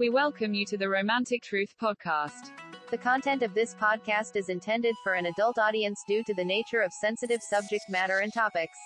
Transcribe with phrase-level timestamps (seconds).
[0.00, 2.52] We welcome you to the Romantic Truth Podcast.
[2.90, 6.80] The content of this podcast is intended for an adult audience due to the nature
[6.80, 8.78] of sensitive subject matter and topics.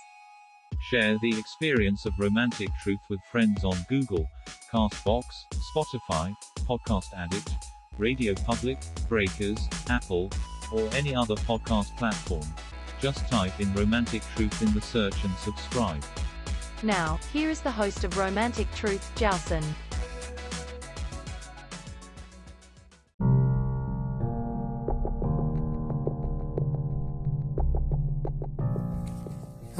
[0.90, 4.26] Share the experience of romantic truth with friends on Google,
[4.72, 5.22] Castbox,
[5.72, 6.34] Spotify,
[6.68, 7.48] Podcast Addict,
[7.96, 8.78] Radio Public,
[9.08, 10.32] Breakers, Apple,
[10.72, 12.46] or any other podcast platform.
[13.00, 16.02] Just type in Romantic Truth in the search and subscribe.
[16.82, 19.62] Now, here is the host of Romantic Truth, Jowson.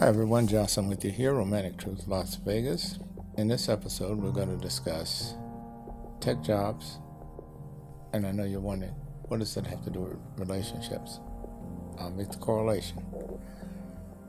[0.04, 2.98] Hi everyone, Jocelyn with you here, Romantic Truth Las Vegas.
[3.38, 5.32] In this episode, we're going to discuss
[6.20, 6.98] tech jobs,
[8.12, 8.92] and I know you're wondering,
[9.28, 11.20] what does that have to do with relationships?
[12.14, 13.02] Make the correlation.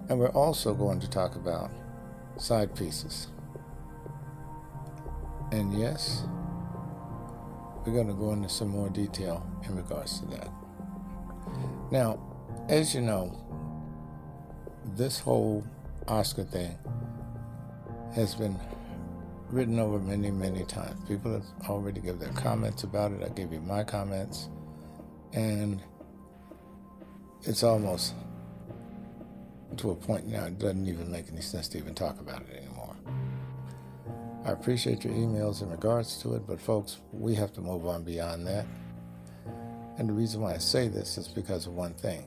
[0.07, 1.71] And we're also going to talk about
[2.37, 3.27] side pieces.
[5.51, 6.23] And yes,
[7.85, 10.49] we're going to go into some more detail in regards to that.
[11.91, 12.17] Now,
[12.69, 13.41] as you know,
[14.95, 15.63] this whole
[16.07, 16.77] Oscar thing
[18.13, 18.57] has been
[19.49, 20.99] written over many, many times.
[21.07, 23.23] People have already given their comments about it.
[23.23, 24.49] I gave you my comments.
[25.33, 25.81] And
[27.43, 28.13] it's almost
[29.77, 32.55] to a point now it doesn't even make any sense to even talk about it
[32.55, 32.95] anymore.
[34.45, 38.03] I appreciate your emails in regards to it, but folks, we have to move on
[38.03, 38.65] beyond that.
[39.97, 42.25] And the reason why I say this is because of one thing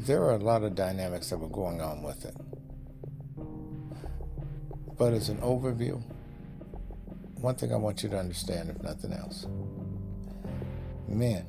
[0.00, 2.36] there are a lot of dynamics that were going on with it.
[4.96, 6.02] But as an overview,
[7.36, 9.46] one thing I want you to understand, if nothing else
[11.08, 11.46] men,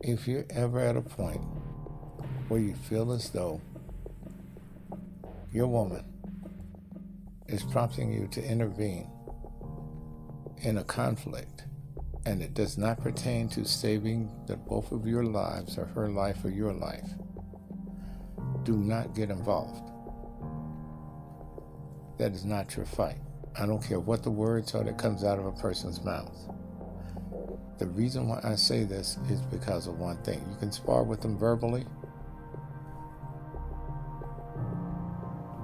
[0.00, 1.42] if you're ever at a point
[2.48, 3.60] where you feel as though
[5.52, 6.04] your woman
[7.48, 9.08] is prompting you to intervene
[10.62, 11.53] in a conflict
[12.26, 16.44] and it does not pertain to saving the both of your lives or her life
[16.44, 17.08] or your life,
[18.62, 19.90] do not get involved.
[22.18, 23.18] That is not your fight.
[23.58, 26.36] I don't care what the words are that comes out of a person's mouth.
[27.78, 30.44] The reason why I say this is because of one thing.
[30.50, 31.84] You can spar with them verbally,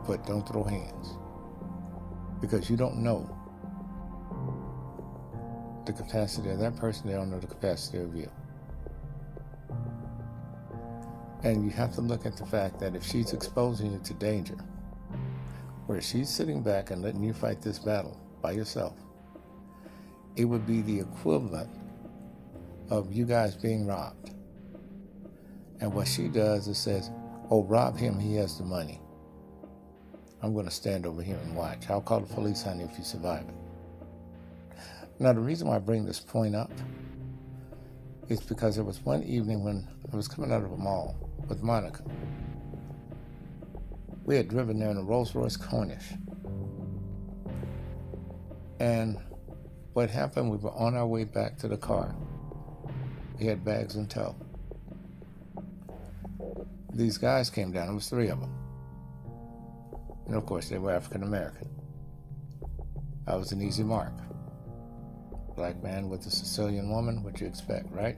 [0.06, 1.16] but don't throw hands.
[2.40, 3.39] Because you don't know
[5.90, 8.30] the capacity of that person, they don't know the capacity of you.
[11.42, 14.56] And you have to look at the fact that if she's exposing you to danger,
[15.86, 18.94] where she's sitting back and letting you fight this battle by yourself,
[20.36, 21.70] it would be the equivalent
[22.90, 24.30] of you guys being robbed.
[25.80, 27.10] And what she does is says,
[27.50, 29.00] Oh, rob him, he has the money.
[30.42, 31.90] I'm going to stand over here and watch.
[31.90, 33.59] I'll call the police on you if you survive it.
[35.20, 36.72] Now, the reason why I bring this point up
[38.30, 41.14] is because there was one evening when I was coming out of a mall
[41.46, 42.02] with Monica.
[44.24, 46.18] We had driven there in a Rolls Royce Corniche.
[48.78, 49.18] And
[49.92, 52.16] what happened, we were on our way back to the car.
[53.38, 54.34] We had bags in tow.
[56.94, 58.54] These guys came down, there was three of them.
[60.28, 61.68] And of course, they were African American.
[63.26, 64.14] I was an easy mark
[65.60, 68.16] black man with a Sicilian woman, what you expect, right?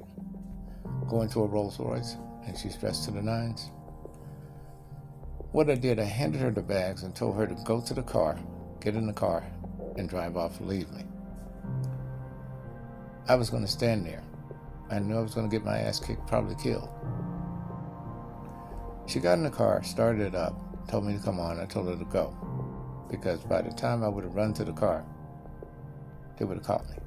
[1.08, 2.14] Going to a Rolls Royce,
[2.46, 3.72] and she's dressed to the nines.
[5.50, 8.02] What I did, I handed her the bags and told her to go to the
[8.04, 8.38] car,
[8.80, 9.44] get in the car,
[9.96, 11.02] and drive off and leave me.
[13.28, 14.22] I was going to stand there.
[14.88, 16.90] I knew I was going to get my ass kicked, probably killed.
[19.08, 21.58] She got in the car, started it up, told me to come on.
[21.58, 22.36] I told her to go.
[23.10, 25.04] Because by the time I would have run to the car,
[26.38, 27.01] they would have caught me.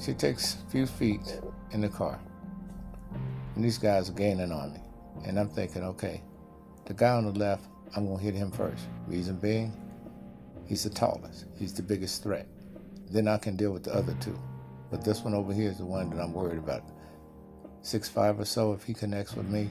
[0.00, 2.20] She takes a few feet in the car,
[3.54, 4.80] and these guys are gaining on me.
[5.24, 6.22] And I'm thinking, okay,
[6.86, 8.84] the guy on the left, I'm going to hit him first.
[9.06, 9.72] Reason being,
[10.66, 12.48] he's the tallest, he's the biggest threat.
[13.10, 14.38] Then I can deal with the other two.
[14.90, 16.82] But this one over here is the one that I'm worried about.
[17.82, 19.68] Six five or so, if he connects with me,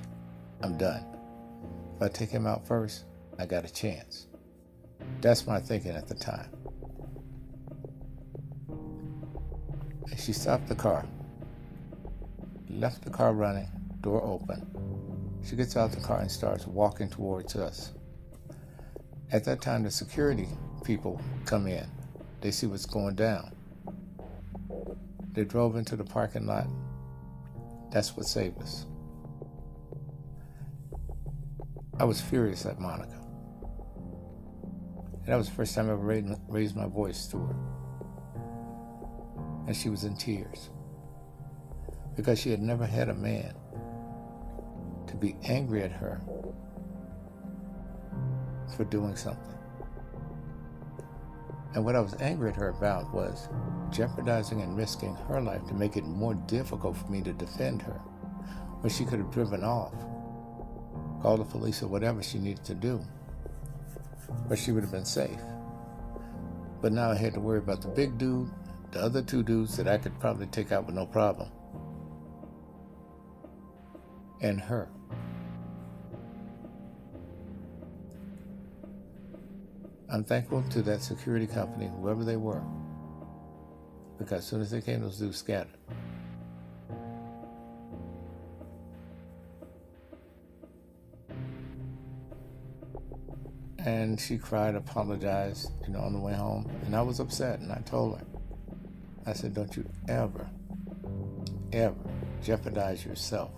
[0.62, 1.06] I'm done.
[1.96, 3.06] If I take him out first,
[3.38, 4.28] I got a chance.
[5.20, 6.50] That's my thinking at the time.
[10.18, 11.06] She stopped the car,
[12.70, 13.70] left the car running,
[14.02, 14.68] door open.
[15.44, 17.94] She gets out the car and starts walking towards us.
[19.32, 20.48] At that time, the security
[20.84, 21.88] people come in.
[22.42, 23.54] They see what's going down.
[25.34, 26.68] They drove into the parking lot.
[27.92, 28.86] That's what saved us.
[32.00, 33.18] I was furious at Monica.
[35.24, 37.56] And that was the first time I ever raised my voice to her.
[39.68, 40.70] And she was in tears
[42.16, 43.54] because she had never had a man
[45.08, 46.22] to be angry at her
[48.76, 49.56] for doing something.
[51.74, 53.48] And what I was angry at her about was
[53.92, 58.00] jeopardizing and risking her life to make it more difficult for me to defend her
[58.82, 59.94] when she could have driven off,
[61.22, 63.00] called the police or whatever she needed to do,
[64.50, 65.40] but she would have been safe.
[66.82, 68.50] But now I had to worry about the big dude,
[68.92, 71.50] the other two dudes that I could probably take out with no problem,
[74.42, 74.90] and her.
[80.10, 82.62] I'm thankful to that security company, whoever they were,
[84.20, 85.78] because as soon as they came, those dudes scattered.
[93.84, 96.70] And she cried, apologized, you know, on the way home.
[96.86, 98.26] And I was upset, and I told her,
[99.26, 100.50] I said, don't you ever,
[101.72, 101.96] ever
[102.42, 103.52] jeopardize yourself.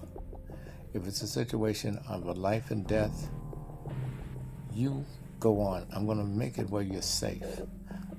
[0.94, 3.30] If it's a situation of a life and death,
[4.74, 5.06] you
[5.39, 5.88] go on.
[5.94, 7.62] I'm going to make it where you're safe.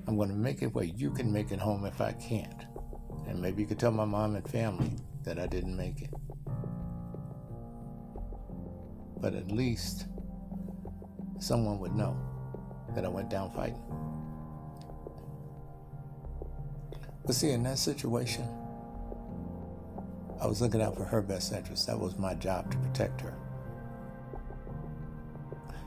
[0.07, 2.63] I'm going to make it where you can make it home if I can't.
[3.27, 4.91] And maybe you could tell my mom and family
[5.23, 6.11] that I didn't make it.
[9.19, 10.07] But at least
[11.39, 12.17] someone would know
[12.93, 13.83] that I went down fighting.
[17.25, 18.47] But see, in that situation,
[20.39, 21.87] I was looking out for her best interest.
[21.87, 23.33] That was my job to protect her.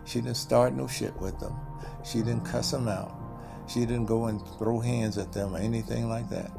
[0.04, 1.54] She didn't start no shit with them.
[2.04, 3.14] She didn't cuss them out.
[3.68, 6.50] She didn't go and throw hands at them or anything like that.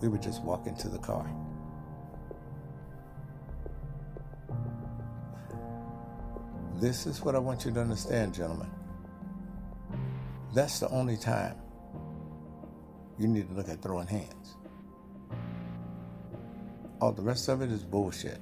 [0.00, 1.30] We would just walk into the car.
[6.80, 8.68] This is what I want you to understand, gentlemen.
[10.52, 11.61] That's the only time
[13.18, 14.56] you need to look at throwing hands.
[17.00, 18.38] All the rest of it is bullshit.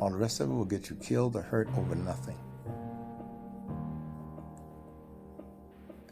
[0.00, 2.38] All the rest of it will get you killed or hurt over nothing.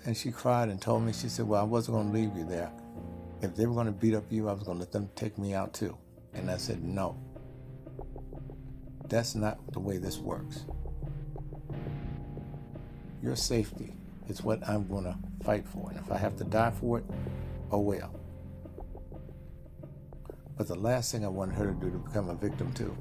[0.04, 2.44] And she cried and told me, she said, Well, I wasn't going to leave you
[2.44, 2.70] there.
[3.42, 5.36] If they were going to beat up you, I was going to let them take
[5.36, 5.96] me out too.
[6.32, 7.18] And I said, No.
[9.08, 10.64] That's not the way this works.
[13.22, 13.92] Your safety
[14.28, 15.90] is what I'm going to fight for.
[15.90, 17.04] And if I have to die for it,
[17.70, 18.14] oh well.
[20.56, 22.96] But the last thing I wanted her to do to become a victim too.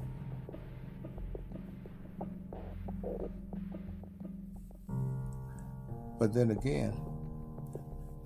[6.18, 6.94] But then again,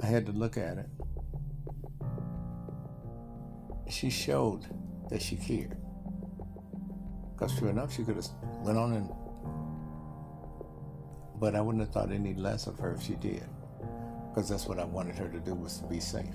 [0.03, 0.89] I had to look at it.
[3.89, 4.67] She showed
[5.11, 5.77] that she cared.
[7.33, 8.29] Because true enough, she could have
[8.63, 9.11] went on and
[11.41, 13.49] but I wouldn't have thought any less of her if she did.
[14.33, 16.35] Because that's what I wanted her to do was to be safe.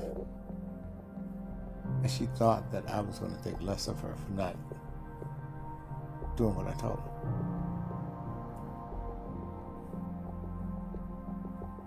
[2.02, 4.56] And she thought that I was going to think less of her for not
[6.36, 7.16] doing what I told her.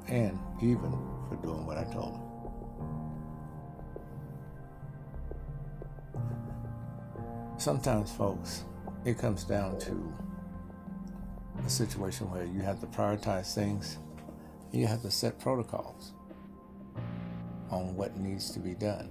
[0.08, 0.90] and even
[1.28, 2.22] for doing what I told her.
[7.58, 8.64] Sometimes, folks,
[9.04, 10.12] it comes down to
[11.64, 13.98] a situation where you have to prioritize things,
[14.72, 16.12] you have to set protocols
[17.70, 19.10] on what needs to be done.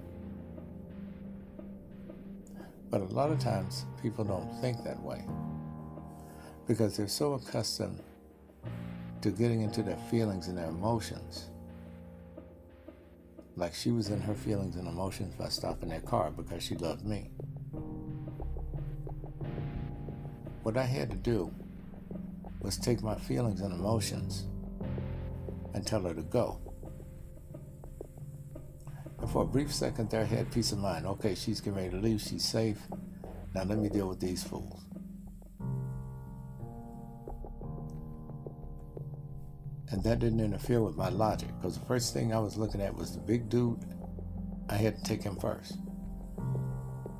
[2.90, 5.24] But a lot of times, people don't think that way
[6.66, 8.02] because they're so accustomed
[9.22, 11.50] to getting into their feelings and their emotions.
[13.56, 17.04] Like she was in her feelings and emotions by stopping that car because she loved
[17.04, 17.30] me.
[20.62, 21.52] What I had to do
[22.60, 24.46] was take my feelings and emotions
[25.74, 26.60] and tell her to go.
[29.20, 31.06] And for a brief second there, I had peace of mind.
[31.06, 32.20] Okay, she's getting ready to leave.
[32.20, 32.78] She's safe.
[33.54, 34.84] Now let me deal with these fools.
[39.90, 42.94] And that didn't interfere with my logic because the first thing I was looking at
[42.94, 43.84] was the big dude.
[44.68, 45.78] I had to take him first,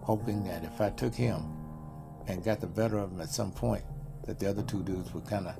[0.02, 1.42] hoping that if I took him
[2.26, 3.84] and got the better of him at some point,
[4.26, 5.56] that the other two dudes would kind of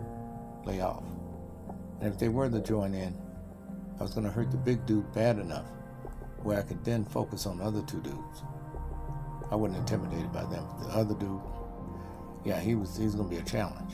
[0.67, 1.03] lay off.
[2.01, 3.17] And if they were to join in,
[3.99, 5.67] I was going to hurt the big dude bad enough
[6.43, 8.43] where I could then focus on the other two dudes.
[9.51, 10.65] I wasn't intimidated by them.
[10.79, 11.41] But the other dude,
[12.45, 12.97] yeah, he was.
[12.97, 13.93] He's going to be a challenge.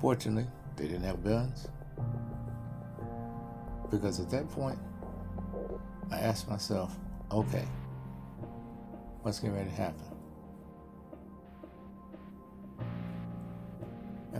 [0.00, 0.46] Fortunately,
[0.76, 1.68] they didn't have guns.
[3.90, 4.78] Because at that point,
[6.10, 6.96] I asked myself,
[7.30, 7.64] okay,
[9.22, 10.11] what's getting ready to happen?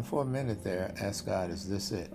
[0.02, 2.12] And for a minute there, ask God, is this it?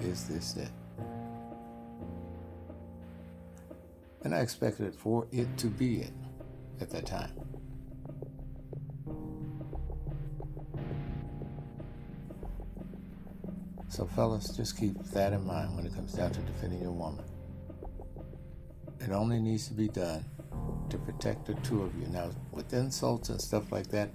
[0.00, 0.70] Is this it?
[4.24, 6.12] And I expected for it to be it
[6.80, 7.30] at that time.
[13.88, 17.24] So, fellas, just keep that in mind when it comes down to defending your woman.
[18.98, 20.24] It only needs to be done
[20.90, 22.06] to protect the two of you.
[22.08, 24.10] Now, with insults and stuff like that,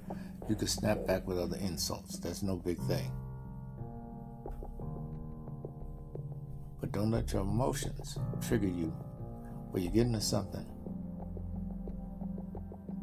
[0.49, 2.19] you can snap back with other insults.
[2.19, 3.11] That's no big thing.
[6.79, 8.93] But don't let your emotions trigger you
[9.71, 10.65] where you get into something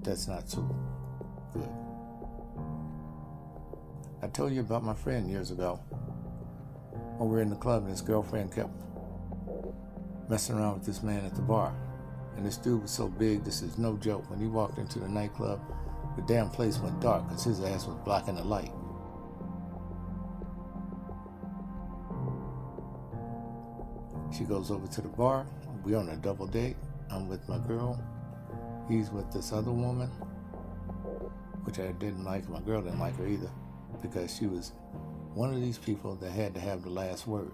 [0.02, 0.62] that's not so
[1.52, 1.68] good.
[4.22, 5.80] I told you about my friend years ago
[7.18, 8.70] when we were in the club and his girlfriend kept
[10.28, 11.74] messing around with this man at the bar.
[12.36, 14.28] And this dude was so big, this is no joke.
[14.30, 15.60] When he walked into the nightclub,
[16.16, 18.72] the damn place went dark because his ass was blocking the light.
[24.36, 25.46] She goes over to the bar.
[25.84, 26.76] We on a double date.
[27.10, 28.02] I'm with my girl.
[28.88, 30.08] He's with this other woman,
[31.64, 32.48] which I didn't like.
[32.48, 33.50] My girl didn't like her either
[34.02, 34.72] because she was
[35.34, 37.52] one of these people that had to have the last word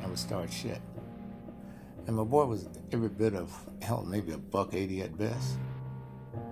[0.00, 0.80] and would start shit.
[2.08, 5.58] And my boy was every bit of, hell, maybe a buck 80 at best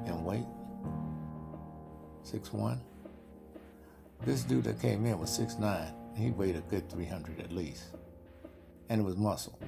[0.05, 0.45] in weight,
[2.23, 2.79] six one.
[4.27, 5.95] This dude that came in was six nine.
[6.15, 7.85] He weighed a good 300 at least.
[8.91, 9.59] And it was muscle.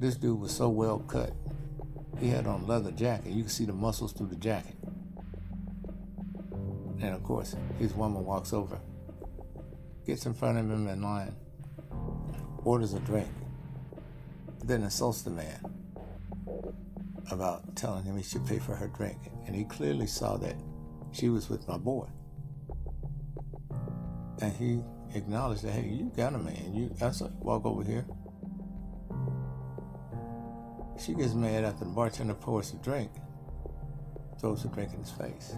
[0.00, 1.34] This dude was so well cut.
[2.18, 3.32] He had on leather jacket.
[3.32, 4.76] You could see the muscles through the jacket.
[7.02, 8.80] And of course, his woman walks over,
[10.06, 11.34] gets in front of him in line,
[12.64, 13.28] orders a drink,
[14.64, 15.60] then insults the man
[17.30, 19.18] about telling him he should pay for her drink.
[19.46, 20.56] And he clearly saw that
[21.12, 22.06] she was with my boy.
[24.40, 24.80] And he
[25.14, 26.74] acknowledged that, hey, you got a man.
[26.74, 28.06] You I you walk over here.
[30.98, 33.10] She gets mad after the bartender pours a drink,
[34.40, 35.56] throws the drink in his face.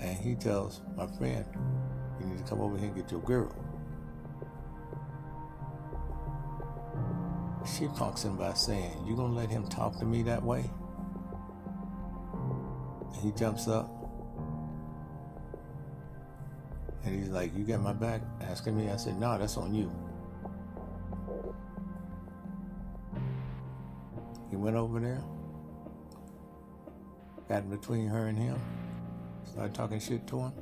[0.00, 1.44] And he tells my friend,
[2.20, 3.67] you need to come over here and get your girl.
[7.66, 10.70] She punks him by saying, You gonna let him talk to me that way?
[13.12, 13.90] And he jumps up.
[17.04, 18.22] And he's like, You got my back?
[18.40, 18.90] Asking me.
[18.90, 19.90] I said, No, that's on you.
[24.50, 25.22] He went over there,
[27.48, 28.58] got in between her and him,
[29.44, 30.52] started talking shit to him.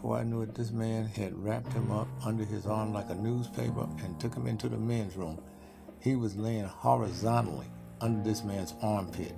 [0.00, 3.14] Before I knew it, this man had wrapped him up under his arm like a
[3.14, 5.38] newspaper and took him into the men's room.
[6.00, 7.66] He was laying horizontally
[8.00, 9.34] under this man's armpit.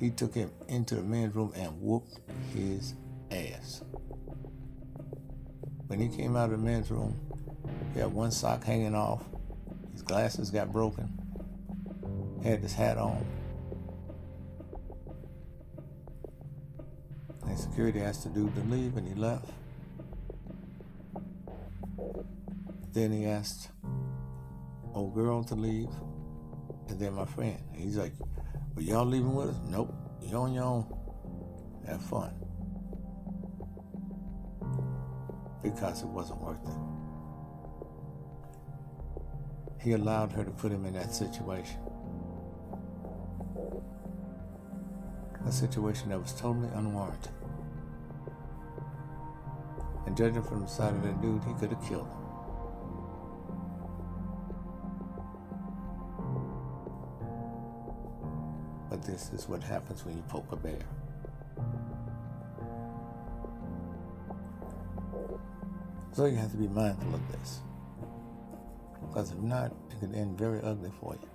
[0.00, 2.18] He took him into the men's room and whooped
[2.54, 2.94] his
[3.30, 3.82] ass.
[5.88, 7.20] When he came out of the men's room,
[7.92, 9.22] he had one sock hanging off.
[9.92, 11.12] His glasses got broken.
[12.42, 13.22] he Had his hat on.
[17.46, 19.50] And security asked the dude to leave, and he left.
[22.94, 23.70] Then he asked
[24.94, 25.90] old girl to leave,
[26.88, 27.58] and then my friend.
[27.72, 28.12] And he's like,
[28.76, 29.56] "Well, y'all leaving with us?
[29.68, 29.92] Nope.
[30.22, 30.86] You on your own.
[31.88, 32.32] Have fun."
[35.60, 36.78] Because it wasn't worth it.
[39.82, 41.80] He allowed her to put him in that situation.
[45.44, 47.32] A situation that was totally unwarranted.
[50.06, 52.23] And judging from the side of that dude, he could have killed him.
[58.94, 60.78] But this is what happens when you poke a bear.
[66.12, 67.58] So you have to be mindful of this.
[69.00, 71.28] Because if not, it could end very ugly for you.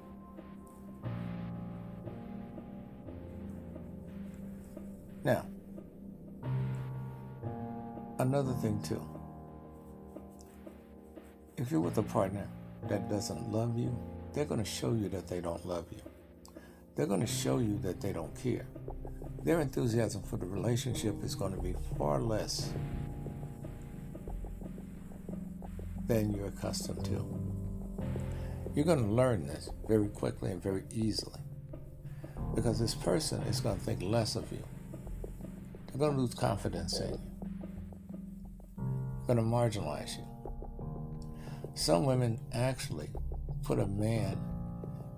[5.25, 5.45] Now,
[8.19, 9.05] another thing too.
[11.57, 12.47] If you're with a partner
[12.87, 13.93] that doesn't love you,
[14.31, 16.08] they're going to show you that they don't love you.
[16.95, 18.67] They're going to show you that they don't care.
[19.43, 22.71] Their enthusiasm for the relationship is going to be far less
[26.07, 27.25] than you're accustomed to.
[28.75, 31.39] You're going to learn this very quickly and very easily
[32.55, 34.63] because this person is going to think less of you.
[35.87, 37.21] They're going to lose confidence in you.
[39.25, 40.25] They're going to marginalize you.
[41.75, 43.09] Some women actually
[43.63, 44.37] put a man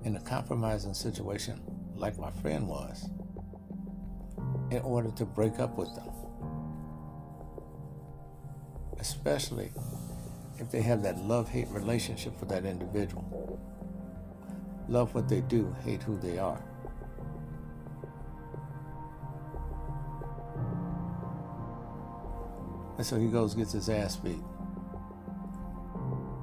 [0.04, 1.62] in a compromising situation
[1.96, 3.10] like my friend was
[4.72, 6.10] in order to break up with them.
[9.00, 9.72] Especially
[10.60, 13.60] if they have that love hate relationship with that individual.
[14.88, 16.62] Love what they do, hate who they are.
[22.98, 24.44] And so he goes, gets his ass beat.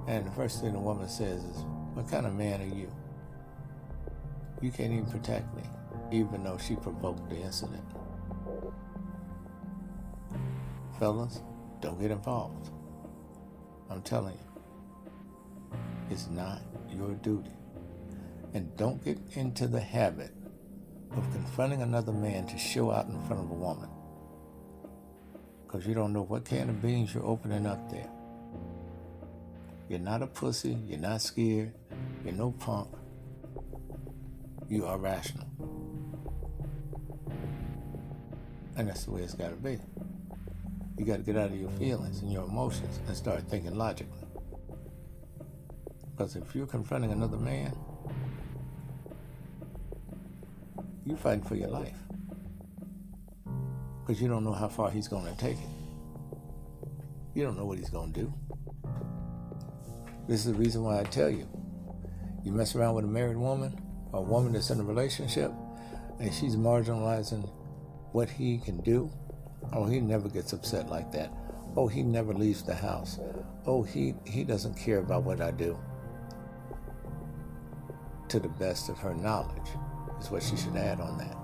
[0.08, 1.58] And the first thing the woman says is,
[1.94, 2.90] What kind of man are you?
[4.60, 5.62] You can't even protect me,
[6.10, 7.84] even though she provoked the incident.
[10.98, 11.42] Fellas,
[11.80, 12.70] don't get involved.
[13.88, 15.78] I'm telling you,
[16.10, 16.60] it's not
[16.90, 17.50] your duty.
[18.54, 20.32] And don't get into the habit
[21.16, 23.88] of confronting another man to show out in front of a woman.
[25.66, 28.10] Because you don't know what can of beans you're opening up there.
[29.88, 31.72] You're not a pussy, you're not scared,
[32.24, 32.88] you're no punk.
[34.68, 35.46] You are rational.
[38.76, 39.78] And that's the way it's got to be.
[40.98, 44.20] You got to get out of your feelings and your emotions and start thinking logically.
[46.10, 47.76] Because if you're confronting another man,
[51.06, 51.96] you're fighting for your life.
[54.00, 56.48] Because you don't know how far he's going to take it.
[57.34, 58.34] You don't know what he's going to do.
[60.26, 61.48] This is the reason why I tell you
[62.44, 63.80] you mess around with a married woman,
[64.12, 65.52] a woman that's in a relationship,
[66.18, 67.48] and she's marginalizing
[68.12, 69.10] what he can do
[69.72, 71.30] Oh, he never gets upset like that.
[71.76, 73.18] Oh, he never leaves the house.
[73.66, 75.78] Oh, he, he doesn't care about what I do.
[78.28, 79.68] To the best of her knowledge,
[80.20, 81.36] is what she should add on that.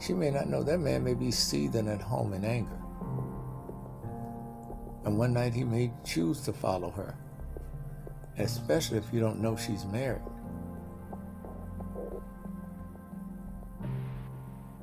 [0.00, 2.78] She may not know that man may be seething at home in anger.
[5.04, 7.16] And one night he may choose to follow her,
[8.38, 10.22] especially if you don't know she's married.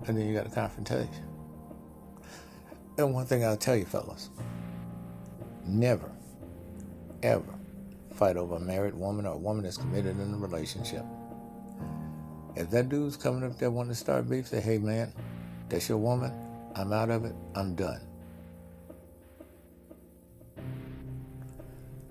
[0.07, 1.09] And then you got a confrontation.
[2.97, 4.29] And one thing I'll tell you, fellas
[5.67, 6.11] never,
[7.23, 7.55] ever
[8.13, 11.03] fight over a married woman or a woman that's committed in a relationship.
[12.55, 15.11] If that dude's coming up there wanting to start beef, say, hey man,
[15.67, 16.31] that's your woman.
[16.75, 17.35] I'm out of it.
[17.55, 18.01] I'm done.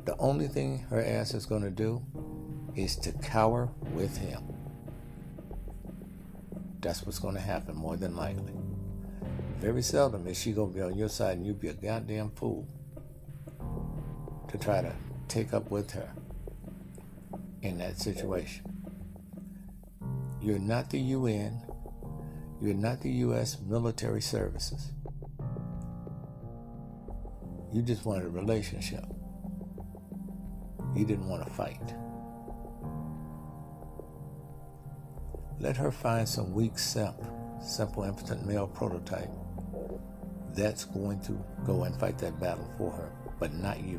[0.04, 2.02] The only thing her ass is going to do
[2.76, 4.53] is to cower with him.
[6.84, 8.52] That's what's going to happen more than likely.
[9.58, 12.68] Very seldom is she gonna be on your side and you be a goddamn fool
[14.48, 14.92] to try to
[15.26, 16.12] take up with her
[17.62, 18.66] in that situation.
[20.42, 21.62] You're not the UN.
[22.60, 23.56] You're not the U.S.
[23.66, 24.90] military services.
[27.72, 29.06] You just wanted a relationship.
[30.94, 31.94] You didn't want to fight.
[35.64, 37.16] Let her find some weak simp,
[37.58, 39.30] simple impotent male prototype
[40.50, 43.98] that's going to go and fight that battle for her, but not you.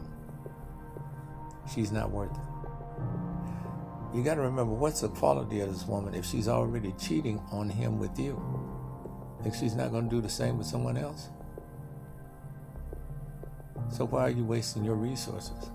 [1.73, 4.15] She's not worth it.
[4.15, 7.67] You got to remember what's the quality of this woman if she's already cheating on
[7.67, 8.39] him with you?
[9.41, 11.30] Think she's not going to do the same with someone else?
[13.89, 15.71] So why are you wasting your resources?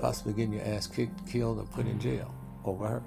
[0.00, 2.34] Possibly getting your ass kicked, killed, or put in jail
[2.64, 3.02] over her.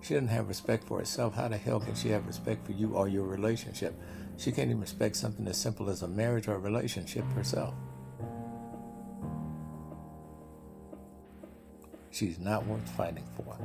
[0.00, 1.34] She doesn't have respect for herself.
[1.34, 3.94] How the hell can she have respect for you or your relationship?
[4.36, 7.74] She can't even respect something as simple as a marriage or a relationship herself.
[12.10, 13.58] She's not worth fighting for.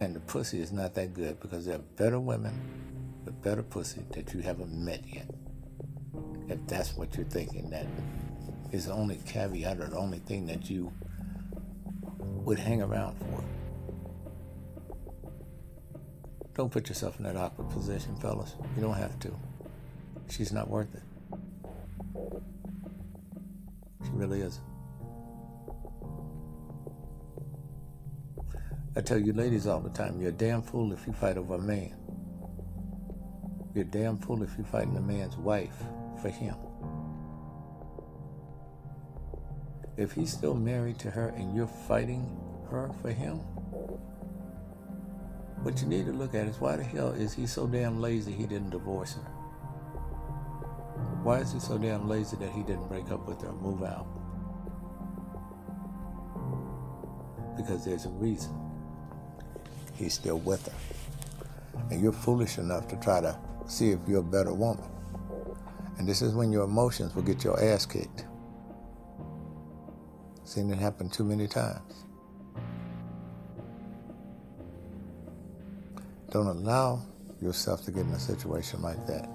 [0.00, 2.60] And the pussy is not that good because there are better women
[3.24, 5.30] with better pussy that you haven't met yet.
[6.48, 7.86] If that's what you're thinking, that
[8.70, 10.92] is the only caveat or the only thing that you
[12.20, 13.42] would hang around for.
[16.54, 18.54] Don't put yourself in that awkward position, fellas.
[18.76, 19.34] You don't have to.
[20.30, 21.02] She's not worth it.
[24.04, 24.64] She really isn't.
[28.96, 31.56] I tell you ladies all the time, you're a damn fool if you fight over
[31.56, 31.96] a man.
[33.74, 35.74] You're a damn fool if you're fighting a man's wife
[36.22, 36.54] for him.
[39.96, 42.40] If he's still married to her and you're fighting
[42.70, 43.40] her for him,
[45.64, 48.32] what you need to look at is why the hell is he so damn lazy
[48.32, 49.22] he didn't divorce her?
[51.22, 53.82] Why is he so damn lazy that he didn't break up with her or move
[53.82, 54.06] out?
[57.56, 58.52] Because there's a reason
[59.94, 61.80] he's still with her.
[61.90, 63.34] And you're foolish enough to try to
[63.66, 64.84] see if you're a better woman.
[65.96, 68.26] And this is when your emotions will get your ass kicked.
[70.44, 72.03] Seen it happen too many times.
[76.34, 77.00] Don't allow
[77.40, 79.28] yourself to get in a situation like that.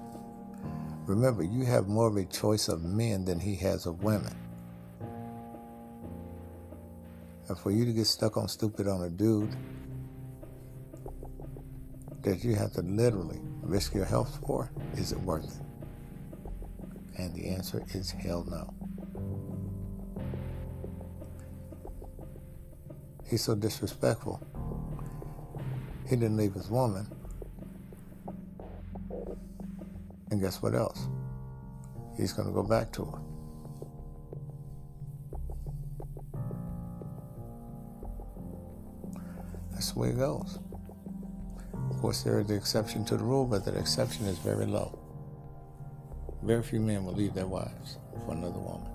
[1.06, 4.36] Remember, you have more of a choice of men than he has of women.
[7.48, 9.56] And for you to get stuck on stupid on a dude
[12.20, 15.62] that you have to literally risk your health for, is it worth it?
[17.16, 18.74] And the answer is hell no.
[23.26, 24.46] He's so disrespectful.
[26.10, 27.06] He didn't leave his woman.
[30.32, 31.06] And guess what else?
[32.16, 33.18] He's going to go back to her.
[39.70, 40.58] That's the way it goes.
[41.90, 44.98] Of course, there is the exception to the rule, but that exception is very low.
[46.42, 48.89] Very few men will leave their wives for another woman.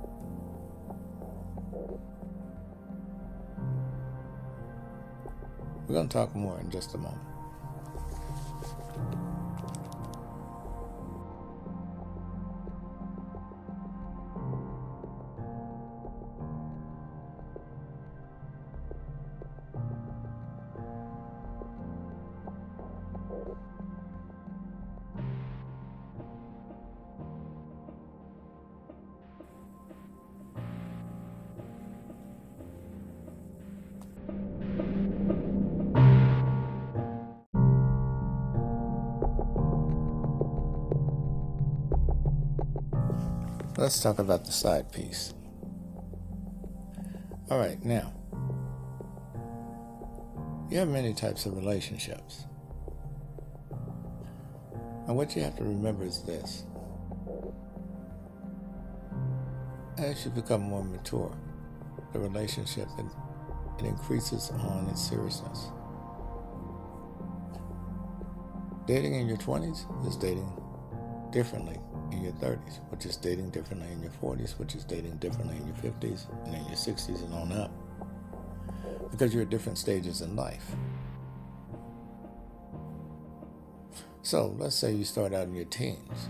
[5.87, 7.34] We're going to talk more in just a moment.
[43.85, 45.35] Let's talk about the side piece.
[47.51, 48.11] All right, now,
[50.71, 52.45] you have many types of relationships.
[55.05, 56.63] And what you have to remember is this
[59.99, 61.37] as you become more mature,
[62.11, 65.69] the relationship it, increases on its seriousness.
[68.87, 70.51] Dating in your 20s is dating
[71.31, 71.77] differently
[72.11, 75.67] in your 30s, which is dating differently in your 40s, which is dating differently in
[75.67, 77.71] your 50s, and in your 60s and on up.
[79.11, 80.65] Because you're at different stages in life.
[84.21, 86.29] So let's say you start out in your teens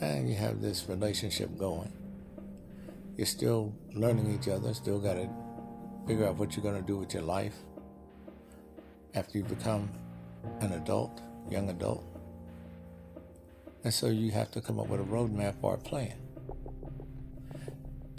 [0.00, 1.92] and you have this relationship going.
[3.16, 5.28] You're still learning each other, still got to
[6.06, 7.54] figure out what you're going to do with your life
[9.14, 9.90] after you become
[10.60, 11.20] an adult,
[11.50, 12.02] young adult.
[13.82, 16.14] And so you have to come up with a roadmap or a plan.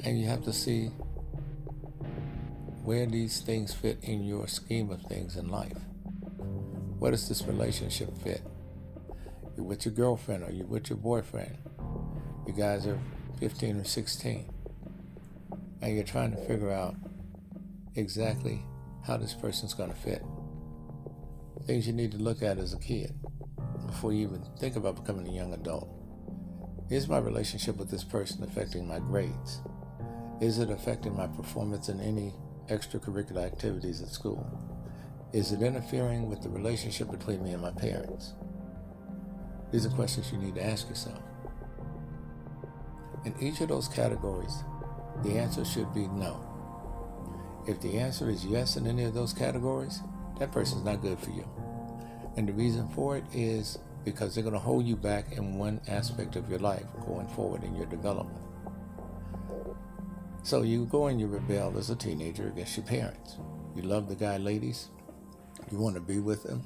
[0.04, 0.88] And you have to see
[2.84, 5.78] where these things fit in your scheme of things in life.
[6.98, 8.42] Where does this relationship fit?
[9.56, 11.58] You're with your girlfriend or you're with your boyfriend.
[12.48, 13.00] You guys are
[13.40, 14.50] 15 or 16.
[15.84, 16.96] And you're trying to figure out
[17.96, 18.64] exactly
[19.06, 20.24] how this person's going to fit.
[21.68, 23.14] Things you need to look at as a kid
[23.92, 25.88] before you even think about becoming a young adult.
[26.90, 29.62] Is my relationship with this person affecting my grades?
[30.40, 32.34] Is it affecting my performance in any
[32.70, 34.48] extracurricular activities at school?
[35.34, 38.34] Is it interfering with the relationship between me and my parents?
[39.72, 41.22] These are questions you need to ask yourself.
[43.26, 44.64] In each of those categories,
[45.24, 46.42] the answer should be no.
[47.68, 50.02] If the answer is yes in any of those categories,
[50.40, 51.48] that person's not good for you.
[52.38, 55.82] And the reason for it is because they're going to hold you back in one
[55.88, 58.40] aspect of your life going forward in your development.
[60.44, 63.38] So you go and you rebel as a teenager against your parents.
[63.76, 64.88] You love the guy, ladies.
[65.72, 66.64] You want to be with him.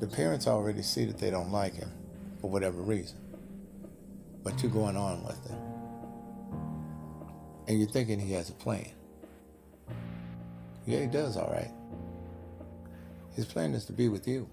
[0.00, 1.90] The parents already see that they don't like him
[2.40, 3.18] for whatever reason.
[4.44, 5.58] But you're going on with him.
[7.66, 8.90] And you're thinking he has a plan.
[10.84, 11.72] Yeah, he does, all right.
[13.34, 14.48] His plan is to be with you.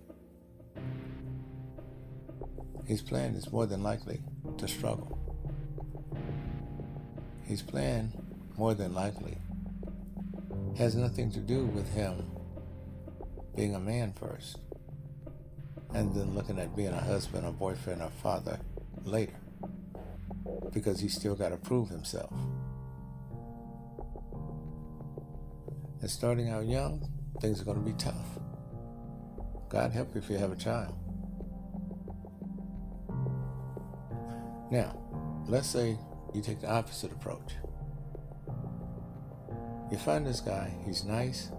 [2.85, 4.21] His plan is more than likely
[4.57, 5.19] to struggle.
[7.43, 8.11] His plan,
[8.57, 9.37] more than likely,
[10.77, 12.25] has nothing to do with him
[13.55, 14.57] being a man first
[15.93, 18.59] and then looking at being a husband a boyfriend a father
[19.05, 19.35] later
[20.73, 22.33] because he's still got to prove himself.
[26.01, 27.07] And starting out young,
[27.39, 28.39] things are going to be tough.
[29.69, 30.95] God help you if you have a child.
[34.73, 34.97] Now,
[35.47, 35.99] let's say
[36.33, 37.53] you take the opposite approach.
[39.91, 41.51] You find this guy, he's nice,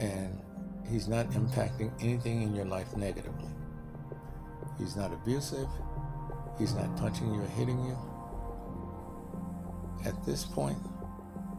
[0.00, 0.42] and
[0.90, 3.52] he's not impacting anything in your life negatively.
[4.76, 5.68] He's not abusive,
[6.58, 7.96] he's not punching you or hitting you.
[10.04, 10.78] At this point,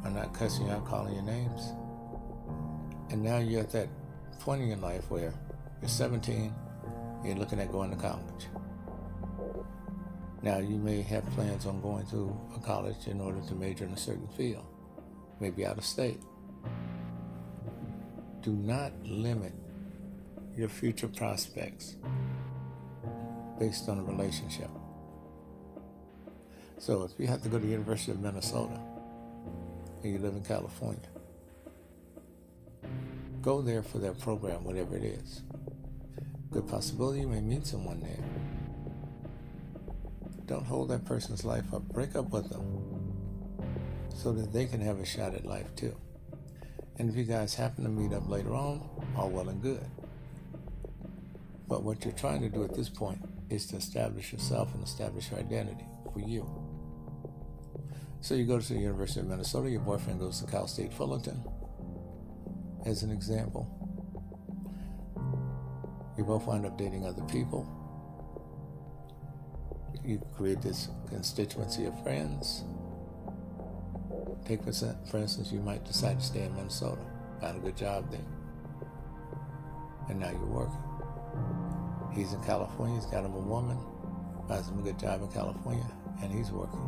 [0.03, 1.71] I'm not cussing you out, calling your names.
[3.09, 3.87] And now you're at that
[4.41, 5.33] point in your life where
[5.79, 6.53] you're 17,
[7.23, 8.47] you're looking at going to college.
[10.43, 13.91] Now, you may have plans on going to a college in order to major in
[13.91, 14.65] a certain field,
[15.39, 16.19] maybe out of state.
[18.41, 19.53] Do not limit
[20.57, 21.95] your future prospects
[23.59, 24.69] based on a relationship.
[26.79, 28.79] So if you have to go to the University of Minnesota
[30.03, 30.99] and you live in California,
[33.43, 35.43] go there for their program, whatever it is.
[36.49, 38.50] Good possibility you may meet someone there.
[40.51, 41.81] Don't hold that person's life up.
[41.93, 42.65] Break up with them
[44.13, 45.95] so that they can have a shot at life too.
[46.99, 48.81] And if you guys happen to meet up later on,
[49.15, 49.85] all well and good.
[51.69, 55.31] But what you're trying to do at this point is to establish yourself and establish
[55.31, 56.45] your identity for you.
[58.19, 61.45] So you go to the University of Minnesota, your boyfriend goes to Cal State Fullerton,
[62.85, 63.69] as an example.
[66.17, 67.80] You both wind up dating other people.
[70.03, 72.63] You create this constituency of friends.
[74.45, 74.71] Take for,
[75.09, 77.01] for instance, you might decide to stay in Minnesota,
[77.39, 78.19] find a good job there,
[80.09, 80.77] and now you're working.
[82.13, 83.77] He's in California, he's got him a woman,
[84.47, 85.85] finds him a good job in California,
[86.21, 86.79] and he's working.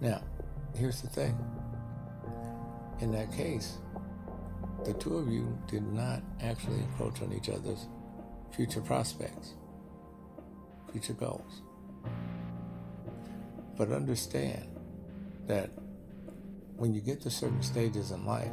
[0.00, 0.20] Now,
[0.74, 1.38] here's the thing.
[3.00, 3.78] In that case,
[4.84, 7.86] the two of you did not actually encroach on each other's
[8.54, 9.54] future prospects,
[10.92, 11.62] future goals.
[13.76, 14.68] But understand
[15.46, 15.70] that
[16.76, 18.52] when you get to certain stages in life,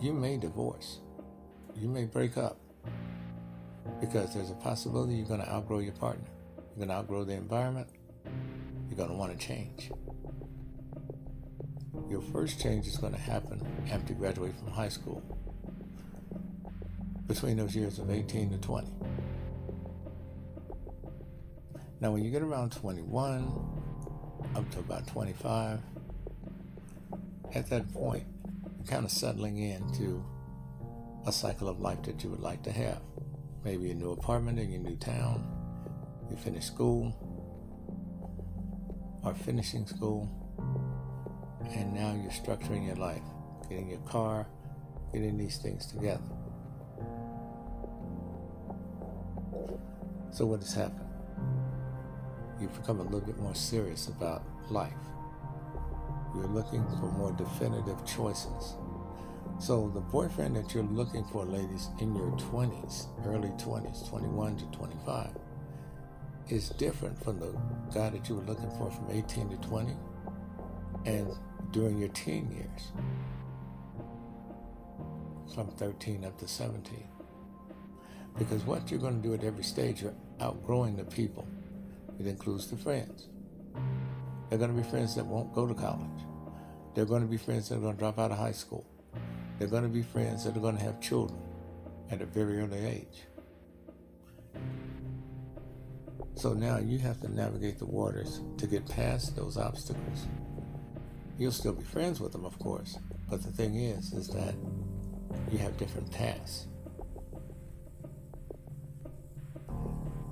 [0.00, 1.00] you may divorce
[1.76, 2.58] you may break up
[4.00, 6.26] because there's a possibility you're going to outgrow your partner.
[6.56, 7.88] You're going to outgrow the environment.
[8.88, 9.90] You're going to want to change.
[12.08, 15.22] Your first change is going to happen after you graduate from high school,
[17.26, 18.88] between those years of 18 to 20.
[22.00, 23.48] Now, when you get around 21,
[24.54, 25.80] up to about 25,
[27.54, 28.24] at that point,
[28.76, 30.24] you're kind of settling into
[31.26, 33.00] a cycle of life that you would like to have.
[33.64, 35.46] Maybe a new apartment in your new town,
[36.30, 37.16] you finish school,
[39.22, 40.28] or finishing school,
[41.70, 43.22] and now you're structuring your life,
[43.68, 44.46] getting your car,
[45.12, 46.33] getting these things together.
[50.34, 51.08] So, what has happened?
[52.60, 54.92] You've become a little bit more serious about life.
[56.34, 58.74] You're looking for more definitive choices
[59.58, 64.64] so the boyfriend that you're looking for, ladies, in your 20s, early 20s, 21 to
[64.66, 65.30] 25,
[66.48, 67.56] is different from the
[67.94, 69.92] guy that you were looking for from 18 to 20
[71.06, 71.28] and
[71.70, 72.92] during your teen years,
[75.54, 77.04] from 13 up to 17.
[78.36, 81.46] Because what you're going to do at every stage, you're outgrowing the people.
[82.20, 83.28] It includes the friends.
[84.48, 86.08] They're going to be friends that won't go to college.
[86.94, 88.86] They're going to be friends that are going to drop out of high school.
[89.58, 91.40] They're going to be friends that are going to have children
[92.10, 93.24] at a very early age.
[96.36, 100.26] So now you have to navigate the waters to get past those obstacles.
[101.38, 104.54] You'll still be friends with them, of course, but the thing is, is that
[105.50, 106.68] you have different paths.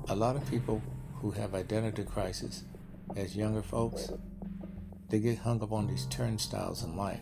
[0.08, 0.82] A lot of people
[1.14, 2.64] who have identity crisis
[3.16, 4.10] as younger folks,
[5.08, 7.20] they get hung up on these turnstiles in life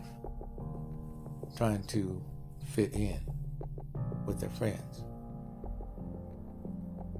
[1.55, 2.23] trying to
[2.65, 3.19] fit in
[4.25, 5.03] with their friends.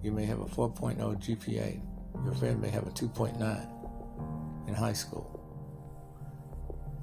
[0.01, 1.79] You may have a 4.0 GPA.
[2.25, 5.37] Your friend may have a 2.9 in high school.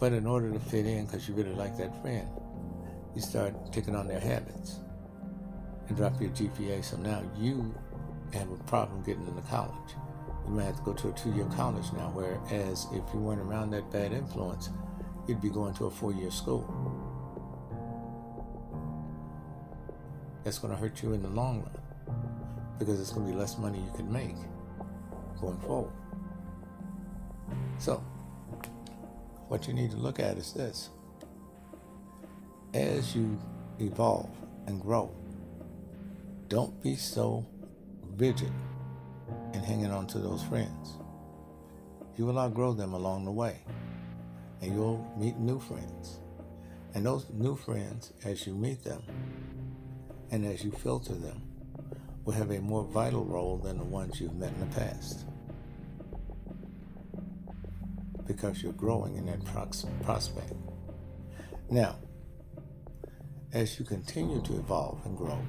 [0.00, 2.28] But in order to fit in, because you really like that friend,
[3.14, 4.80] you start taking on their habits
[5.88, 6.84] and drop your GPA.
[6.84, 7.74] So now you
[8.32, 9.94] have a problem getting into college.
[10.46, 13.40] You might have to go to a two year college now, whereas if you weren't
[13.40, 14.70] around that bad influence,
[15.26, 16.64] you'd be going to a four year school.
[20.48, 22.16] that's going to hurt you in the long run
[22.78, 24.34] because it's going to be less money you can make
[25.38, 25.92] going forward.
[27.78, 28.02] So,
[29.48, 30.88] what you need to look at is this
[32.72, 33.38] as you
[33.78, 34.30] evolve
[34.66, 35.14] and grow,
[36.48, 37.46] don't be so
[38.18, 38.52] rigid
[39.54, 40.98] in hanging on to those friends.
[42.16, 43.60] You will outgrow them along the way,
[44.60, 46.20] and you'll meet new friends.
[46.94, 49.02] And those new friends, as you meet them,
[50.30, 51.42] and as you filter them,
[52.24, 55.24] will have a more vital role than the ones you've met in the past.
[58.28, 59.42] because you're growing in that
[60.04, 60.52] prospect.
[61.70, 61.96] Now,
[63.52, 65.40] as you continue to evolve and grow,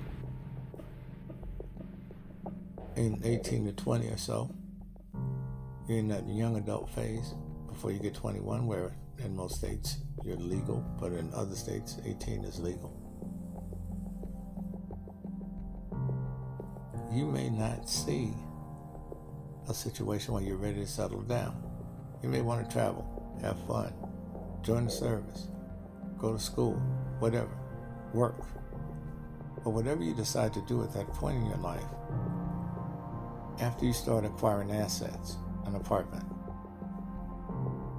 [3.00, 4.54] in 18 to 20 or so,
[5.88, 7.34] you're in that young adult phase
[7.70, 12.44] before you get 21, where in most states you're legal, but in other states 18
[12.44, 12.94] is legal.
[17.14, 18.34] You may not see
[19.70, 21.56] a situation where you're ready to settle down.
[22.22, 23.94] You may want to travel, have fun,
[24.62, 25.48] join the service,
[26.18, 26.74] go to school,
[27.20, 27.58] whatever,
[28.14, 28.44] work.
[29.64, 31.86] But whatever you decide to do at that point in your life,
[33.60, 36.26] after you start acquiring assets, an apartment,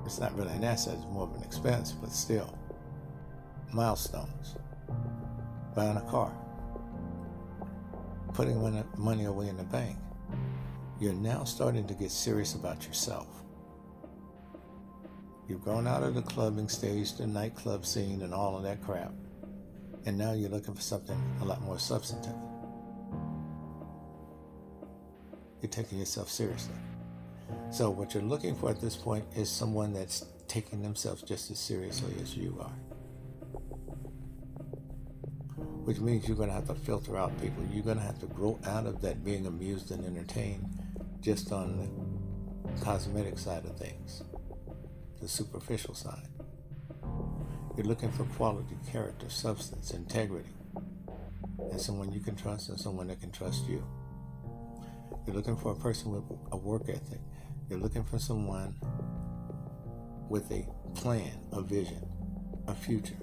[0.05, 2.59] it's not really an asset, it's more of an expense, but still,
[3.73, 4.57] milestones,
[5.75, 6.33] buying a car,
[8.33, 9.96] putting money away in the bank,
[10.99, 13.29] you're now starting to get serious about yourself.
[15.49, 19.12] You've gone out of the clubbing stage, the nightclub scene, and all of that crap.
[20.07, 22.35] And now you're looking for something a lot more substantive.
[25.62, 26.75] You're taking yourself seriously.
[27.70, 31.59] So, what you're looking for at this point is someone that's taking themselves just as
[31.59, 32.73] seriously as you are.
[35.85, 37.64] Which means you're going to have to filter out people.
[37.73, 40.66] You're going to have to grow out of that being amused and entertained
[41.20, 44.23] just on the cosmetic side of things
[45.20, 46.29] the superficial side.
[47.77, 50.49] You're looking for quality, character, substance, integrity,
[51.59, 53.85] and someone you can trust and someone that can trust you.
[55.26, 57.20] You're looking for a person with a work ethic.
[57.68, 58.74] You're looking for someone
[60.28, 62.06] with a plan, a vision,
[62.66, 63.18] a future.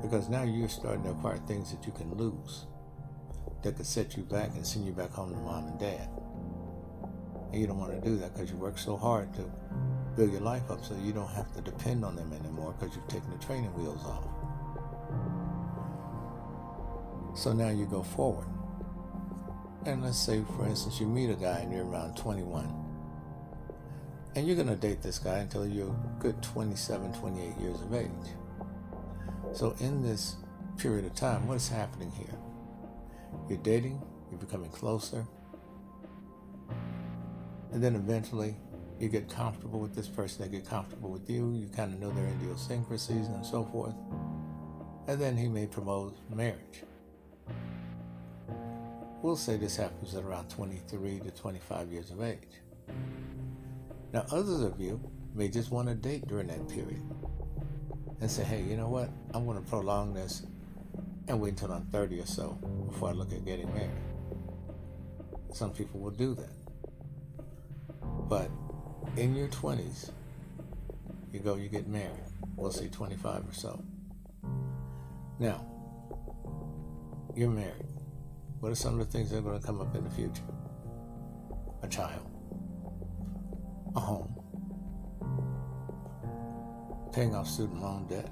[0.00, 2.66] Because now you're starting to acquire things that you can lose
[3.62, 6.08] that could set you back and send you back home to mom and dad.
[7.52, 9.50] And you don't want to do that because you work so hard to
[10.16, 13.08] build your life up so you don't have to depend on them anymore because you've
[13.08, 14.24] taken the training wheels off.
[17.36, 18.46] So now you go forward.
[19.86, 22.72] And let's say, for instance, you meet a guy and you're around 21.
[24.36, 28.10] And you're going to date this guy until you're good 27, 28 years of age.
[29.52, 30.36] So in this
[30.76, 32.38] period of time, what is happening here?
[33.48, 35.26] You're dating, you're becoming closer,
[37.72, 38.56] and then eventually
[38.98, 42.10] you get comfortable with this person, they get comfortable with you, you kind of know
[42.10, 43.94] their idiosyncrasies and so forth.
[45.08, 46.84] And then he may propose marriage.
[49.22, 52.38] We'll say this happens at around 23 to 25 years of age.
[54.14, 54.98] Now, others of you
[55.34, 57.02] may just want to date during that period
[58.20, 59.10] and say, hey, you know what?
[59.34, 60.46] I'm going to prolong this
[61.28, 63.90] and wait until I'm 30 or so before I look at getting married.
[65.52, 66.54] Some people will do that.
[68.26, 68.50] But
[69.18, 70.12] in your 20s,
[71.30, 72.24] you go, you get married.
[72.56, 73.84] We'll say 25 or so.
[75.38, 75.66] Now,
[77.36, 77.99] you're married.
[78.60, 80.42] What are some of the things that are going to come up in the future?
[81.82, 82.20] A child,
[83.96, 84.34] a home,
[87.10, 88.30] paying off student loan debt,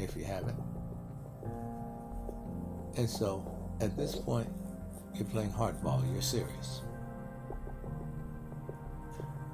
[0.00, 0.58] if you haven't.
[2.96, 3.46] And so,
[3.80, 4.48] at this point,
[5.14, 6.82] you're playing hardball, you're serious.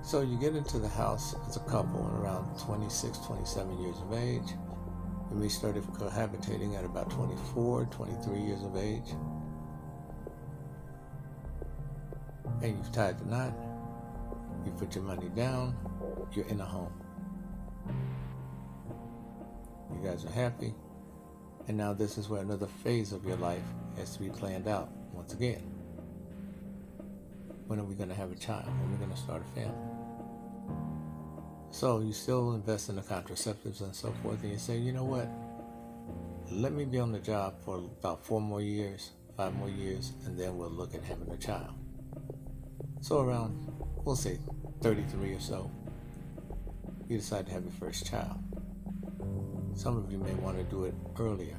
[0.03, 4.55] So you get into the house as a couple around 26, 27 years of age.
[5.31, 9.15] You may start cohabitating at about 24, 23 years of age.
[12.63, 13.53] And you've tied the knot.
[14.65, 15.77] You put your money down.
[16.33, 16.93] You're in a home.
[19.93, 20.75] You guys are happy.
[21.69, 23.63] And now this is where another phase of your life
[23.97, 25.63] has to be planned out once again.
[27.67, 28.65] When are we going to have a child?
[28.67, 29.88] When are we going to start a family?
[31.71, 35.05] So you still invest in the contraceptives and so forth, and you say, you know
[35.05, 35.29] what?
[36.51, 40.39] Let me be on the job for about four more years, five more years, and
[40.39, 41.75] then we'll look at having a child.
[43.01, 43.71] So around,
[44.05, 44.39] we'll say
[44.81, 45.71] 33 or so,
[47.07, 48.39] you decide to have your first child.
[49.75, 51.57] Some of you may want to do it earlier.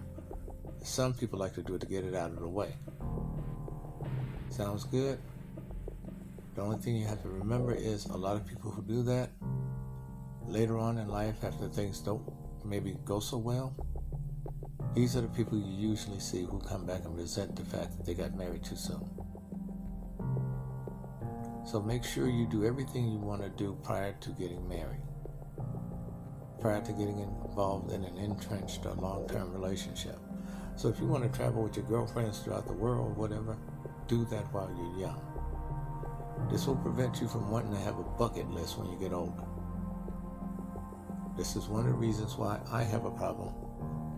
[0.83, 2.73] Some people like to do it to get it out of the way.
[4.49, 5.19] Sounds good?
[6.55, 9.29] The only thing you have to remember is a lot of people who do that
[10.49, 12.21] later on in life, after things don't
[12.65, 13.75] maybe go so well,
[14.95, 18.05] these are the people you usually see who come back and resent the fact that
[18.05, 19.07] they got married too soon.
[21.65, 25.03] So make sure you do everything you want to do prior to getting married,
[26.59, 30.17] prior to getting involved in an entrenched or long term relationship.
[30.75, 33.55] So if you want to travel with your girlfriends throughout the world, whatever,
[34.07, 35.21] do that while you're young.
[36.49, 39.43] This will prevent you from wanting to have a bucket list when you get older.
[41.39, 43.53] This is one of the reasons why I have a problem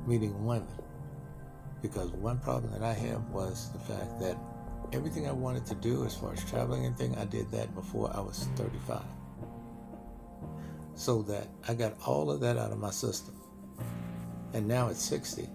[0.07, 0.67] meeting women.
[1.83, 4.35] Because one problem that I have was the fact that
[4.91, 8.11] everything I wanted to do as far as traveling and thing, I did that before
[8.11, 9.03] I was 35.
[10.95, 13.39] So that I got all of that out of my system.
[14.53, 15.47] And now at 60,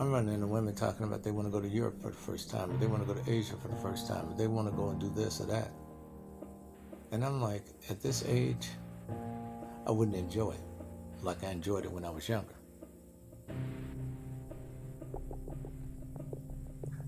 [0.00, 2.48] I'm running into women talking about they want to go to Europe for the first
[2.48, 4.68] time, or they want to go to Asia for the first time, or they want
[4.68, 5.70] to go and do this or that.
[7.10, 8.70] And I'm like, at this age,
[9.86, 10.60] I wouldn't enjoy it
[11.22, 12.54] like I enjoyed it when I was younger.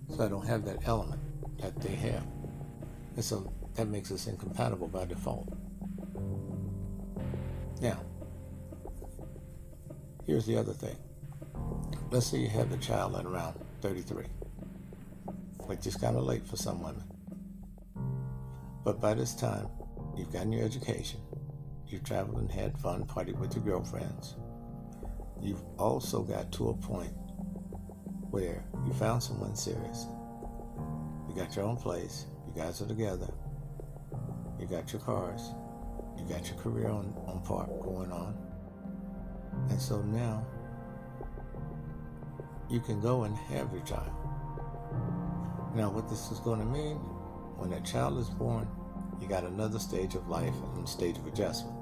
[0.08, 1.20] So I don't have that element
[1.60, 2.26] that they have.
[3.16, 5.48] And so that makes us incompatible by default.
[7.80, 8.00] Now,
[10.24, 10.96] here's the other thing.
[12.10, 14.24] Let's say you have a child at around 33,
[15.66, 17.04] which is kind of late for some women.
[18.84, 19.68] But by this time,
[20.16, 21.20] you've gotten your education,
[21.94, 24.34] you've traveled and had fun, partied with your girlfriends.
[25.40, 27.12] You've also got to a point
[28.30, 30.06] where you found someone serious.
[31.28, 33.32] You got your own place, you guys are together,
[34.58, 35.52] you got your cars,
[36.18, 38.36] you got your career on, on part going on.
[39.70, 40.44] And so now
[42.68, 44.10] you can go and have your child.
[45.76, 46.96] Now, what this is going to mean,
[47.56, 48.66] when that child is born,
[49.20, 51.73] you got another stage of life and stage of adjustment.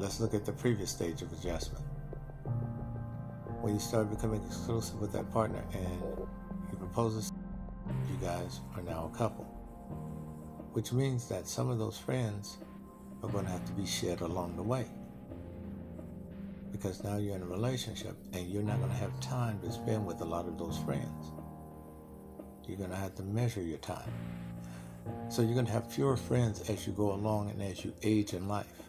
[0.00, 1.84] Let's look at the previous stage of adjustment.
[3.60, 6.02] When you start becoming exclusive with that partner and
[6.70, 7.30] he proposes,
[8.08, 9.44] you guys are now a couple.
[10.72, 12.56] Which means that some of those friends
[13.22, 14.86] are going to have to be shed along the way
[16.72, 20.06] because now you're in a relationship and you're not going to have time to spend
[20.06, 21.30] with a lot of those friends.
[22.66, 24.10] You're going to have to measure your time.
[25.28, 28.32] So you're going to have fewer friends as you go along and as you age
[28.32, 28.79] in life.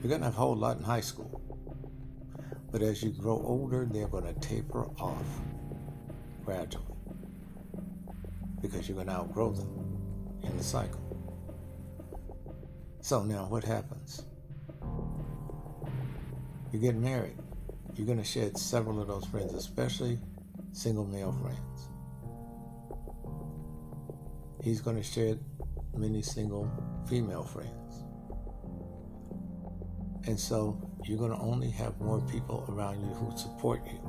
[0.00, 1.40] You're going to have a whole lot in high school.
[2.70, 5.26] But as you grow older, they're going to taper off
[6.44, 6.84] gradually
[8.60, 9.98] because you're going to outgrow them
[10.42, 11.00] in the cycle.
[13.00, 14.22] So now what happens?
[16.72, 17.36] you get married,
[17.94, 20.18] you're going to shed several of those friends, especially
[20.72, 21.88] single male friends.
[24.62, 25.38] He's going to shed
[25.94, 26.70] many single
[27.06, 27.81] female friends.
[30.26, 34.00] And so you're going to only have more people around you who support you.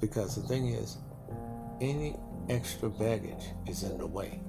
[0.00, 0.96] Because the thing is,
[1.80, 2.16] any
[2.48, 4.40] extra baggage is in the way.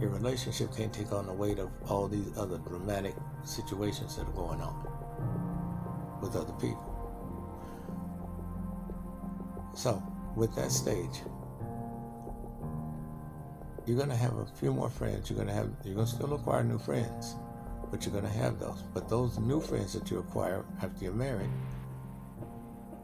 [0.00, 3.14] Your relationship can't take on the weight of all these other dramatic
[3.44, 6.88] situations that are going on with other people.
[9.74, 10.02] So,
[10.36, 11.22] with that stage,
[13.86, 15.28] you're going to have a few more friends.
[15.28, 17.36] You're going to have, you're going to still acquire new friends,
[17.90, 18.82] but you're going to have those.
[18.94, 21.50] But those new friends that you acquire after you're married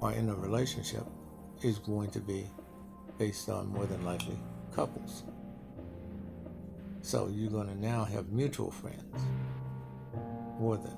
[0.00, 1.04] or in a relationship
[1.62, 2.46] is going to be
[3.18, 4.38] based on more than likely
[4.74, 5.24] couples.
[7.02, 9.22] So you're going to now have mutual friends
[10.58, 10.96] for them.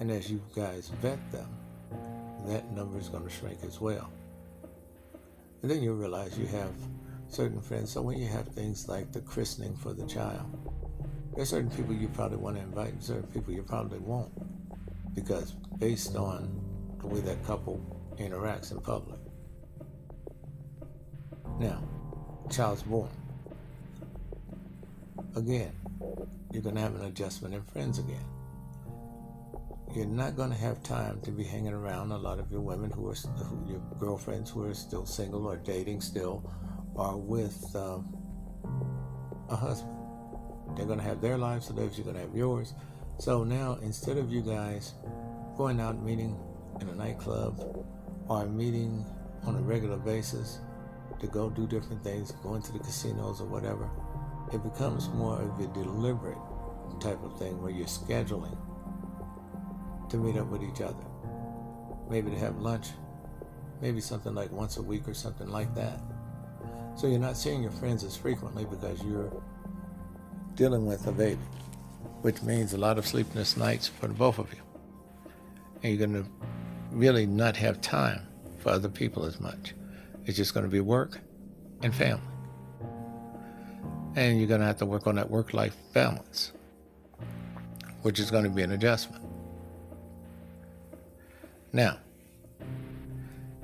[0.00, 1.48] And as you guys vet them,
[2.46, 4.10] that number is going to shrink as well.
[5.62, 6.70] And then you realize you have
[7.28, 7.92] certain friends.
[7.92, 10.46] So when you have things like the christening for the child,
[11.34, 14.32] there's certain people you probably want to invite and certain people you probably won't.
[15.14, 16.60] Because based on
[17.00, 17.80] the way that couple
[18.18, 19.20] interacts in public.
[21.58, 21.82] Now,
[22.50, 23.10] child's born.
[25.34, 25.72] Again,
[26.52, 28.24] you're going to have an adjustment in friends again.
[29.94, 32.90] You're not going to have time to be hanging around a lot of your women
[32.90, 36.50] who are who, your girlfriends who are still single or dating still,
[36.96, 38.16] or with um,
[39.48, 39.92] a husband.
[40.76, 41.92] They're going to have their lives to live.
[41.94, 42.74] You're going to have yours.
[43.18, 44.94] So now, instead of you guys
[45.56, 46.38] going out meeting
[46.80, 47.86] in a nightclub
[48.28, 49.04] or meeting
[49.44, 50.58] on a regular basis
[51.20, 53.88] to go do different things, going to the casinos or whatever,
[54.52, 56.38] it becomes more of a deliberate
[57.00, 58.56] type of thing where you're scheduling
[60.10, 61.04] to meet up with each other.
[62.10, 62.88] Maybe to have lunch,
[63.80, 66.00] maybe something like once a week or something like that.
[66.96, 69.30] So you're not seeing your friends as frequently because you're
[70.54, 71.40] dealing with a baby,
[72.22, 74.60] which means a lot of sleepless nights for both of you.
[75.82, 76.28] And you're going to
[76.90, 78.26] really not have time
[78.58, 79.74] for other people as much.
[80.24, 81.20] It's just going to be work
[81.82, 82.22] and family
[84.16, 86.52] and you're going to have to work on that work life balance,
[88.02, 89.22] which is going to be an adjustment.
[91.72, 91.98] Now,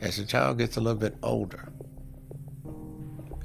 [0.01, 1.72] as the child gets a little bit older,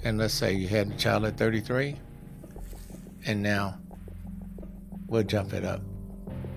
[0.04, 1.96] and let's say you had a child at 33,
[3.26, 3.78] and now
[5.08, 5.82] we'll jump it up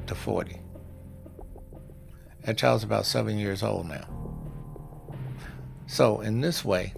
[0.07, 0.61] to 40.
[2.45, 4.07] That child's about seven years old now.
[5.87, 6.95] So, in this way,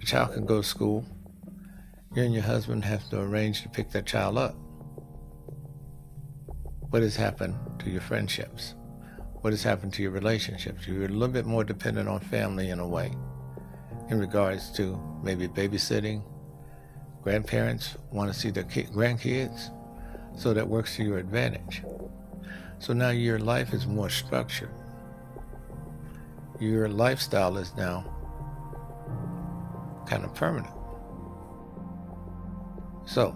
[0.00, 1.04] the child can go to school.
[2.14, 4.54] You and your husband have to arrange to pick that child up.
[6.90, 8.74] What has happened to your friendships?
[9.40, 10.86] What has happened to your relationships?
[10.86, 13.12] You're a little bit more dependent on family in a way
[14.12, 16.22] in regards to maybe babysitting.
[17.22, 19.70] Grandparents want to see their grandkids,
[20.36, 21.82] so that works to your advantage.
[22.78, 24.68] So now your life is more structured.
[26.60, 28.04] Your lifestyle is now
[30.06, 30.74] kind of permanent.
[33.06, 33.34] So,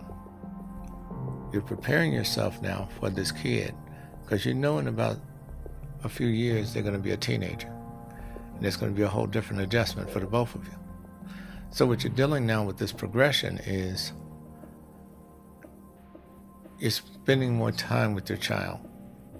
[1.53, 3.75] you're preparing yourself now for this kid
[4.23, 5.17] because you know in about
[6.05, 7.76] a few years they're going to be a teenager.
[8.57, 10.75] And it's going to be a whole different adjustment for the both of you.
[11.71, 14.13] So, what you're dealing now with this progression is
[16.79, 18.81] you're spending more time with your child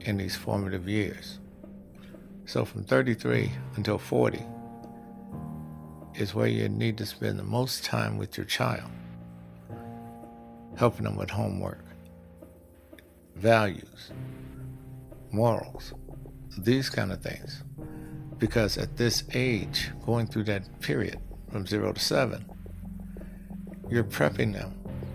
[0.01, 1.39] in these formative years.
[2.45, 4.45] So, from 33 until 40
[6.15, 8.91] is where you need to spend the most time with your child,
[10.77, 11.85] helping them with homework,
[13.35, 14.13] values,
[15.31, 15.93] morals,
[16.59, 17.63] these kind of things.
[18.39, 21.19] Because at this age, going through that period
[21.51, 22.45] from zero to seven,
[23.89, 24.75] you're prepping them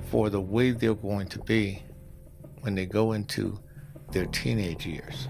[0.10, 1.84] for the way they're going to be
[2.62, 3.60] when they go into
[4.12, 5.28] their teenage years.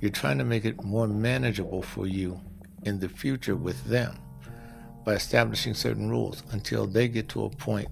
[0.00, 2.40] You're trying to make it more manageable for you
[2.84, 4.18] in the future with them
[5.04, 7.88] by establishing certain rules until they get to a point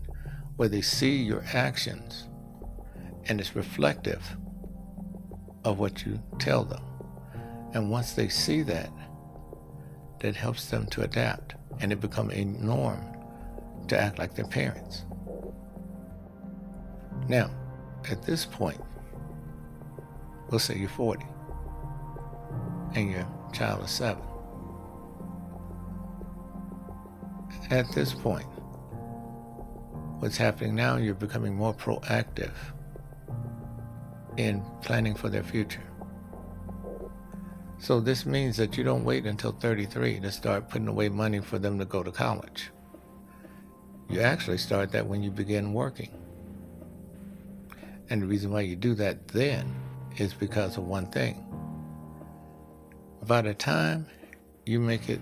[0.57, 2.29] where they see your actions
[3.29, 4.37] and it's reflective
[5.65, 6.83] of what you tell them.
[7.77, 8.89] And once they see that,
[10.21, 12.99] that helps them to adapt and it become a norm
[13.89, 15.05] to act like their parents.
[17.29, 17.51] Now,
[18.11, 18.81] at this point,
[20.49, 21.27] we'll say you're 40
[22.95, 24.23] and your child is 7.
[27.69, 28.47] At this point,
[30.21, 32.55] what's happening now, you're becoming more proactive
[34.39, 35.83] in planning for their future.
[37.79, 41.59] So this means that you don't wait until 33 to start putting away money for
[41.59, 42.71] them to go to college.
[44.09, 46.11] You actually start that when you begin working.
[48.09, 49.75] And the reason why you do that then
[50.17, 51.45] is because of one thing.
[53.27, 54.07] By the time
[54.65, 55.21] you make it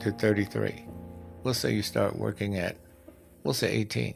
[0.00, 0.84] to 33,
[1.42, 2.76] we'll say you start working at,
[3.44, 4.14] we'll say 18.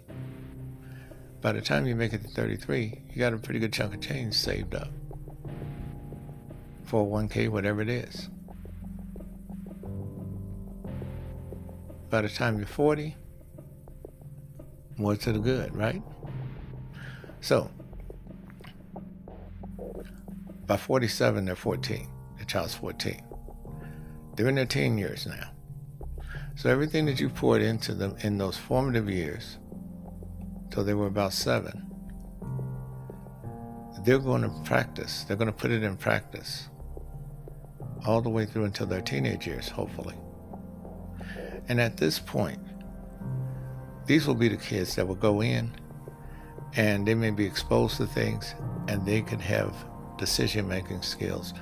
[1.40, 4.00] By the time you make it to 33, you got a pretty good chunk of
[4.00, 4.90] change saved up.
[6.86, 8.28] 401k, whatever it is.
[12.08, 13.16] By the time you're 40,
[14.96, 16.02] more to the good, right?
[17.40, 17.70] So,
[20.66, 22.08] by 47, they're 14.
[22.38, 23.22] The child's 14.
[24.36, 25.50] They're in their teen years now.
[26.54, 29.58] So everything that you poured into them in those formative years,
[30.70, 31.82] till they were about seven,
[34.04, 35.24] they're going to practice.
[35.24, 36.68] They're going to put it in practice
[38.06, 40.14] all the way through until their teenage years, hopefully.
[41.68, 42.60] And at this point,
[44.06, 45.74] these will be the kids that will go in
[46.76, 48.54] and they may be exposed to things
[48.88, 49.74] and they can have
[50.16, 51.52] decision making skills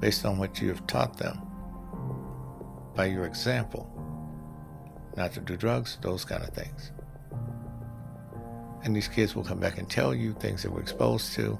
[0.00, 1.38] based on what you have taught them
[2.94, 3.86] by your example.
[5.16, 6.92] Not to do drugs, those kind of things.
[8.82, 11.58] And these kids will come back and tell you things they were exposed to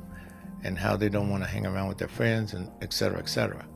[0.64, 3.28] and how they don't want to hang around with their friends and et cetera, et
[3.28, 3.66] cetera.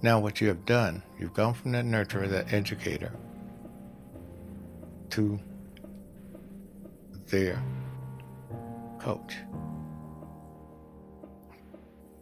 [0.00, 3.12] Now, what you have done, you've gone from that nurturer, that educator,
[5.10, 5.40] to
[7.30, 7.62] their
[9.00, 9.34] coach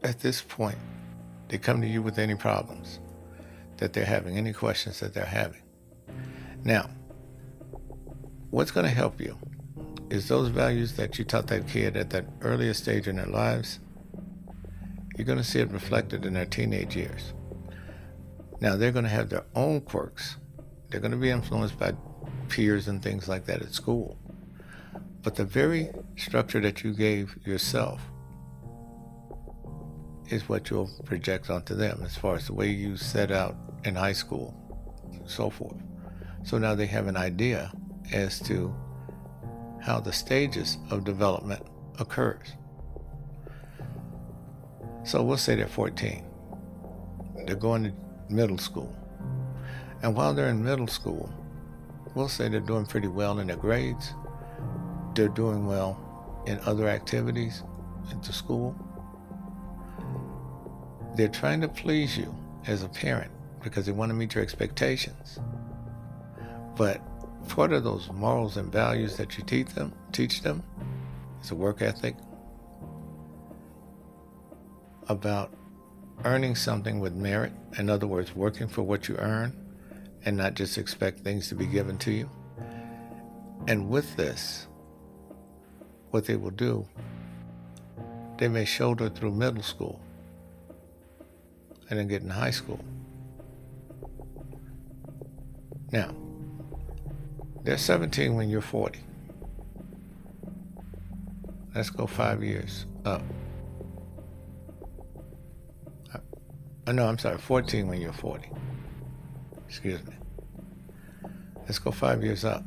[0.06, 0.78] at this point,
[1.48, 3.00] they come to you with any problems
[3.78, 5.62] that they're having, any questions that they're having.
[6.64, 6.88] Now,
[8.50, 9.36] what's going to help you
[10.10, 13.80] is those values that you taught that kid at that earliest stage in their lives.
[15.16, 17.32] You're going to see it reflected in their teenage years.
[18.60, 20.36] Now, they're going to have their own quirks.
[20.88, 21.94] They're going to be influenced by
[22.48, 24.18] peers and things like that at school.
[25.22, 28.00] But the very structure that you gave yourself
[30.28, 33.94] is what you'll project onto them as far as the way you set out in
[33.94, 34.54] high school,
[35.26, 35.76] so forth.
[36.44, 37.72] So now they have an idea
[38.12, 38.74] as to
[39.82, 41.62] how the stages of development
[41.98, 42.48] occurs.
[45.04, 46.24] So we'll say they're 14.
[47.46, 47.92] They're going to
[48.28, 48.94] middle school.
[50.02, 51.30] And while they're in middle school,
[52.14, 54.12] we'll say they're doing pretty well in their grades,
[55.14, 55.98] they're doing well
[56.46, 57.62] in other activities
[58.10, 58.74] into school.
[61.16, 62.34] They're trying to please you
[62.66, 63.30] as a parent
[63.62, 65.38] because they want to meet your expectations.
[66.76, 67.00] But
[67.48, 70.62] part of those morals and values that you teach them, teach them,
[71.42, 72.16] is a work ethic
[75.08, 75.55] about
[76.24, 77.52] earning something with merit.
[77.78, 79.52] In other words, working for what you earn
[80.24, 82.28] and not just expect things to be given to you.
[83.68, 84.66] And with this,
[86.10, 86.86] what they will do,
[88.38, 90.00] they may shoulder through middle school
[91.88, 92.80] and then get in high school.
[95.92, 96.14] Now,
[97.62, 99.00] they're 17 when you're 40.
[101.74, 103.22] Let's go five years up.
[106.88, 108.48] Oh, no, I'm sorry, 14 when you're 40.
[109.68, 110.14] Excuse me.
[111.62, 112.64] Let's go five years up.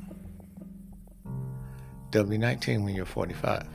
[2.12, 3.66] They'll be 19 when you're 45.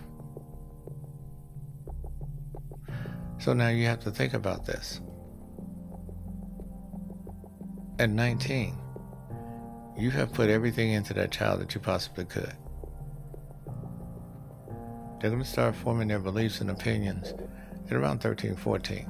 [3.39, 5.01] So now you have to think about this.
[7.99, 8.77] At 19,
[9.97, 12.53] you have put everything into that child that you possibly could.
[15.21, 17.33] They're going to start forming their beliefs and opinions
[17.87, 19.09] at around 13, 14.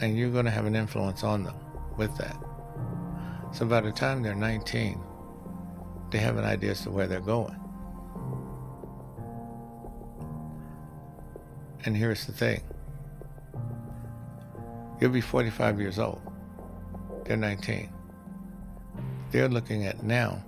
[0.00, 1.56] And you're going to have an influence on them
[1.96, 2.36] with that.
[3.52, 5.00] So by the time they're 19,
[6.10, 7.56] they have an idea as to where they're going.
[11.84, 12.62] And here's the thing
[15.00, 16.20] you'll be 45 years old,
[17.24, 17.90] they're 19.
[19.30, 20.42] They're looking at now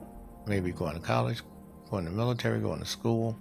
[0.46, 1.42] maybe going to college,
[1.90, 3.36] going to military, going to school,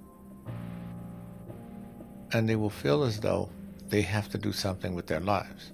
[2.34, 3.50] and they will feel as though
[3.96, 5.72] they have to do something with their lives.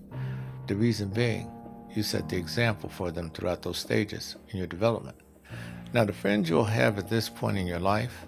[0.68, 1.50] The reason being,
[1.96, 5.18] you set the example for them throughout those stages in your development.
[5.92, 8.28] Now, the friends you'll have at this point in your life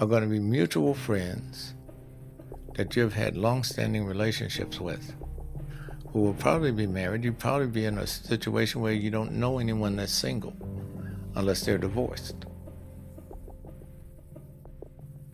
[0.00, 1.74] are going to be mutual friends
[2.76, 5.12] that you've had long standing relationships with
[6.08, 7.22] who will probably be married.
[7.22, 10.56] You'll probably be in a situation where you don't know anyone that's single
[11.34, 12.46] unless they're divorced.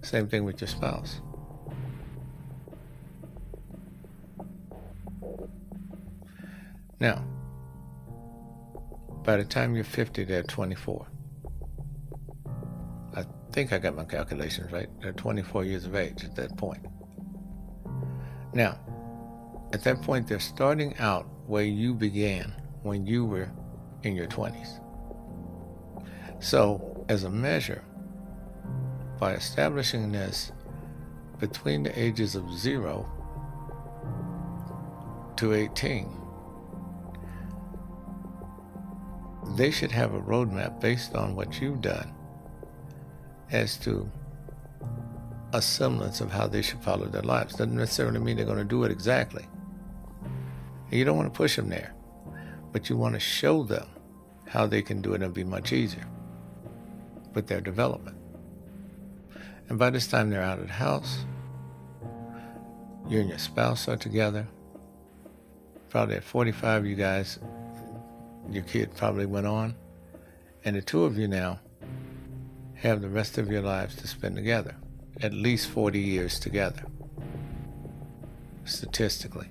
[0.03, 1.21] Same thing with your spouse.
[7.03, 7.21] Now,
[9.25, 11.05] by the time you're 50, they're 24.
[13.17, 14.89] I think I got my calculations right.
[15.01, 16.87] They're 24 years of age at that point.
[18.55, 18.79] Now,
[19.73, 23.51] at that point, they're starting out where you began when you were
[24.05, 24.79] in your 20s.
[26.39, 27.83] So, as a measure,
[29.19, 30.53] by establishing this
[31.41, 33.11] between the ages of 0
[35.35, 36.22] to 18,
[39.57, 42.13] they should have a roadmap based on what you've done
[43.51, 44.11] as to
[45.53, 47.55] a semblance of how they should follow their lives.
[47.55, 49.47] Doesn't necessarily mean they're going to do it exactly.
[50.91, 51.95] You don't want to push them there,
[52.73, 53.87] but you want to show them
[54.47, 56.07] how they can do it and be much easier
[57.35, 58.17] with their development.
[59.69, 61.25] And by this time they're out of the house,
[63.09, 64.47] you and your spouse are together.
[65.89, 67.39] Probably at 45, you guys
[68.51, 69.75] your kid probably went on,
[70.65, 71.61] and the two of you now
[72.75, 74.75] have the rest of your lives to spend together,
[75.21, 76.85] at least 40 years together,
[78.65, 79.49] statistically.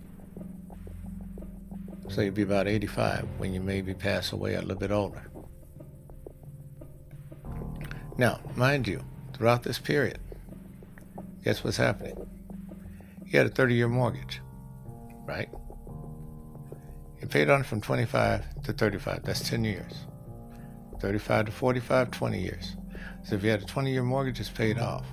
[2.09, 5.23] So you'll be about 85 when you maybe pass away a little bit older.
[8.17, 10.19] Now, mind you, throughout this period,
[11.43, 12.17] guess what's happening?
[13.25, 14.41] You had a 30 year mortgage,
[15.25, 15.49] right?
[17.31, 19.23] Paid on it from 25 to 35.
[19.23, 20.05] That's 10 years.
[20.99, 22.75] 35 to 45, 20 years.
[23.23, 25.05] So if you had a 20 year mortgage, it's paid off.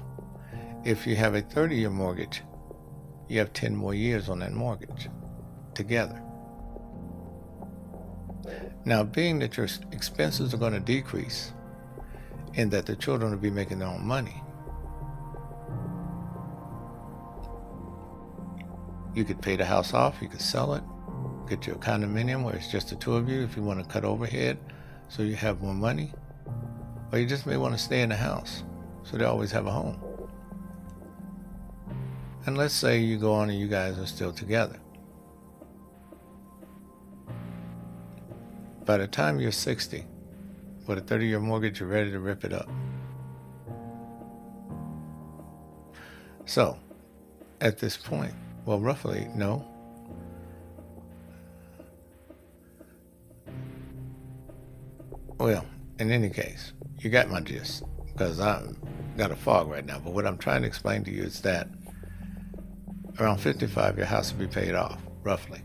[0.84, 2.42] If you have a 30 year mortgage,
[3.28, 5.08] you have 10 more years on that mortgage
[5.74, 6.20] together.
[8.84, 11.52] Now, being that your expenses are going to decrease
[12.54, 14.42] and that the children will be making their own money,
[19.14, 20.82] you could pay the house off, you could sell it,
[21.48, 23.86] get you a condominium where it's just the two of you if you want to
[23.88, 24.58] cut overhead
[25.08, 26.12] so you have more money.
[27.10, 28.62] Or you just may want to stay in the house
[29.02, 29.98] so they always have a home.
[32.46, 34.78] And let's say you go on and you guys are still together.
[38.84, 40.04] By the time you're 60,
[40.86, 42.70] with a 30 year mortgage, you're ready to rip it up.
[46.46, 46.78] So,
[47.60, 48.32] at this point,
[48.64, 49.67] well, roughly, no,
[55.38, 55.64] Well,
[56.00, 58.76] in any case, you got my gist because I've
[59.16, 60.00] got a fog right now.
[60.00, 61.68] But what I'm trying to explain to you is that
[63.20, 65.62] around 55, your house will be paid off, roughly,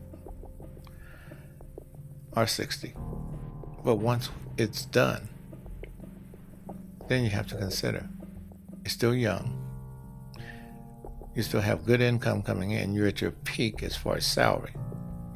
[2.33, 2.93] or 60.
[3.83, 5.27] But once it's done,
[7.07, 8.07] then you have to consider
[8.83, 9.59] you're still young.
[11.35, 12.93] You still have good income coming in.
[12.93, 14.75] You're at your peak as far as salary,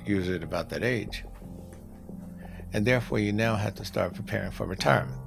[0.06, 1.24] usually at about that age.
[2.74, 5.22] And therefore, you now have to start preparing for retirement.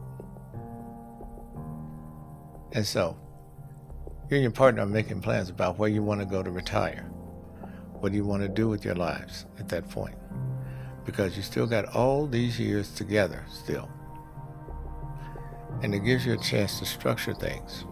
[2.73, 3.17] And so,
[4.31, 7.11] you and your partner are making plans about where you want to go to retire.
[7.99, 10.15] What do you want to do with your lives at that point?
[11.05, 13.91] Because you still got all these years together still.
[15.83, 17.85] And it gives you a chance to structure things.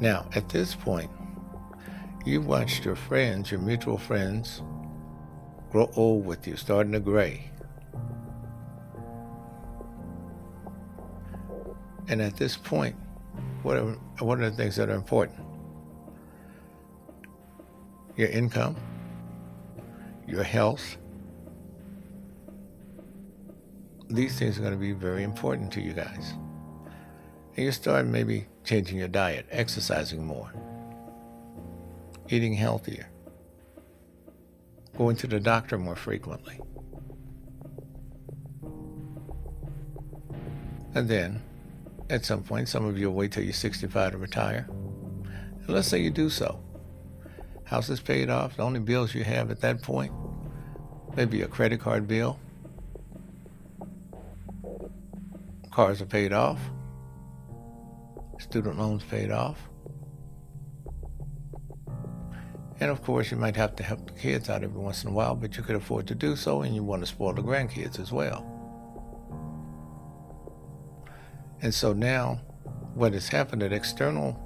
[0.00, 1.10] Now, at this point,
[2.24, 4.62] you've watched your friends, your mutual friends,
[5.70, 7.50] grow old with you, starting to gray.
[12.08, 12.94] And at this point,
[13.62, 15.40] what are, what are the things that are important?
[18.16, 18.76] Your income,
[20.26, 20.96] your health.
[24.08, 26.34] These things are going to be very important to you guys.
[27.56, 30.52] And you start maybe changing your diet, exercising more,
[32.28, 33.08] eating healthier,
[34.96, 36.60] going to the doctor more frequently.
[40.94, 41.42] And then
[42.10, 42.68] at some point.
[42.68, 44.66] Some of you will wait till you're 65 to retire.
[44.68, 46.60] And let's say you do so.
[47.64, 48.56] House is paid off.
[48.56, 50.12] The only bills you have at that point,
[51.16, 52.38] maybe a credit card bill.
[55.72, 56.60] Cars are paid off.
[58.38, 59.58] Student loans paid off.
[62.78, 65.12] And of course, you might have to help the kids out every once in a
[65.12, 67.98] while, but you could afford to do so, and you want to spoil the grandkids
[67.98, 68.55] as well.
[71.62, 72.40] And so now,
[72.94, 74.42] what has happened, an external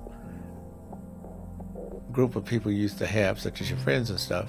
[2.12, 4.48] group of people you used to have, such as your friends and stuff,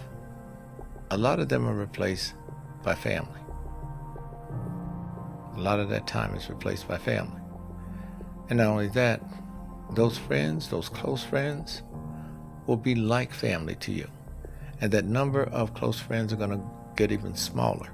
[1.12, 2.34] a lot of them are replaced
[2.84, 3.40] by family.
[5.56, 7.42] A lot of that time is replaced by family.
[8.50, 9.22] And not only that,
[9.92, 11.84] those friends, those close friends,
[12.68, 14.08] will be like family to you.
[14.80, 16.64] And that number of close friends are going to
[16.96, 17.90] get even smaller.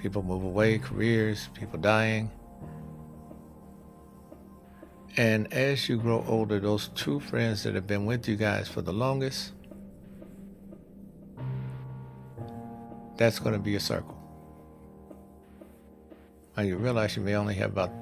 [0.00, 2.30] People move away, careers, people dying.
[5.20, 8.80] And as you grow older, those two friends that have been with you guys for
[8.80, 9.52] the longest,
[13.18, 14.16] that's going to be a circle.
[16.56, 17.92] And you realize you may only have about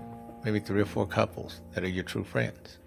[0.44, 2.78] maybe three or four couples that are your true friends.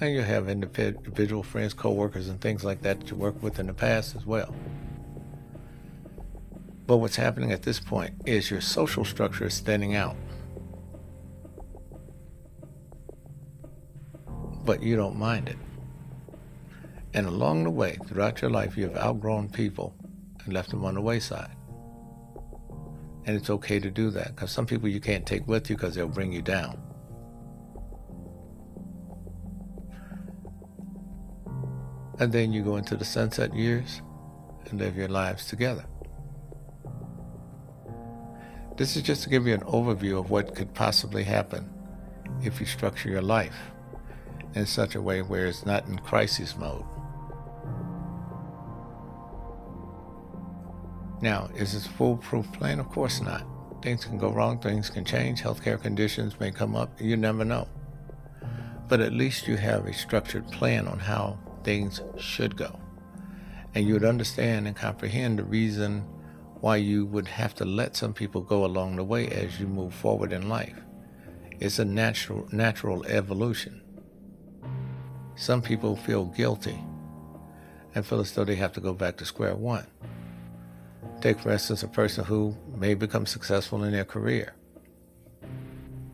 [0.00, 3.66] And you have individual friends, co-workers, and things like that that you worked with in
[3.66, 4.54] the past as well.
[6.86, 10.16] But what's happening at this point is your social structure is standing out.
[14.66, 15.56] But you don't mind it.
[17.14, 19.94] And along the way, throughout your life, you have outgrown people
[20.44, 21.56] and left them on the wayside.
[23.24, 25.94] And it's okay to do that because some people you can't take with you because
[25.94, 26.78] they'll bring you down.
[32.18, 34.02] And then you go into the sunset years
[34.66, 35.84] and live your lives together.
[38.76, 41.68] This is just to give you an overview of what could possibly happen
[42.42, 43.56] if you structure your life
[44.56, 46.84] in such a way where it's not in crisis mode.
[51.20, 52.80] Now, is this a foolproof plan?
[52.80, 53.46] Of course not.
[53.82, 57.68] Things can go wrong, things can change, healthcare conditions may come up, you never know.
[58.88, 62.80] But at least you have a structured plan on how things should go.
[63.74, 66.00] And you would understand and comprehend the reason
[66.60, 69.94] why you would have to let some people go along the way as you move
[69.94, 70.76] forward in life.
[71.60, 73.82] It's a natural natural evolution.
[75.36, 76.82] Some people feel guilty
[77.94, 79.86] and feel as though they have to go back to square one.
[81.20, 84.54] Take, for instance, a person who may become successful in their career.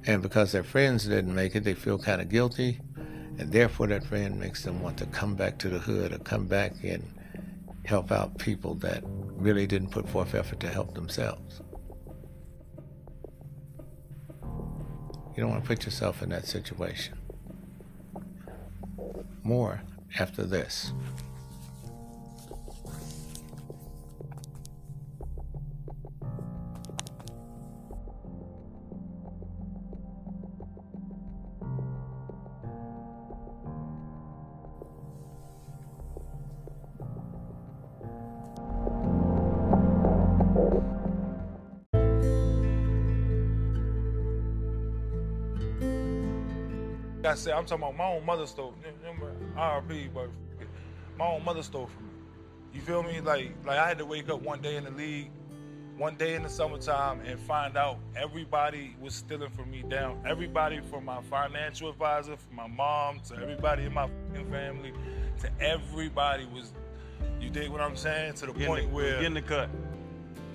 [0.07, 2.81] And because their friends didn't make it, they feel kind of guilty.
[3.39, 6.47] And therefore, that friend makes them want to come back to the hood or come
[6.47, 7.03] back and
[7.85, 11.61] help out people that really didn't put forth effort to help themselves.
[14.43, 17.22] You don't want to put yourself in that situation.
[19.43, 19.83] More
[20.19, 20.93] after this.
[47.33, 48.75] I said, I'm talking about my own mother stole.
[49.57, 50.29] RP, but
[51.19, 52.13] my own mother stole from me.
[52.75, 53.23] You feel me?
[53.23, 55.31] Like, like I had to wake up one day in the league,
[55.97, 60.23] one day in the summertime, and find out everybody was stealing from me down.
[60.29, 64.11] Everybody from my financial advisor, from my mom, to everybody in my
[64.51, 64.93] family,
[65.41, 66.75] to everybody was.
[67.41, 68.35] You dig what I'm saying?
[68.35, 69.71] To the point the- where getting the cut.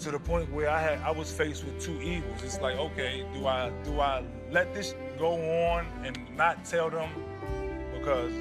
[0.01, 2.43] to the point where I had I was faced with two evils.
[2.43, 5.33] It's like, okay, do I do I let this go
[5.67, 7.09] on and not tell them
[7.93, 8.31] because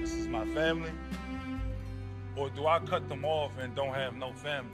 [0.00, 0.90] this is my family?
[2.36, 4.70] Or do I cut them off and don't have no family?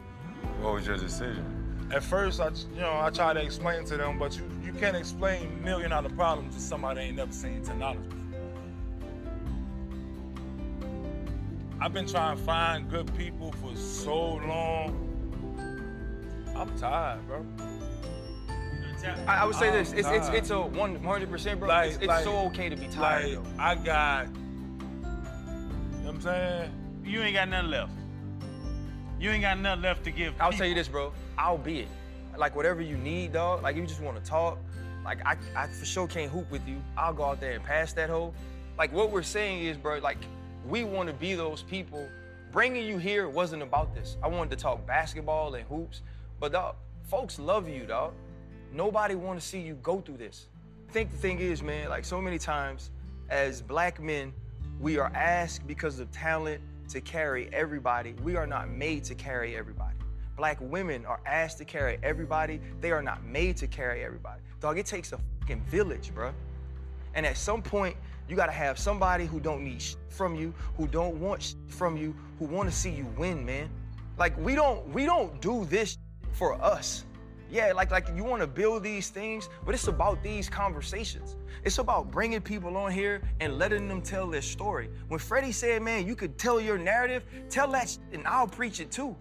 [0.60, 1.88] What was your decision?
[1.92, 4.96] At first, I you know I try to explain to them, but you, you can't
[4.96, 8.18] explain million dollar problems to somebody that ain't never seen ten dollars before.
[11.80, 15.08] I've been trying to find good people for so long.
[16.56, 17.44] I'm tired, bro.
[19.04, 21.68] I, I would say I'm this: it's it's uh, it's a one hundred percent, bro.
[21.68, 23.34] Like- it's it's like- so okay to be tired.
[23.34, 23.50] Like though.
[23.62, 26.72] I got, you know what I'm saying?
[27.04, 27.92] You ain't got nothing left.
[29.18, 30.34] You ain't got nothing left to give.
[30.40, 31.12] I'll tell you this, bro.
[31.38, 31.88] I'll be it.
[32.36, 33.62] Like whatever you need, dog.
[33.62, 34.58] Like if you just want to talk,
[35.04, 36.82] like I, I for sure can't hoop with you.
[36.96, 38.34] I'll go out there and pass that hole.
[38.78, 39.98] Like what we're saying is, bro.
[39.98, 40.18] Like
[40.66, 42.08] we want to be those people.
[42.52, 44.16] Bringing you here wasn't about this.
[44.22, 46.02] I wanted to talk basketball and hoops,
[46.38, 46.74] but dog,
[47.04, 48.12] folks love you, dog.
[48.72, 50.46] Nobody want to see you go through this.
[50.88, 52.90] I think the thing is, man, like so many times
[53.28, 54.32] as black men,
[54.80, 58.14] we are asked because of talent to carry everybody.
[58.22, 59.96] We are not made to carry everybody.
[60.36, 62.60] Black women are asked to carry everybody.
[62.80, 64.40] They are not made to carry everybody.
[64.60, 66.32] Dog, it takes a fucking village, bruh.
[67.14, 67.96] And at some point,
[68.28, 71.98] you gotta have somebody who don't need shit from you, who don't want shit from
[71.98, 73.68] you, who want to see you win, man.
[74.16, 75.98] Like we don't we don't do this
[76.32, 77.04] for us.
[77.52, 81.36] Yeah, like like you want to build these things, but it's about these conversations.
[81.64, 84.88] It's about bringing people on here and letting them tell their story.
[85.08, 88.80] When Freddie said, "Man, you could tell your narrative, tell that shit and I'll preach
[88.80, 89.14] it too."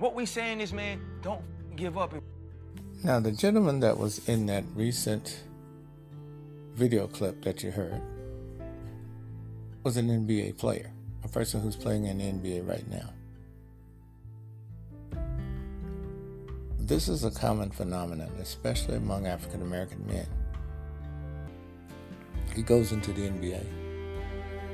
[0.00, 1.44] What we saying is, man, don't
[1.76, 2.12] give up.
[3.04, 5.44] Now, the gentleman that was in that recent
[6.74, 8.02] video clip that you heard
[9.84, 10.90] was an NBA player,
[11.22, 13.10] a person who's playing in the NBA right now.
[16.86, 20.26] This is a common phenomenon, especially among African American men.
[22.54, 23.64] He goes into the NBA,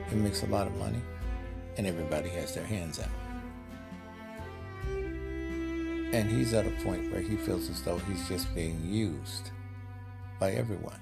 [0.08, 1.00] he makes a lot of money,
[1.76, 3.06] and everybody has their hands out.
[4.88, 9.52] And he's at a point where he feels as though he's just being used
[10.40, 10.98] by everyone.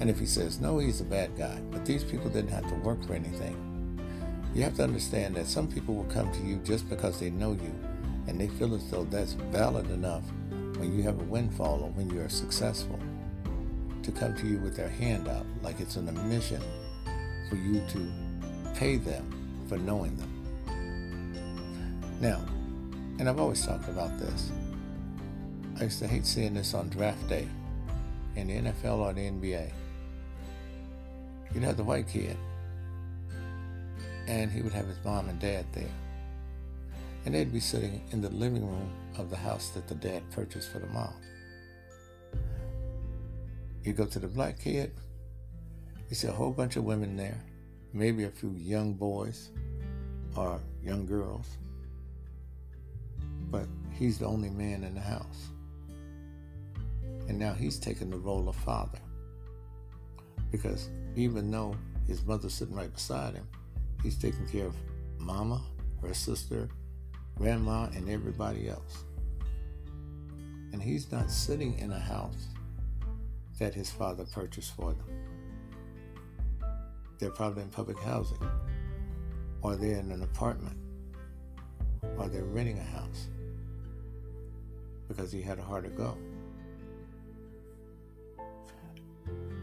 [0.00, 2.74] And if he says, no, he's a bad guy, but these people didn't have to
[2.74, 3.56] work for anything,
[4.54, 7.52] you have to understand that some people will come to you just because they know
[7.52, 7.74] you
[8.28, 10.22] and they feel as though that's valid enough
[10.76, 12.98] when you have a windfall or when you're successful
[14.02, 16.62] to come to you with their hand out like it's an admission
[17.48, 18.12] for you to
[18.74, 20.30] pay them for knowing them.
[22.20, 22.44] Now,
[23.18, 24.52] and I've always talked about this.
[25.80, 27.48] I used to hate seeing this on draft day
[28.36, 29.70] in the NFL or the NBA.
[31.54, 32.36] You'd have the white kid,
[34.26, 35.88] and he would have his mom and dad there.
[37.24, 40.70] And they'd be sitting in the living room of the house that the dad purchased
[40.70, 41.14] for the mom.
[43.84, 44.92] You go to the black kid,
[46.08, 47.42] you see a whole bunch of women there,
[47.92, 49.50] maybe a few young boys
[50.36, 51.58] or young girls
[53.50, 55.48] but he's the only man in the house.
[57.28, 58.98] And now he's taking the role of father.
[60.50, 63.46] Because even though his mother's sitting right beside him,
[64.02, 64.76] he's taking care of
[65.18, 65.62] mama,
[66.00, 66.68] her sister,
[67.38, 69.04] grandma, and everybody else.
[70.72, 72.48] And he's not sitting in a house
[73.60, 75.06] that his father purchased for them.
[77.18, 78.38] They're probably in public housing,
[79.62, 80.76] or they're in an apartment,
[82.16, 83.28] or they're renting a house
[85.08, 86.16] because he had a hard to go.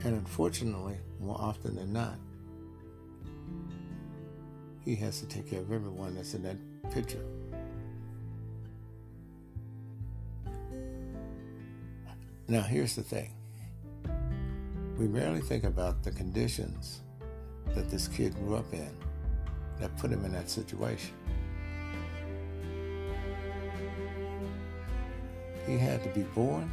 [0.04, 2.16] And unfortunately, more often than not,
[4.84, 6.58] he has to take care of everyone that's in that
[6.92, 7.26] picture.
[12.48, 13.34] Now, here's the thing
[15.00, 17.02] we rarely think about the conditions
[17.74, 18.96] that this kid grew up in
[19.80, 21.16] that put him in that situation.
[25.66, 26.72] He had to be born,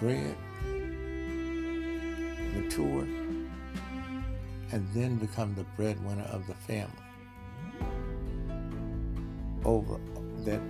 [0.00, 0.34] bred,
[2.54, 3.06] mature,
[4.72, 6.92] and then become the breadwinner of the family.
[9.66, 9.98] Over
[10.46, 10.62] that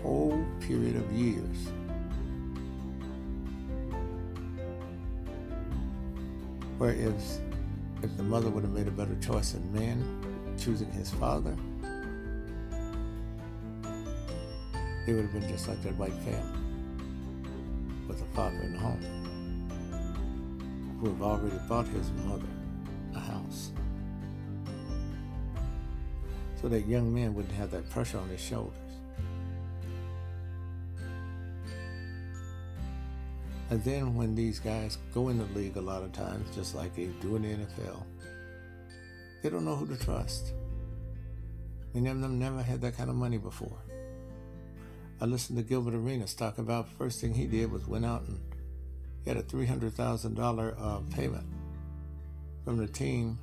[0.00, 1.68] whole period of years,
[6.84, 7.40] Where if
[8.18, 10.04] the mother would have made a better choice in man,
[10.58, 11.56] choosing his father,
[15.06, 16.58] they would have been just like that white family
[18.06, 19.00] with a father in the home
[21.00, 22.44] who have already bought his mother
[23.14, 23.70] a house.
[26.60, 28.83] So that young man wouldn't have that pressure on his shoulders.
[33.74, 36.94] And then when these guys go in the league a lot of times, just like
[36.94, 38.04] they do in the NFL,
[39.42, 40.52] they don't know who to trust.
[41.92, 43.76] Many of them never had that kind of money before.
[45.20, 48.38] I listened to Gilbert Arenas talk about first thing he did was went out and
[49.24, 51.46] he had a three hundred thousand dollar uh, payment
[52.64, 53.40] from the team,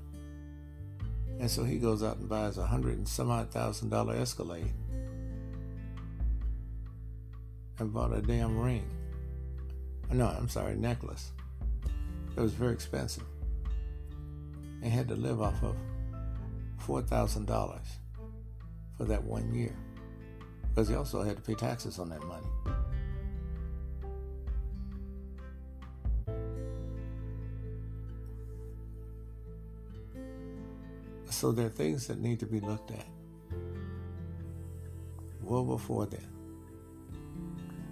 [1.42, 4.72] and so he goes out and buys a hundred and some odd thousand dollar Escalade
[7.80, 8.86] and bought a damn ring.
[10.12, 11.32] No, I'm sorry, necklace.
[12.36, 13.24] It was very expensive.
[14.82, 15.76] And had to live off of
[16.80, 18.00] four thousand dollars
[18.98, 19.76] for that one year
[20.70, 22.48] because he also had to pay taxes on that money.
[31.30, 33.06] So there are things that need to be looked at
[35.42, 36.28] well before then.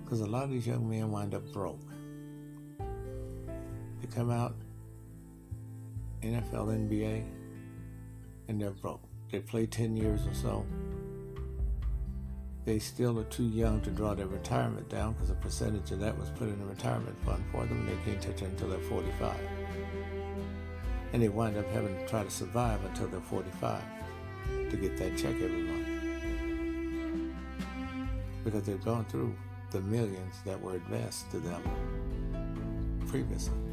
[0.04, 1.89] Because a lot of these young men wind up broke.
[4.14, 4.56] Come out,
[6.22, 7.24] NFL, NBA,
[8.48, 9.02] and they're broke.
[9.32, 10.66] They play 10 years or so,
[12.66, 16.18] they still are too young to draw their retirement down because a percentage of that
[16.18, 18.80] was put in a retirement fund for them and they can't touch it until they're
[18.80, 19.36] 45.
[21.14, 23.82] And they wind up having to try to survive until they're 45
[24.70, 25.88] to get that check every month.
[28.44, 29.36] Because they've gone through
[29.72, 31.64] the millions that were advanced to them
[33.08, 33.69] previously.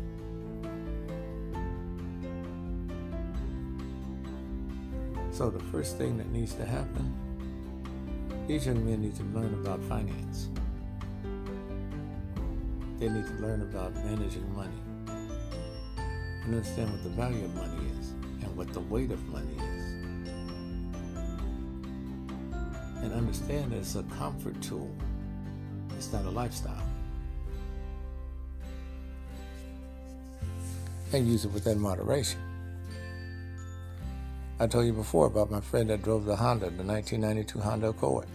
[5.37, 7.12] So the first thing that needs to happen
[8.49, 10.49] these young men need to learn about finance.
[12.99, 18.12] They need to learn about managing money and understand what the value of money is
[18.45, 19.84] and what the weight of money is.
[23.03, 24.91] And understand that it's a comfort tool,
[25.99, 26.89] it's not a lifestyle.
[31.12, 32.45] And use it with that moderation.
[34.59, 38.26] I told you before about my friend that drove the Honda, the 1992 Honda Accord.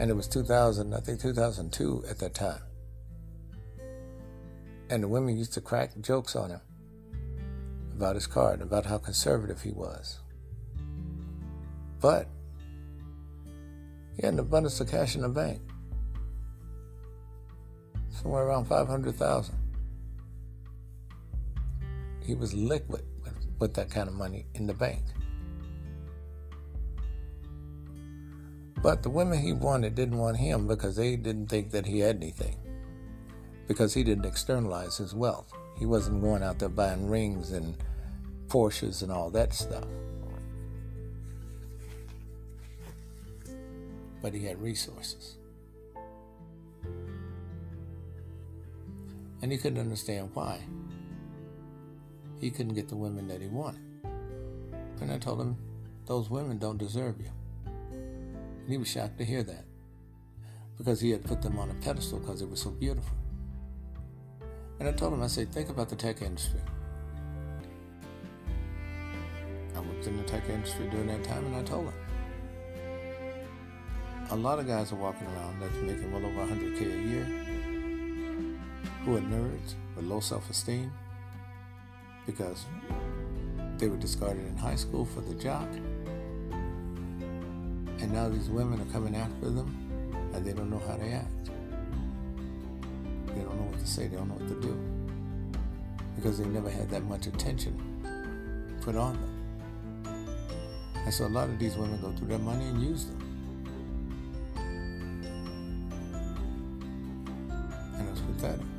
[0.00, 2.60] And it was 2000, I think 2002 at that time.
[4.90, 6.60] And the women used to crack jokes on him
[7.94, 10.18] about his car and about how conservative he was.
[12.00, 12.26] But
[14.16, 15.60] he had an abundance of cash in the bank.
[18.10, 19.54] Somewhere around 500,000.
[22.24, 23.04] He was liquid
[23.62, 25.04] with that kind of money in the bank.
[28.82, 32.16] But the women he wanted didn't want him because they didn't think that he had
[32.16, 32.56] anything.
[33.68, 35.52] Because he didn't externalize his wealth.
[35.78, 37.76] He wasn't going out there buying rings and
[38.48, 39.84] Porsches and all that stuff.
[44.20, 45.36] But he had resources.
[49.40, 50.60] And he couldn't understand why
[52.42, 53.80] he couldn't get the women that he wanted.
[55.00, 55.56] And I told him,
[56.06, 57.30] those women don't deserve you.
[57.64, 59.64] And he was shocked to hear that
[60.76, 63.16] because he had put them on a pedestal because they were so beautiful.
[64.80, 66.58] And I told him, I said, think about the tech industry.
[69.76, 71.94] I worked in the tech industry during that time and I told him.
[74.30, 77.24] A lot of guys are walking around that's making well over 100K a year
[79.04, 80.90] who are nerds with low self esteem
[82.26, 82.66] because
[83.78, 85.68] they were discarded in high school for the jock.
[88.00, 89.76] And now these women are coming after them
[90.34, 91.50] and they don't know how to act.
[93.26, 94.78] They don't know what to say, they don't know what to do.
[96.16, 97.80] Because they never had that much attention
[98.82, 99.42] put on them.
[101.04, 103.18] And so a lot of these women go through their money and use them.
[107.96, 108.71] And it's pathetic.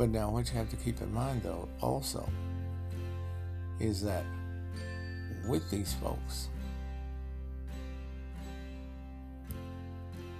[0.00, 2.26] But now, what you have to keep in mind, though, also,
[3.78, 4.24] is that
[5.46, 6.48] with these folks,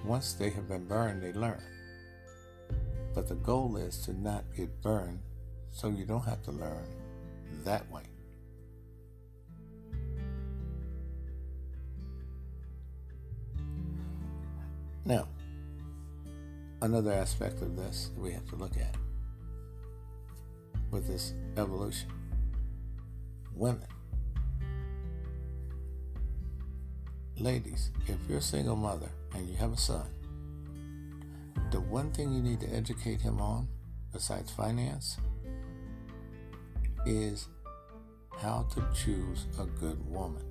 [0.02, 1.62] once they have been burned, they learn.
[3.14, 5.20] But the goal is to not get burned
[5.70, 6.86] so you don't have to learn
[7.64, 8.04] that way.
[15.04, 15.28] Now,
[16.80, 18.96] another aspect of this we have to look at
[20.90, 22.08] with this evolution.
[23.54, 23.86] Women.
[27.38, 30.06] Ladies, if you're a single mother and you have a son,
[31.70, 33.68] the one thing you need to educate him on,
[34.12, 35.16] besides finance,
[37.06, 37.48] is
[38.38, 40.42] how to choose a good woman.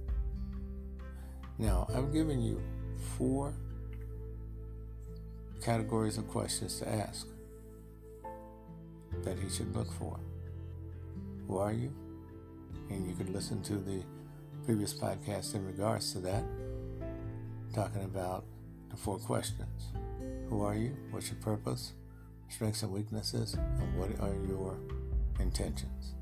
[1.58, 2.62] Now, I've given you
[3.18, 3.54] four
[5.62, 7.28] categories of questions to ask
[9.24, 10.20] that he should look for.
[11.50, 11.92] Who are you?
[12.92, 14.04] And you can listen to the
[14.66, 16.44] previous podcast in regards to that,
[17.74, 18.46] talking about
[18.92, 19.92] the four questions.
[20.48, 20.96] Who are you?
[21.10, 21.94] What's your purpose?
[22.50, 23.56] Strengths and weaknesses?
[23.56, 24.78] And what are your
[25.40, 26.14] intentions?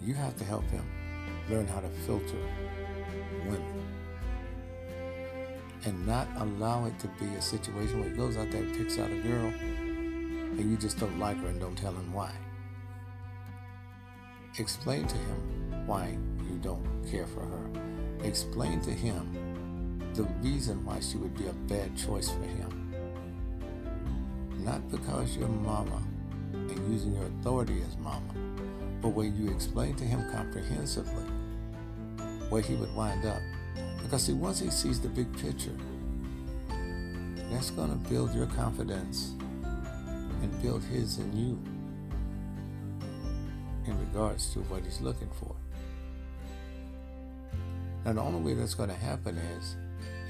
[0.00, 0.86] You have to help him
[1.50, 2.46] learn how to filter
[3.44, 3.82] women
[5.84, 9.00] and not allow it to be a situation where he goes out there and picks
[9.00, 9.52] out a girl
[10.58, 12.30] and you just don't like her and don't tell him why.
[14.58, 16.16] Explain to him why
[16.48, 17.70] you don't care for her.
[18.22, 22.94] Explain to him the reason why she would be a bad choice for him.
[24.58, 26.02] Not because you're mama
[26.52, 28.32] and using your authority as mama,
[29.02, 31.24] but when you explain to him comprehensively
[32.48, 33.42] where he would wind up.
[34.02, 35.76] Because see, once he sees the big picture,
[37.50, 39.32] that's going to build your confidence
[40.44, 41.58] and build his in you
[43.86, 45.54] in regards to what he's looking for.
[48.04, 49.76] Now, the only way that's going to happen is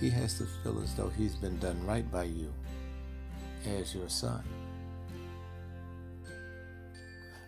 [0.01, 2.53] he has to feel as though he's been done right by you
[3.67, 4.43] as your son.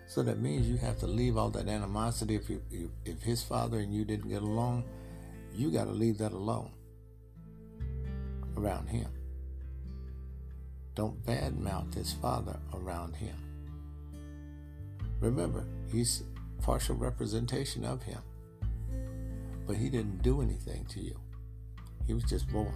[0.09, 2.35] So that means you have to leave all that animosity.
[2.35, 2.63] If you,
[3.05, 4.85] if his father and you didn't get along,
[5.55, 6.71] you got to leave that alone
[8.57, 9.16] around him.
[10.97, 13.37] Don't badmouth his father around him.
[15.21, 16.23] Remember, he's
[16.63, 18.19] partial representation of him,
[19.67, 21.21] but he didn't do anything to you.
[22.07, 22.73] He was just born.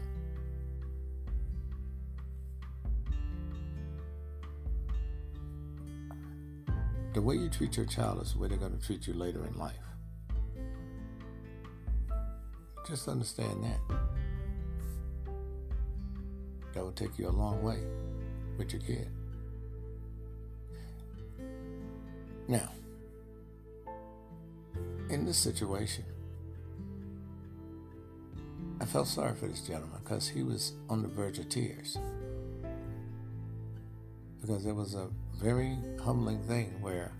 [7.15, 9.47] The way you treat your child is the way they're going to treat you later
[9.47, 9.75] in life.
[12.87, 13.81] Just understand that.
[16.75, 17.79] That will take you a long way
[18.59, 19.09] with your kid.
[22.49, 22.69] Now,
[25.09, 26.05] in this situation,
[28.81, 31.99] I felt sorry for this gentleman because he was on the verge of tears.
[34.41, 35.09] Because it was a
[35.41, 37.13] very humbling thing where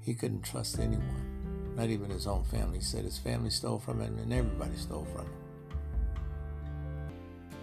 [0.00, 2.78] he couldn't trust anyone, not even his own family.
[2.78, 5.32] He said his family stole from him and everybody stole from him.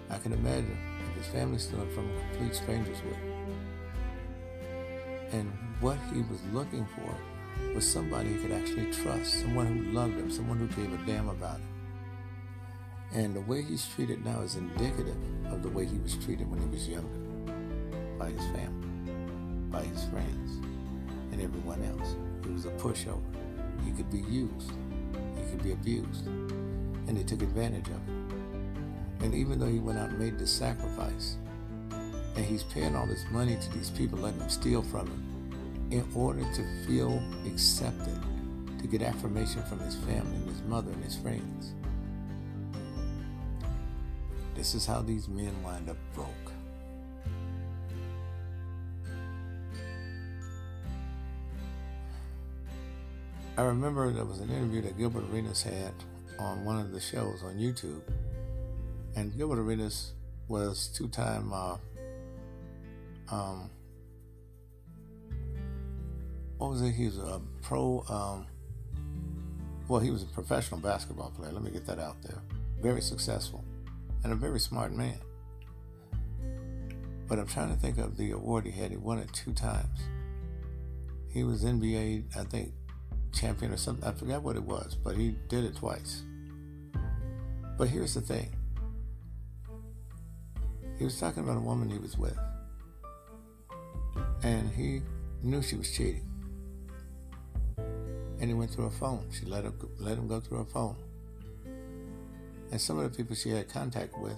[0.10, 0.78] I can imagine
[1.18, 3.18] his family stole from complete strangers would.
[5.32, 10.14] And what he was looking for was somebody he could actually trust, someone who loved
[10.14, 11.70] him, someone who gave a damn about him.
[13.14, 15.18] And the way he's treated now is indicative
[15.52, 17.08] of the way he was treated when he was younger
[18.18, 19.12] by his family,
[19.70, 20.66] by his friends,
[21.32, 22.16] and everyone else.
[22.46, 23.22] He was a pushover.
[23.84, 24.72] He could be used,
[25.36, 28.15] he could be abused, and they took advantage of him.
[29.22, 31.38] And even though he went out and made this sacrifice,
[32.36, 36.08] and he's paying all this money to these people, letting them steal from him, in
[36.16, 38.20] order to feel accepted,
[38.80, 41.74] to get affirmation from his family and his mother and his friends.
[44.56, 46.30] This is how these men wind up broke.
[53.58, 55.94] I remember there was an interview that Gilbert Arenas had
[56.38, 58.02] on one of the shows on YouTube.
[59.16, 60.14] And Gilbert Arenas
[60.48, 61.78] was two time uh,
[63.32, 63.70] um,
[66.58, 66.92] what was it?
[66.92, 68.48] He was a pro um,
[69.88, 71.52] well, he was a professional basketball player.
[71.52, 72.42] Let me get that out there.
[72.82, 73.64] Very successful
[74.24, 75.20] and a very smart man.
[77.28, 78.92] But I'm trying to think of the award he had.
[78.92, 80.00] He won it two times.
[81.30, 82.74] He was NBA, I think,
[83.34, 84.08] champion or something.
[84.08, 86.24] I forgot what it was, but he did it twice.
[87.78, 88.55] But here's the thing
[90.98, 92.38] he was talking about a woman he was with,
[94.44, 95.02] and he
[95.44, 96.28] knew she was cheating.
[97.78, 99.26] And he went through her phone.
[99.32, 100.98] She let, her, let him go through her phone.
[102.72, 104.38] And some of the people she had contact with,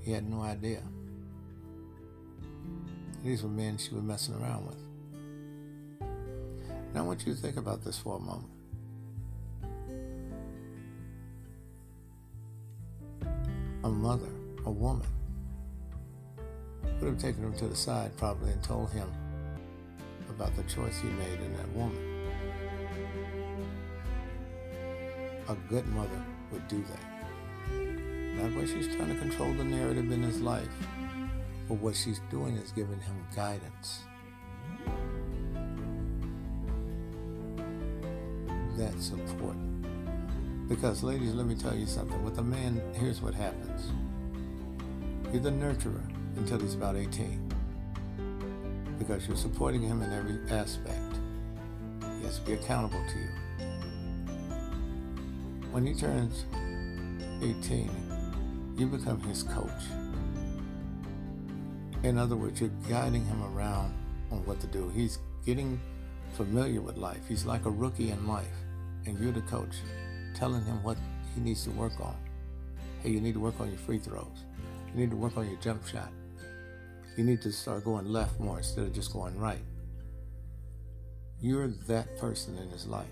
[0.00, 0.82] he had no idea.
[3.24, 4.78] These were men she was messing around with.
[6.94, 8.54] Now I want you to think about this for a moment.
[13.84, 14.30] a mother,
[14.66, 15.06] a woman,
[17.00, 19.10] would have taken him to the side probably and told him
[20.30, 21.98] about the choice he made in that woman.
[25.48, 27.74] A good mother would do that.
[28.36, 30.68] Not where she's trying to control the narrative in his life,
[31.68, 34.00] but what she's doing is giving him guidance.
[38.76, 39.56] That support.
[40.68, 42.24] Because, ladies, let me tell you something.
[42.24, 43.92] With a man, here's what happens
[45.34, 46.00] you're the nurturer
[46.36, 47.52] until he's about 18
[49.00, 51.18] because you're supporting him in every aspect.
[52.18, 53.30] He has to be accountable to you.
[55.72, 56.44] When he turns
[57.42, 59.82] 18, you become his coach.
[62.04, 63.92] In other words, you're guiding him around
[64.30, 64.88] on what to do.
[64.90, 65.80] He's getting
[66.34, 67.22] familiar with life.
[67.26, 68.54] He's like a rookie in life,
[69.04, 69.74] and you're the coach,
[70.32, 70.96] telling him what
[71.34, 72.14] he needs to work on.
[73.02, 74.44] Hey, you need to work on your free throws.
[74.94, 76.12] You need to work on your jump shot.
[77.16, 79.62] You need to start going left more instead of just going right.
[81.40, 83.06] You're that person in his life.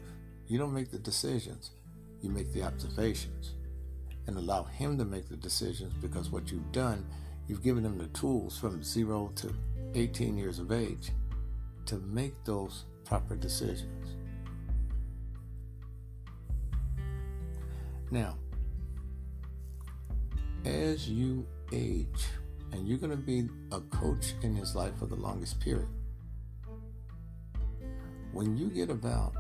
[0.47, 1.73] You don't make the decisions,
[2.21, 3.55] you make the observations.
[4.29, 7.05] And allow him to make the decisions because what you've done,
[7.49, 9.53] you've given him the tools from zero to
[9.95, 11.11] 18 years of age
[11.87, 14.15] to make those proper decisions.
[18.13, 18.37] Now,
[20.65, 22.27] as you age,
[22.73, 25.89] and you're going to be a coach in his life for the longest period.
[28.33, 29.35] When you get about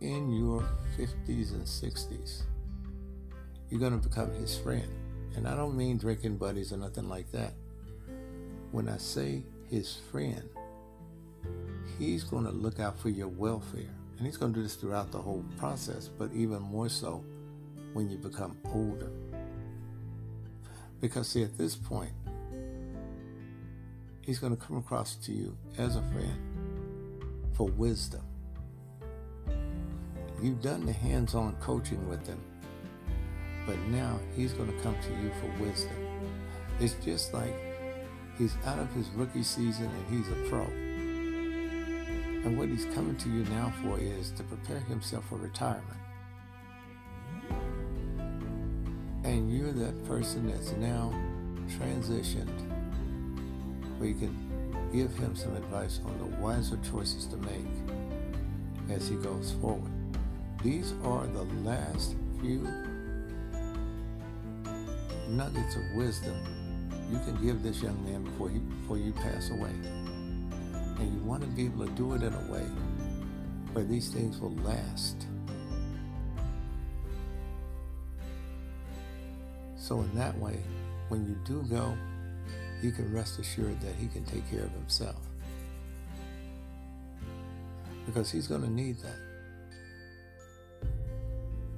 [0.00, 0.66] in your
[0.98, 2.42] 50s and 60s,
[3.70, 4.88] you're going to become his friend.
[5.34, 7.52] And I don't mean drinking buddies or nothing like that.
[8.70, 10.48] When I say his friend,
[11.98, 13.90] he's going to look out for your welfare.
[14.16, 17.22] And he's going to do this throughout the whole process, but even more so
[17.92, 19.10] when you become older.
[21.00, 22.12] Because, see, at this point,
[24.22, 27.22] he's going to come across to you as a friend
[27.54, 28.22] for wisdom.
[30.42, 32.40] You've done the hands on coaching with him,
[33.66, 35.96] but now he's going to come to you for wisdom.
[36.78, 37.54] It's just like
[38.36, 40.64] he's out of his rookie season and he's a pro.
[42.44, 45.98] And what he's coming to you now for is to prepare himself for retirement.
[49.26, 51.12] And you're that person that's now
[51.68, 52.48] transitioned
[53.98, 57.66] where you can give him some advice on the wiser choices to make
[58.88, 59.90] as he goes forward.
[60.62, 62.68] These are the last few
[65.28, 66.36] nuggets of wisdom
[67.10, 69.74] you can give this young man before he before you pass away.
[70.98, 72.66] And you want to be able to do it in a way
[73.72, 75.26] where these things will last.
[79.86, 80.58] So, in that way,
[81.10, 81.96] when you do go,
[82.82, 85.14] you can rest assured that he can take care of himself.
[88.04, 90.88] Because he's going to need that.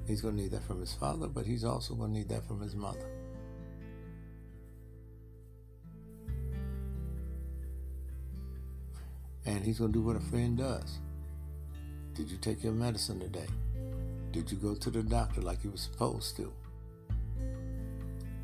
[0.07, 2.47] He's going to need that from his father, but he's also going to need that
[2.47, 3.05] from his mother.
[9.45, 10.97] And he's going to do what a friend does.
[12.15, 13.45] Did you take your medicine today?
[14.31, 16.51] Did you go to the doctor like you were supposed to?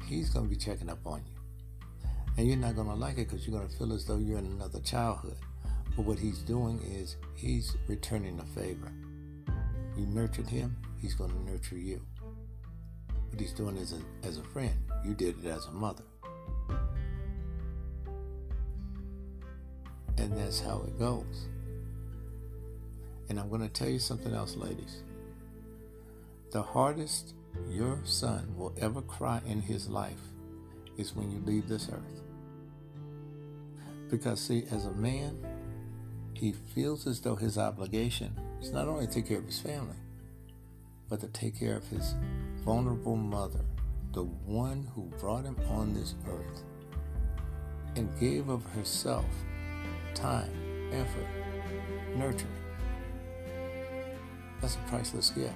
[0.05, 1.35] He's going to be checking up on you.
[2.37, 4.37] And you're not going to like it because you're going to feel as though you're
[4.37, 5.37] in another childhood.
[5.95, 8.91] But what he's doing is he's returning a favor.
[9.97, 12.01] You nurtured him, he's going to nurture you.
[13.29, 14.75] What he's doing is as a friend.
[15.05, 16.03] You did it as a mother.
[20.17, 21.47] And that's how it goes.
[23.29, 25.03] And I'm going to tell you something else, ladies.
[26.51, 27.33] The hardest
[27.69, 30.21] your son will ever cry in his life
[30.97, 32.21] is when you leave this earth.
[34.09, 35.37] Because, see, as a man,
[36.33, 39.97] he feels as though his obligation is not only to take care of his family,
[41.09, 42.15] but to take care of his
[42.63, 43.65] vulnerable mother,
[44.13, 46.63] the one who brought him on this earth
[47.95, 49.25] and gave of herself
[50.13, 50.51] time,
[50.93, 51.27] effort,
[52.15, 52.51] nurturing.
[54.61, 55.53] That's a priceless gift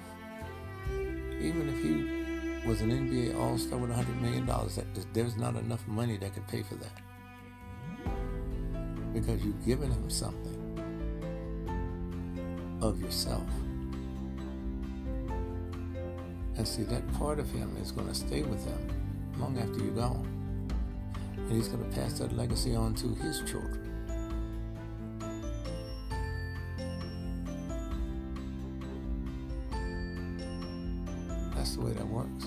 [1.40, 4.46] even if he was an NBA All Star with $100 million,
[5.12, 6.92] there's not enough money that could pay for that.
[9.12, 10.58] Because you've given him something
[12.82, 13.48] of yourself.
[16.56, 18.88] And see, that part of him is going to stay with him
[19.38, 20.26] long after you're gone.
[21.36, 23.79] And he's going to pass that legacy on to his children.
[31.80, 32.46] the way that works.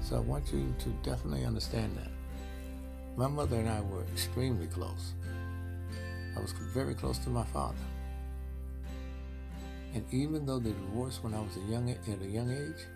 [0.00, 2.10] So I want you to definitely understand that.
[3.16, 5.12] My mother and I were extremely close.
[6.36, 7.76] I was very close to my father.
[9.94, 12.86] And even though they divorced when I was a young at a young age,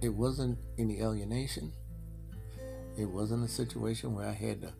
[0.00, 1.72] it wasn't any alienation.
[2.98, 4.72] It wasn't a situation where I had to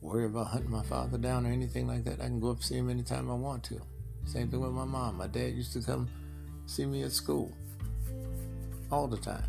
[0.00, 2.20] worry about hunting my father down or anything like that.
[2.20, 3.80] I can go up see him anytime I want to.
[4.24, 5.16] Same thing with my mom.
[5.16, 6.08] My dad used to come
[6.66, 7.52] see me at school
[8.90, 9.44] all the time.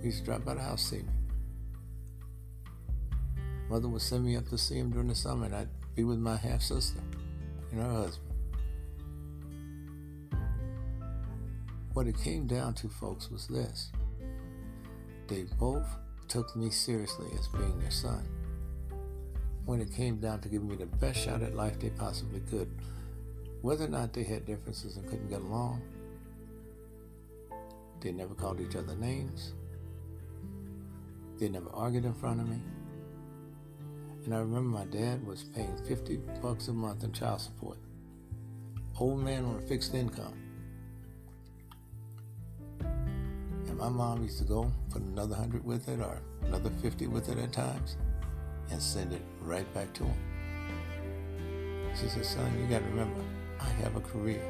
[0.00, 1.12] He used to drop by the house see me.
[3.68, 6.18] Mother would send me up to see him during the summer, and I'd be with
[6.18, 7.00] my half sister
[7.70, 8.28] and her husband.
[11.92, 13.90] What it came down to, folks, was this
[15.26, 15.86] they both
[16.28, 18.26] took me seriously as being their son.
[19.64, 22.70] When it came down to giving me the best shot at life they possibly could,
[23.62, 25.82] whether or not they had differences and couldn't get along,
[28.00, 29.52] they never called each other names.
[31.38, 32.60] They never argued in front of me.
[34.24, 37.78] And I remember my dad was paying 50 bucks a month in child support.
[38.98, 40.47] Old man on a fixed income.
[43.78, 47.38] My mom used to go put another 100 with it or another 50 with it
[47.38, 47.96] at times
[48.72, 50.16] and send it right back to him.
[51.94, 53.20] She said, son, you got to remember,
[53.60, 54.42] I have a career.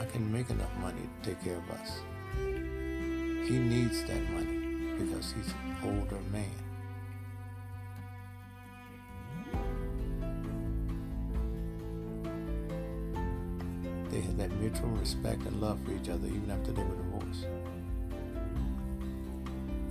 [0.00, 2.00] I can make enough money to take care of us.
[2.36, 6.44] He needs that money because he's an older man.
[14.10, 17.46] They had that mutual respect and love for each other even after they were divorced.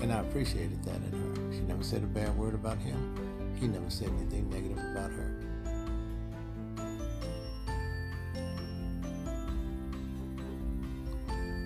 [0.06, 1.52] And I appreciated that in her.
[1.52, 3.18] She never said a bad word about him.
[3.60, 5.42] He never said anything negative about her.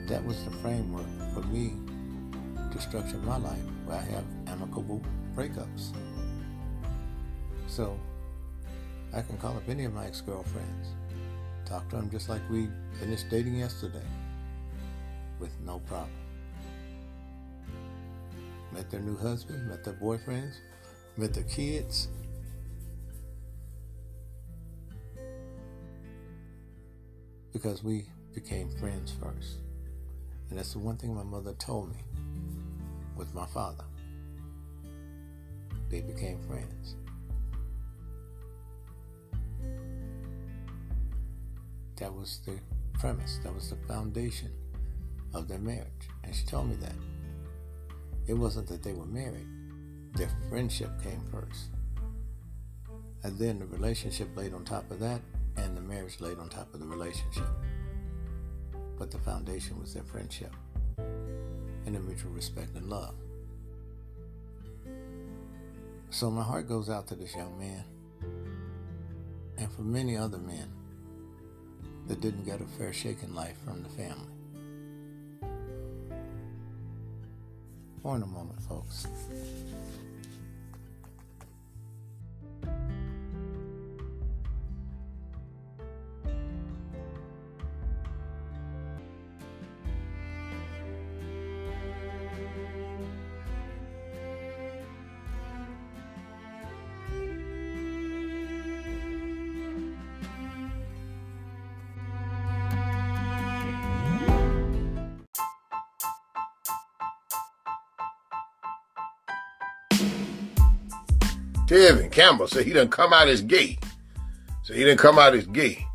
[0.08, 1.74] That was the framework for me
[2.72, 5.02] to structure my life where I have amicable
[5.36, 5.92] breakups.
[7.68, 8.00] So
[9.14, 10.88] I can call up any of my ex-girlfriends,
[11.66, 12.70] talk to them just like we
[13.02, 14.08] finished dating yesterday
[15.42, 16.29] with no problem.
[18.80, 20.60] Met their new husband, met their boyfriends,
[21.18, 22.08] met their kids.
[27.52, 29.58] Because we became friends first.
[30.50, 32.02] And that's the one thing my mother told me
[33.18, 33.84] with my father.
[35.90, 36.96] They became friends.
[41.98, 42.58] That was the
[42.94, 44.54] premise, that was the foundation
[45.34, 46.08] of their marriage.
[46.24, 46.96] And she told me that.
[48.30, 49.48] It wasn't that they were married,
[50.14, 51.72] their friendship came first.
[53.24, 55.20] And then the relationship laid on top of that,
[55.58, 57.48] and the marriage laid on top of the relationship.
[59.00, 60.56] But the foundation was their friendship
[61.00, 63.16] and their mutual respect and love.
[66.12, 67.84] So my heart goes out to this young man
[69.58, 70.72] and for many other men
[72.08, 74.39] that didn't get a fair shake in life from the family.
[78.04, 79.08] More in a moment, folks.
[112.20, 113.80] Campbell said he didn't come out as gay.
[114.64, 115.88] So he didn't come out as gay.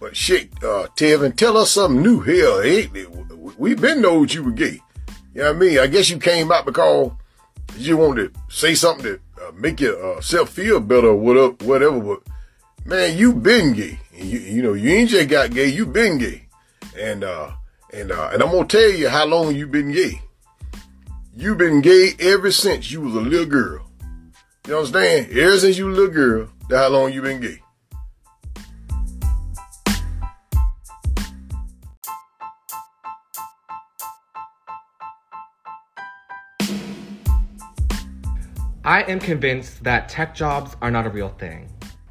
[0.00, 2.64] But shit, uh, Tevin, tell us something new here.
[2.64, 2.88] Hey,
[3.56, 4.80] we been know you were gay.
[5.32, 5.78] You know what I mean?
[5.78, 7.12] I guess you came out because
[7.76, 12.00] you wanted to say something to uh, make yourself uh, feel better or whatever, whatever.
[12.00, 12.22] But
[12.84, 14.00] man, you been gay.
[14.12, 16.48] You, you know, you ain't just got gay, you been gay.
[16.98, 17.52] And, uh,
[17.92, 20.22] and, uh, and I'm gonna tell you how long you been gay.
[21.36, 23.86] You been gay ever since you was a little girl.
[24.68, 25.36] You understand?
[25.36, 27.58] Ever since you a little girl, that how long you been gay.
[38.84, 41.68] I am convinced that tech jobs are not a real thing.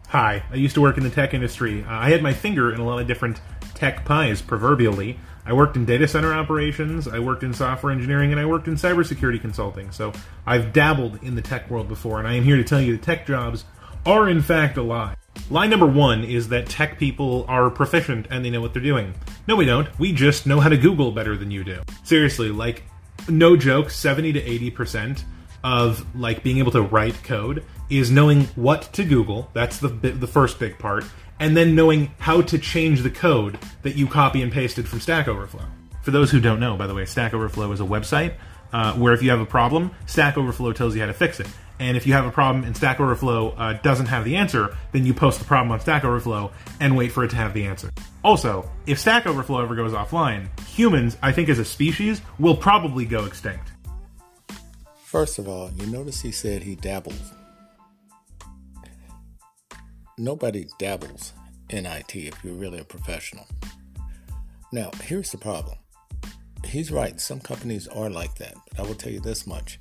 [0.10, 1.86] Hi, I used to work in the tech industry.
[1.86, 3.40] Uh, I had my finger in a lot of different
[3.76, 5.18] tech pies, proverbially.
[5.46, 8.76] I worked in data center operations, I worked in software engineering, and I worked in
[8.76, 9.92] cybersecurity consulting.
[9.92, 10.14] So
[10.46, 13.04] I've dabbled in the tech world before, and I am here to tell you that
[13.04, 13.66] tech jobs
[14.06, 15.18] are in fact alive.
[15.50, 19.14] Lie number one is that tech people are proficient and they know what they're doing.
[19.48, 19.88] No, we don't.
[20.00, 21.82] We just know how to Google better than you do.
[22.04, 22.84] Seriously, like,
[23.30, 25.24] no joke, 70 to 80%
[25.64, 29.50] of like being able to write code is knowing what to Google.
[29.54, 31.06] That's the the first big part,
[31.42, 35.28] and then knowing how to change the code that you copy and pasted from Stack
[35.28, 35.66] Overflow.
[36.04, 38.36] For those who don't know, by the way, Stack Overflow is a website
[38.72, 41.48] uh, where if you have a problem, Stack Overflow tells you how to fix it.
[41.80, 45.04] And if you have a problem and Stack Overflow uh, doesn't have the answer, then
[45.04, 47.90] you post the problem on Stack Overflow and wait for it to have the answer.
[48.24, 53.06] Also, if Stack Overflow ever goes offline, humans, I think as a species, will probably
[53.06, 53.72] go extinct.
[55.06, 57.34] First of all, you notice he said he dabbles.
[60.22, 61.34] Nobody dabbles
[61.72, 63.48] in IT if you're really a professional.
[64.72, 65.80] Now, here's the problem.
[66.64, 69.80] He's right, some companies are like that, but I will tell you this much.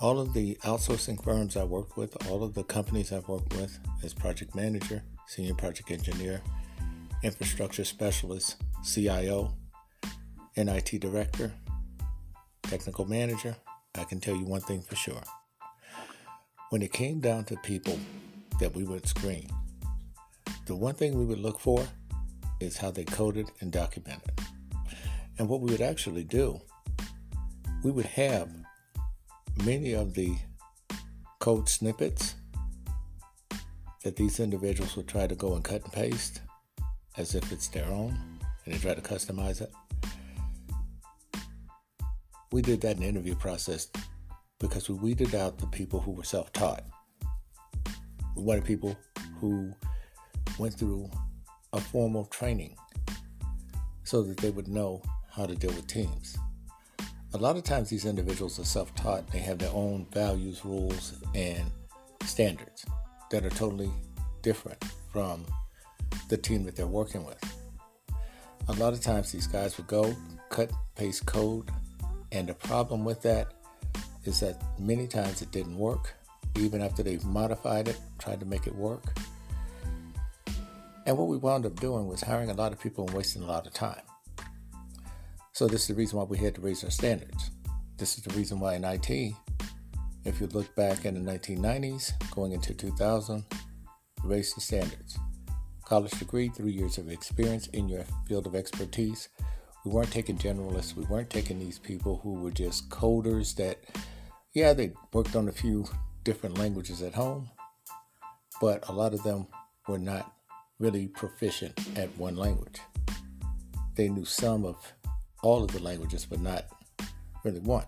[0.00, 3.76] All of the outsourcing firms I work with, all of the companies I've worked with
[4.04, 6.40] as project manager, senior project engineer,
[7.24, 9.52] infrastructure specialist, CIO,
[10.56, 11.52] NIT director,
[12.62, 13.56] technical manager,
[13.96, 15.24] I can tell you one thing for sure.
[16.70, 17.98] When it came down to people
[18.60, 19.48] that we would screen,
[20.66, 21.86] the one thing we would look for
[22.60, 24.40] is how they coded and documented.
[25.38, 26.60] And what we would actually do,
[27.82, 28.50] we would have
[29.64, 30.36] many of the
[31.38, 32.34] code snippets
[34.02, 36.40] that these individuals would try to go and cut and paste
[37.16, 38.18] as if it's their own
[38.64, 39.72] and they try to customize it.
[42.52, 43.88] We did that in the interview process
[44.58, 46.84] because we weeded out the people who were self taught.
[48.36, 48.96] Wanted people
[49.40, 49.72] who
[50.58, 51.10] went through
[51.72, 52.76] a formal training
[54.04, 56.36] so that they would know how to deal with teams.
[57.34, 61.14] A lot of times, these individuals are self taught, they have their own values, rules,
[61.34, 61.70] and
[62.24, 62.86] standards
[63.30, 63.90] that are totally
[64.42, 64.82] different
[65.12, 65.44] from
[66.28, 67.38] the team that they're working with.
[68.68, 70.14] A lot of times, these guys would go,
[70.50, 71.70] cut, paste code,
[72.32, 73.52] and the problem with that
[74.24, 76.14] is that many times it didn't work,
[76.58, 79.04] even after they've modified it, tried to make it work.
[81.06, 83.46] And what we wound up doing was hiring a lot of people and wasting a
[83.46, 84.02] lot of time.
[85.52, 87.50] So this is the reason why we had to raise our standards.
[87.96, 89.34] This is the reason why in IT,
[90.24, 93.44] if you look back in the 1990s, going into 2000,
[94.24, 95.16] raise the standards.
[95.84, 99.28] College degree, three years of experience in your field of expertise.
[99.84, 100.96] We weren't taking generalists.
[100.96, 103.78] We weren't taking these people who were just coders that,
[104.52, 105.86] yeah, they worked on a few
[106.26, 107.48] different languages at home,
[108.60, 109.46] but a lot of them
[109.88, 110.30] were not
[110.78, 112.78] really proficient at one language.
[113.94, 114.76] They knew some of
[115.42, 116.66] all of the languages, but not
[117.44, 117.86] really one.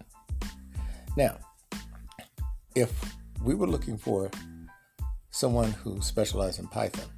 [1.19, 1.37] Now,
[2.75, 2.91] if
[3.43, 4.31] we were looking for
[5.29, 7.11] someone who specialized in Python,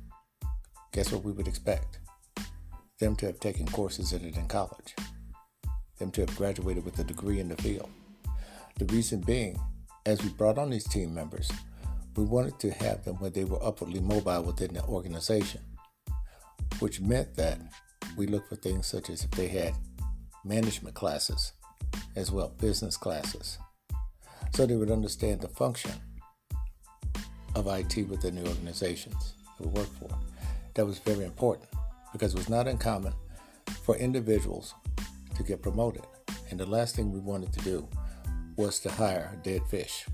[0.93, 2.01] guess what we would expect?
[3.01, 4.95] them to have taken courses in it in college,
[5.99, 7.89] them to have graduated with a degree in the field.
[8.79, 9.59] The reason being,
[10.07, 11.51] as we brought on these team members,
[12.17, 15.61] we wanted to have them where they were upwardly mobile within the organization,
[16.81, 17.61] which meant that
[18.17, 19.75] we looked for things such as if they had
[20.45, 21.53] management classes
[22.17, 23.59] as well, business classes,
[24.55, 25.93] so they would understand the function
[27.55, 30.09] of IT within the organizations that we work for.
[30.75, 31.69] That was very important
[32.13, 33.13] because it was not uncommon
[33.85, 34.75] for individuals
[35.37, 36.03] to get promoted.
[36.51, 37.89] And the last thing we wanted to do
[38.57, 40.07] was to hire dead fish.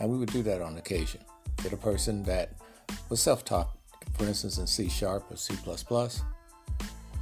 [0.00, 1.20] And we would do that on occasion.
[1.62, 2.52] Get a person that
[3.08, 3.70] was self taught,
[4.16, 5.54] for instance, in C sharp or C.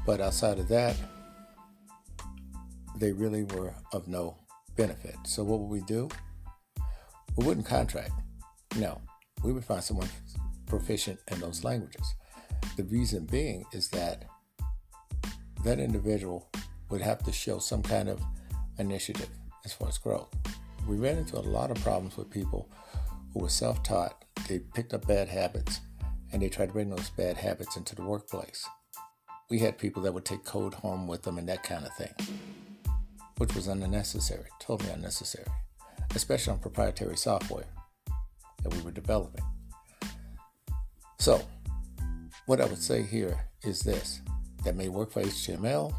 [0.05, 0.97] But outside of that,
[2.97, 4.37] they really were of no
[4.77, 5.17] benefit.
[5.25, 6.09] So what would we do?
[7.37, 8.13] We wouldn't contract.
[8.77, 9.01] No,
[9.43, 10.09] we would find someone
[10.67, 12.15] proficient in those languages.
[12.77, 14.25] The reason being is that
[15.65, 16.49] that individual
[16.91, 18.21] would have to show some kind of
[18.79, 19.29] initiative
[19.67, 20.33] as far as growth.
[20.89, 22.71] We ran into a lot of problems with people
[23.35, 25.81] who were self taught, they picked up bad habits,
[26.33, 28.67] and they tried to bring those bad habits into the workplace.
[29.51, 32.15] We had people that would take code home with them and that kind of thing,
[33.39, 35.47] which was unnecessary, totally unnecessary,
[36.15, 37.67] especially on proprietary software
[38.63, 39.45] that we were developing.
[41.19, 41.43] So,
[42.47, 44.21] what I would say here is this
[44.65, 45.93] that may work for HTML,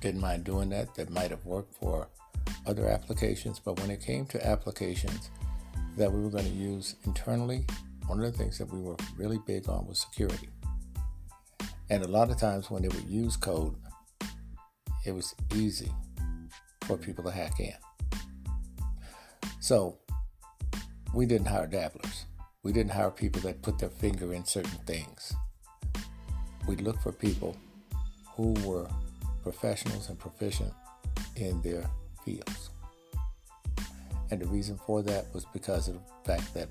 [0.00, 2.08] didn't mind doing that, that might have worked for
[2.66, 5.30] other applications, but when it came to applications
[5.96, 7.64] that we were going to use internally,
[8.06, 10.48] one of the things that we were really big on was security.
[11.90, 13.74] And a lot of times when they would use code,
[15.04, 15.90] it was easy
[16.84, 17.74] for people to hack in.
[19.60, 19.98] So
[21.14, 22.26] we didn't hire dabblers.
[22.62, 25.32] We didn't hire people that put their finger in certain things.
[26.66, 27.56] We looked for people
[28.34, 28.88] who were
[29.42, 30.72] professionals and proficient
[31.36, 31.88] in their
[32.28, 32.70] fields.
[34.30, 36.00] And the reason for that was because of the
[36.32, 36.68] fact that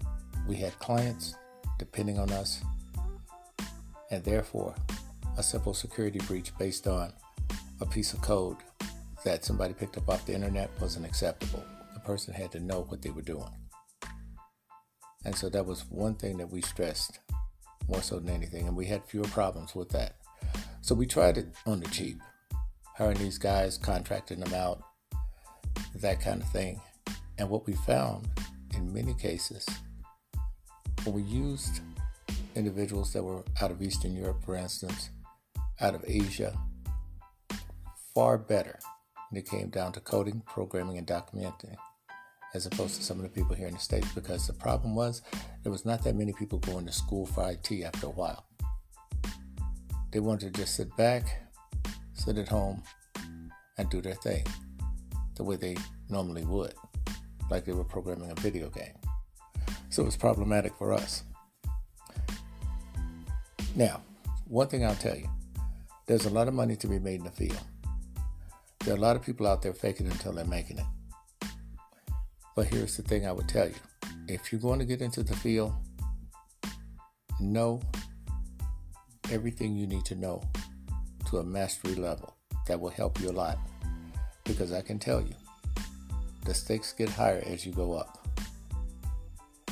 [0.47, 1.35] we had clients
[1.79, 2.61] depending on us,
[4.11, 4.75] and therefore,
[5.37, 7.13] a simple security breach based on
[7.81, 8.57] a piece of code
[9.23, 11.63] that somebody picked up off the internet wasn't acceptable.
[11.93, 13.51] The person had to know what they were doing.
[15.25, 17.19] And so that was one thing that we stressed
[17.87, 20.15] more so than anything, and we had fewer problems with that.
[20.81, 22.19] So we tried it on the cheap,
[22.95, 24.81] hiring these guys, contracting them out,
[25.95, 26.81] that kind of thing.
[27.37, 28.27] And what we found
[28.75, 29.65] in many cases,
[31.03, 31.81] when we used
[32.55, 35.09] individuals that were out of Eastern Europe, for instance,
[35.79, 36.57] out of Asia,
[38.13, 38.79] far better
[39.29, 41.75] when it came down to coding, programming, and documenting,
[42.53, 45.21] as opposed to some of the people here in the States, because the problem was
[45.63, 48.45] there was not that many people going to school for IT after a while.
[50.11, 51.43] They wanted to just sit back,
[52.13, 52.81] sit at home,
[53.77, 54.43] and do their thing
[55.37, 55.77] the way they
[56.09, 56.73] normally would,
[57.49, 58.93] like they were programming a video game.
[59.89, 61.23] So it was problematic for us.
[63.75, 64.01] Now,
[64.47, 65.29] one thing I'll tell you
[66.07, 67.59] there's a lot of money to be made in the field.
[68.79, 70.85] There are a lot of people out there faking until they're making it.
[72.55, 73.75] But here's the thing I would tell you
[74.27, 75.73] if you're going to get into the field,
[77.39, 77.81] know
[79.31, 80.41] everything you need to know
[81.29, 82.35] to a mastery level
[82.67, 83.57] that will help you a lot.
[84.47, 85.35] Because I can tell you,
[86.45, 88.25] the stakes get higher as you go up.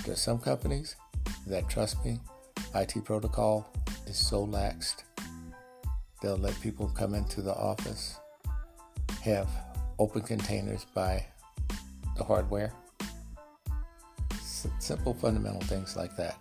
[0.05, 0.95] There's some companies
[1.47, 2.19] that trust me,
[2.75, 3.67] IT protocol
[4.05, 5.03] is so laxed.
[6.21, 8.19] They'll let people come into the office,
[9.23, 9.47] have
[9.97, 11.25] open containers by
[12.17, 12.73] the hardware.
[14.33, 16.37] S- simple fundamental things like that.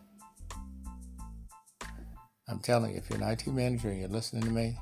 [2.49, 4.77] I'm telling you, if you're an IT manager and you're listening to me,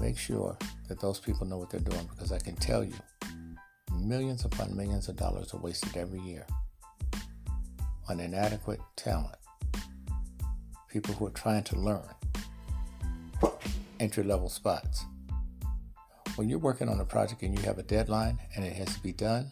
[0.00, 0.56] make sure
[0.92, 2.92] that those people know what they're doing because I can tell you
[3.98, 6.46] millions upon millions of dollars are wasted every year
[8.10, 9.38] on inadequate talent.
[10.90, 12.04] People who are trying to learn
[14.00, 15.06] entry level spots.
[16.36, 19.02] When you're working on a project and you have a deadline and it has to
[19.02, 19.50] be done,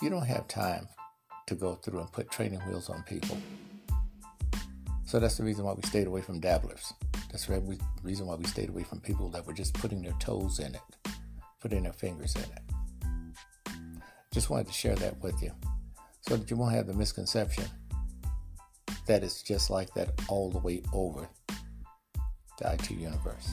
[0.00, 0.86] you don't have time
[1.48, 3.38] to go through and put training wheels on people.
[5.06, 6.92] So that's the reason why we stayed away from dabblers.
[7.30, 10.58] That's the reason why we stayed away from people that were just putting their toes
[10.58, 11.10] in it,
[11.60, 13.72] putting their fingers in it.
[14.32, 15.52] Just wanted to share that with you
[16.22, 17.64] so that you won't have the misconception
[19.06, 21.28] that it's just like that all the way over
[22.58, 23.50] the IT universe.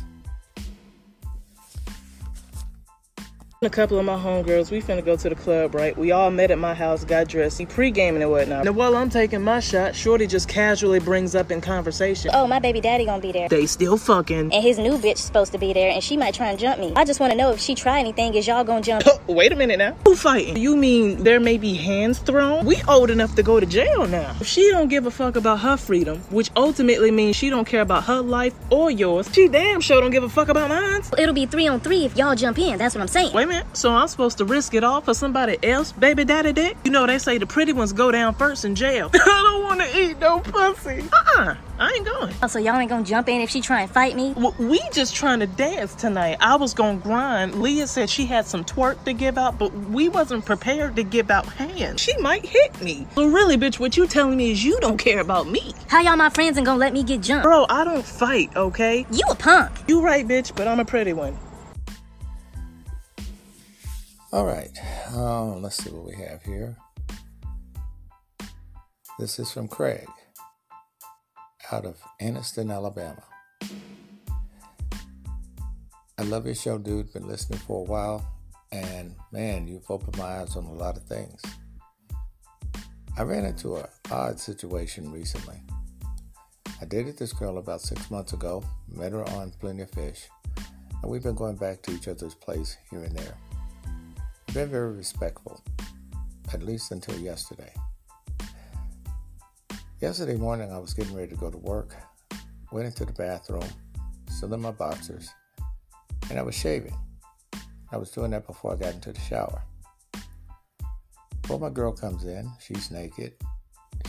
[3.64, 5.98] A couple of my homegirls, we finna go to the club, right?
[5.98, 8.66] We all met at my house, got dressed, pre-gaming and whatnot.
[8.66, 12.32] Now while I'm taking my shot, Shorty just casually brings up in conversation.
[12.34, 13.48] Oh, my baby daddy gonna be there.
[13.48, 14.54] They still fucking.
[14.54, 16.92] And his new bitch supposed to be there, and she might try and jump me.
[16.98, 19.06] I just wanna know if she try anything, is y'all gonna jump?
[19.08, 19.96] Oh, wait a minute now.
[20.04, 20.58] Who fighting?
[20.58, 22.66] You mean there may be hands thrown?
[22.66, 24.36] We old enough to go to jail now.
[24.42, 27.82] If she don't give a fuck about her freedom, which ultimately means she don't care
[27.82, 31.02] about her life or yours, she damn sure don't give a fuck about mine.
[31.18, 32.78] It'll be three on three if y'all jump in.
[32.78, 33.34] That's what I'm saying.
[33.34, 33.53] Wait a minute.
[33.74, 36.78] So I'm supposed to risk it all for somebody else, baby daddy dick?
[36.84, 39.10] You know they say the pretty ones go down first in jail.
[39.14, 39.18] I
[39.52, 41.04] don't want to eat no pussy.
[41.12, 41.56] Uh-uh.
[41.80, 42.34] I ain't going.
[42.44, 44.34] Oh, so y'all ain't gonna jump in if she try and fight me?
[44.38, 46.38] Well, we just trying to dance tonight.
[46.40, 47.62] I was gonna grind.
[47.62, 51.32] Leah said she had some twerk to give out, but we wasn't prepared to give
[51.32, 52.00] out hands.
[52.00, 53.08] She might hit me.
[53.16, 55.74] So really, bitch, what you telling me is you don't care about me.
[55.88, 57.44] How y'all my friends and gonna let me get jumped?
[57.44, 59.06] Bro, I don't fight, okay?
[59.12, 59.72] You a punk.
[59.88, 61.38] You right, bitch, but I'm a pretty one.
[64.34, 64.76] All right,
[65.14, 66.76] um, let's see what we have here.
[69.20, 70.08] This is from Craig
[71.72, 73.22] out of Anniston, Alabama.
[76.18, 77.14] I love your show, dude.
[77.14, 78.26] Been listening for a while,
[78.72, 81.40] and man, you've opened my eyes on a lot of things.
[83.16, 85.62] I ran into an odd situation recently.
[86.82, 90.28] I dated this girl about six months ago, met her on Plenty of Fish,
[91.04, 93.38] and we've been going back to each other's place here and there
[94.54, 95.60] been very respectful,
[96.54, 97.74] at least until yesterday.
[100.00, 101.96] Yesterday morning, I was getting ready to go to work,
[102.72, 103.68] went into the bathroom,
[104.30, 105.32] still in my boxers,
[106.30, 106.96] and I was shaving.
[107.92, 109.64] I was doing that before I got into the shower.
[111.50, 113.34] Well, my girl comes in, she's naked.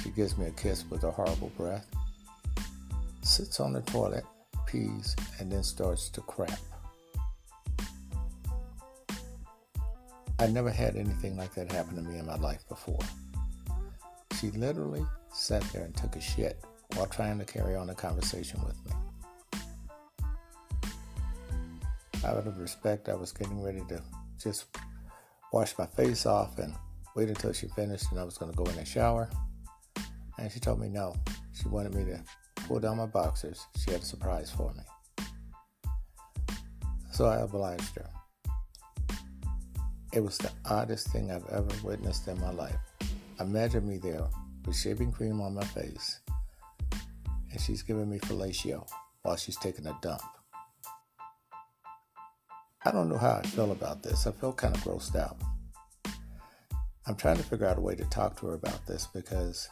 [0.03, 1.87] She gives me a kiss with a horrible breath,
[3.23, 4.25] sits on the toilet,
[4.67, 6.59] pees, and then starts to crap.
[10.39, 12.99] I never had anything like that happen to me in my life before.
[14.41, 16.63] She literally sat there and took a shit
[16.95, 18.93] while trying to carry on a conversation with me.
[22.25, 24.03] Out of respect, I was getting ready to
[24.43, 24.67] just
[25.53, 26.75] wash my face off and
[27.15, 29.31] wait until she finished and I was going to go in and shower.
[30.39, 31.15] And she told me no.
[31.53, 32.21] She wanted me to
[32.67, 33.67] pull down my boxers.
[33.79, 34.83] She had a surprise for me.
[37.13, 38.11] So I obliged her.
[40.15, 42.79] It was the oddest thing I've ever witnessed in my life.
[43.41, 44.23] Imagine me there
[44.65, 46.21] with shaving cream on my face,
[47.51, 48.89] and she's giving me fellatio
[49.23, 50.23] while she's taking a dump.
[52.85, 54.29] I don't know how I feel about this.
[54.29, 55.37] I feel kind of grossed out.
[57.09, 59.69] I'm trying to figure out a way to talk to her about this because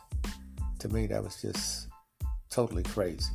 [0.80, 1.86] to me that was just
[2.50, 3.30] totally crazy.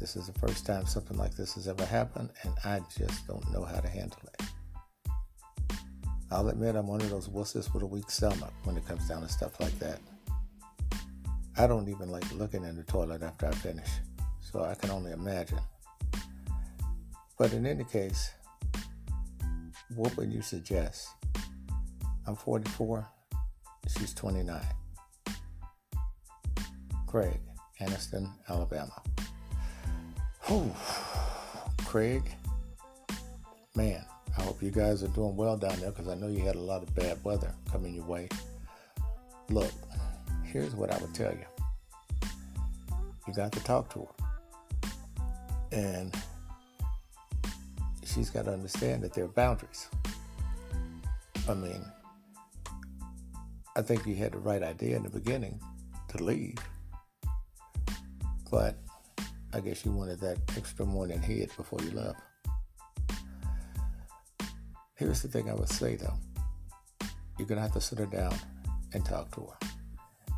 [0.00, 3.52] This is the first time something like this has ever happened, and I just don't
[3.52, 4.46] know how to handle it.
[6.30, 9.22] I'll admit I'm one of those wusses with a weak stomach when it comes down
[9.22, 10.00] to stuff like that.
[11.56, 13.88] I don't even like looking in the toilet after I finish,
[14.40, 15.60] so I can only imagine.
[17.38, 18.30] But in any case,
[19.94, 21.08] what would you suggest?
[22.26, 23.06] I'm 44,
[23.88, 24.60] she's 29.
[27.06, 27.40] Craig,
[27.80, 29.00] Anniston, Alabama.
[30.46, 30.74] Whew.
[31.84, 32.22] Craig,
[33.76, 34.04] man,
[34.36, 36.60] I hope you guys are doing well down there because I know you had a
[36.60, 38.28] lot of bad weather coming your way.
[39.48, 39.72] Look,
[40.42, 41.44] here's what I would tell you
[43.26, 44.88] you got to talk to her.
[45.72, 46.14] And
[48.04, 49.88] she's got to understand that there are boundaries.
[51.48, 51.84] I mean,
[53.76, 55.60] I think you had the right idea in the beginning
[56.08, 56.56] to leave.
[58.50, 58.76] But
[59.52, 62.20] I guess you wanted that extra morning head before you left.
[64.96, 66.14] Here's the thing I would say though.
[67.38, 68.34] You're gonna have to sit her down
[68.92, 69.68] and talk to her.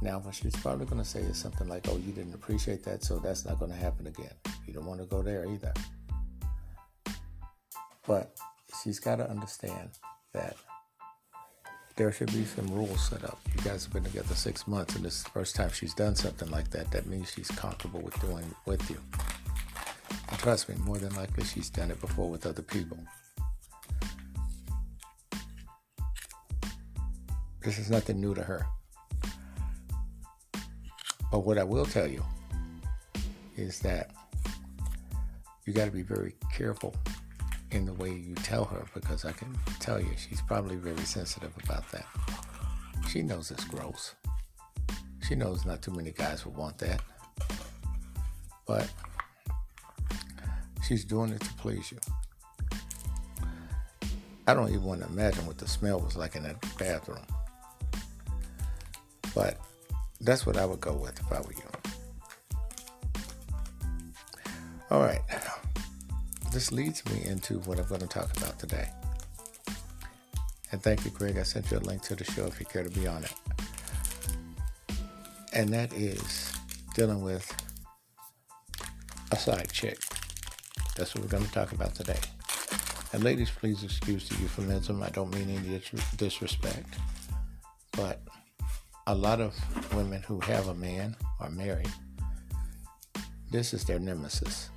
[0.02, 3.18] Now, what she's probably gonna say is something like, "Oh, you didn't appreciate that, so
[3.18, 4.32] that's not gonna happen again."
[4.66, 5.72] You don't want to go there either.
[8.06, 8.36] But
[8.82, 9.90] she's got to understand
[10.32, 10.56] that
[11.96, 13.38] there should be some rules set up.
[13.54, 16.14] You guys have been together six months, and this is the first time she's done
[16.14, 16.90] something like that.
[16.90, 19.00] That means she's comfortable with doing it with you.
[20.28, 22.98] And trust me, more than likely she's done it before with other people.
[27.66, 28.64] This is nothing new to her.
[31.32, 32.22] But what I will tell you
[33.56, 34.12] is that
[35.66, 36.94] you got to be very careful
[37.72, 41.50] in the way you tell her because I can tell you she's probably very sensitive
[41.64, 42.06] about that.
[43.08, 44.14] She knows it's gross.
[45.26, 47.02] She knows not too many guys would want that.
[48.64, 48.88] But
[50.86, 51.98] she's doing it to please you.
[54.46, 57.26] I don't even want to imagine what the smell was like in that bathroom.
[59.36, 59.58] But
[60.20, 61.62] that's what I would go with if I were you.
[64.90, 65.20] All right
[66.56, 68.88] this leads me into what I'm going to talk about today.
[70.72, 71.36] And thank you, Greg.
[71.36, 73.34] I sent you a link to the show if you care to be on it.
[75.52, 76.50] And that is
[76.94, 77.46] dealing with
[79.32, 79.98] a side chick.
[80.96, 82.20] That's what we're going to talk about today.
[83.12, 85.02] And ladies, please excuse the euphemism.
[85.02, 85.82] I don't mean any
[86.16, 86.94] disrespect.
[87.92, 88.22] But
[89.08, 89.54] a lot of
[89.94, 91.92] women who have a man are married,
[93.50, 94.70] this is their nemesis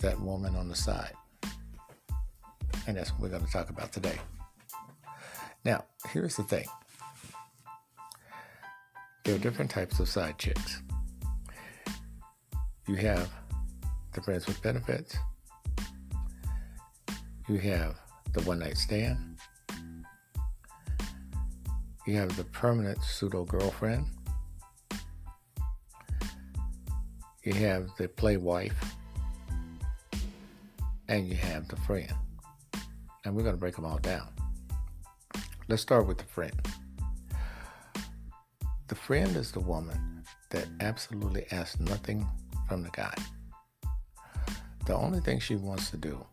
[0.00, 1.12] that woman on the side.
[2.86, 4.18] And that's what we're going to talk about today.
[5.64, 6.66] Now, here's the thing
[9.24, 10.82] there are different types of side chicks.
[12.88, 13.30] You have
[14.12, 15.16] the friends with benefits,
[17.48, 17.96] you have
[18.32, 19.31] the one night stand,
[22.06, 24.06] you have the permanent pseudo girlfriend,
[27.44, 28.94] you have the play wife
[31.08, 32.12] and you have the friend.
[33.24, 34.28] And we're going to break them all down.
[35.68, 36.54] Let's start with the friend.
[38.88, 42.26] The friend is the woman that absolutely asks nothing
[42.68, 43.14] from the guy.
[44.86, 46.26] The only thing she wants to do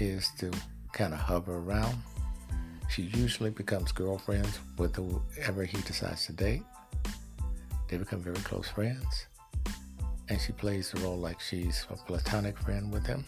[0.00, 0.50] is to
[0.92, 1.96] kind of hover around.
[2.88, 6.62] She usually becomes girlfriends with whoever he decides to date.
[7.88, 9.26] They become very close friends
[10.28, 13.24] and she plays the role like she's a platonic friend with him,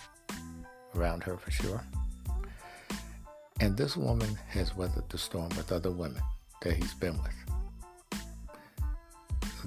[0.96, 1.84] around her for sure.
[3.60, 6.22] And this woman has weathered the storm with other women
[6.62, 7.32] that he's been with.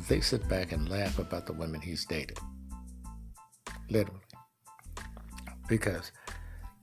[0.08, 2.38] They sit back and laugh about the women he's dated.
[3.90, 4.20] Literally.
[5.68, 6.12] Because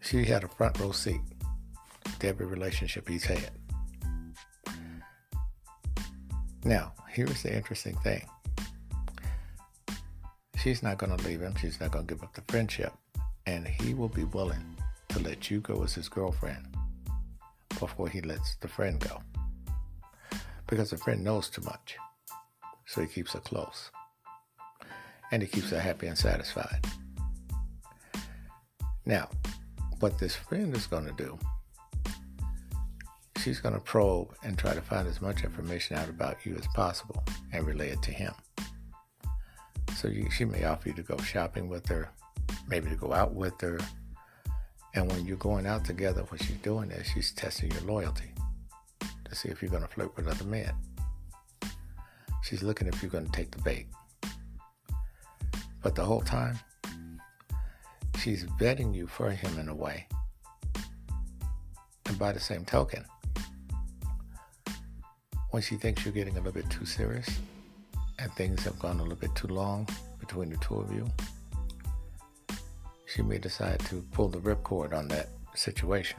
[0.00, 1.20] she had a front row seat
[2.20, 3.50] to every relationship he's had.
[6.64, 8.26] Now, here's the interesting thing.
[10.60, 11.54] She's not going to leave him.
[11.60, 12.92] She's not going to give up the friendship.
[13.46, 14.76] And he will be willing
[15.10, 16.66] to let you go as his girlfriend
[17.78, 19.22] before he lets the friend go.
[20.66, 21.96] Because the friend knows too much.
[22.86, 23.90] So he keeps her close.
[25.30, 26.84] And he keeps her happy and satisfied.
[29.06, 29.30] Now,
[30.00, 31.38] what this friend is going to do,
[33.38, 36.66] she's going to probe and try to find as much information out about you as
[36.68, 38.32] possible and relay it to him.
[39.96, 42.10] So you, she may offer you to go shopping with her,
[42.68, 43.78] maybe to go out with her.
[44.94, 48.32] And when you're going out together, what she's doing is she's testing your loyalty
[49.24, 50.72] to see if you're going to flirt with other men.
[52.42, 53.86] She's looking if you're going to take the bait.
[55.82, 56.58] But the whole time,
[58.18, 60.06] she's vetting you for him in a way.
[62.06, 63.04] And by the same token,
[65.50, 67.28] when she thinks you're getting a little bit too serious
[68.18, 69.88] and things have gone a little bit too long
[70.20, 71.06] between the two of you,
[73.06, 76.18] she may decide to pull the ripcord on that situation.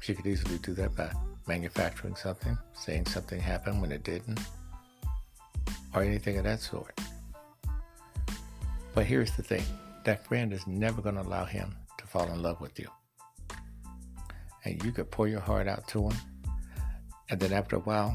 [0.00, 1.12] She could easily do that by
[1.46, 4.40] manufacturing something, saying something happened when it didn't,
[5.94, 6.98] or anything of that sort.
[8.94, 9.64] But here's the thing
[10.04, 12.88] that friend is never going to allow him to fall in love with you.
[14.64, 16.16] And you could pour your heart out to him,
[17.32, 18.14] and then after a while,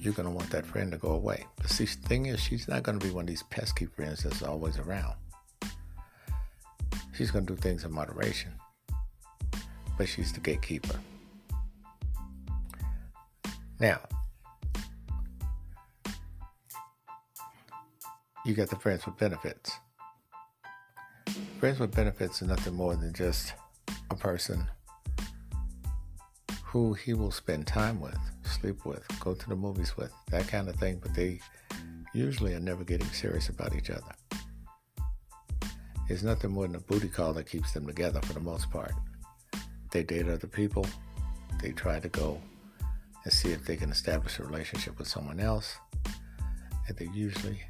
[0.00, 1.46] you're going to want that friend to go away.
[1.56, 4.24] But see, the thing is, she's not going to be one of these pesky friends
[4.24, 5.14] that's always around.
[7.16, 8.50] She's going to do things in moderation,
[9.96, 10.98] but she's the gatekeeper.
[13.78, 14.00] Now,
[18.44, 19.70] you got the friends with benefits.
[21.60, 23.54] Friends with benefits is nothing more than just
[24.10, 24.66] a person
[26.70, 30.68] who he will spend time with, sleep with, go to the movies with, that kind
[30.68, 31.40] of thing, but they
[32.14, 34.14] usually are never getting serious about each other.
[36.08, 38.92] It's nothing more than a booty call that keeps them together for the most part.
[39.90, 40.86] They date other people,
[41.60, 42.40] they try to go
[43.24, 45.74] and see if they can establish a relationship with someone else,
[46.86, 47.60] and they usually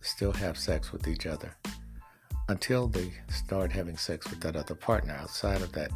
[0.00, 1.56] still have sex with each other
[2.48, 5.90] until they start having sex with that other partner outside of that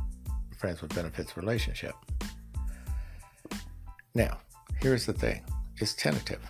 [0.59, 1.94] friends with benefits relationship.
[4.14, 4.39] Now,
[4.80, 5.43] here's the thing
[5.78, 6.40] it's tentative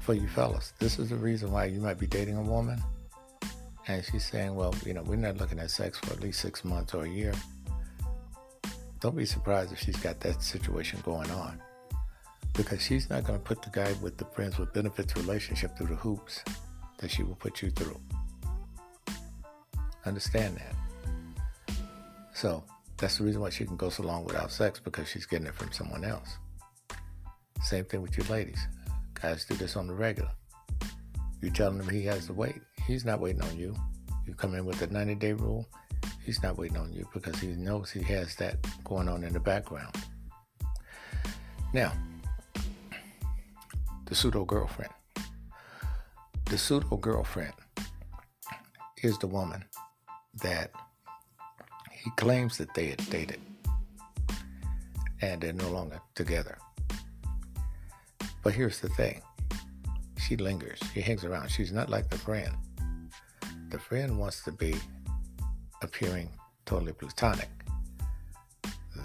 [0.00, 0.72] for you fellas.
[0.78, 2.82] This is the reason why you might be dating a woman
[3.88, 6.64] and she's saying, well, you know, we're not looking at sex for at least six
[6.64, 7.32] months or a year.
[9.00, 11.60] Don't be surprised if she's got that situation going on
[12.54, 15.86] because she's not going to put the guy with the friends with benefits relationship through
[15.86, 16.44] the hoops
[16.98, 17.98] that she will put you through.
[20.04, 21.74] Understand that.
[22.34, 22.62] So
[23.00, 25.54] that's the reason why she can go so long without sex because she's getting it
[25.54, 26.36] from someone else.
[27.62, 28.60] Same thing with you ladies.
[29.14, 30.30] Guys do this on the regular.
[31.42, 32.60] You telling him he has to wait.
[32.86, 33.74] He's not waiting on you.
[34.26, 35.66] You come in with the 90 day rule.
[36.24, 39.40] He's not waiting on you because he knows he has that going on in the
[39.40, 39.94] background.
[41.72, 41.92] Now,
[44.04, 44.92] the pseudo girlfriend.
[46.46, 47.54] The pseudo girlfriend
[49.02, 49.64] is the woman
[50.42, 50.70] that
[52.02, 53.40] he claims that they had dated
[55.22, 56.58] and they're no longer together.
[58.42, 59.22] But here's the thing
[60.18, 61.50] she lingers, she hangs around.
[61.50, 62.54] She's not like the friend.
[63.68, 64.74] The friend wants to be
[65.82, 66.30] appearing
[66.66, 67.48] totally platonic.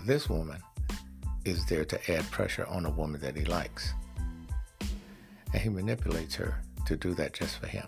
[0.06, 0.62] This woman
[1.44, 3.94] is there to add pressure on a woman that he likes
[5.54, 7.88] and he manipulates her to do that just for him.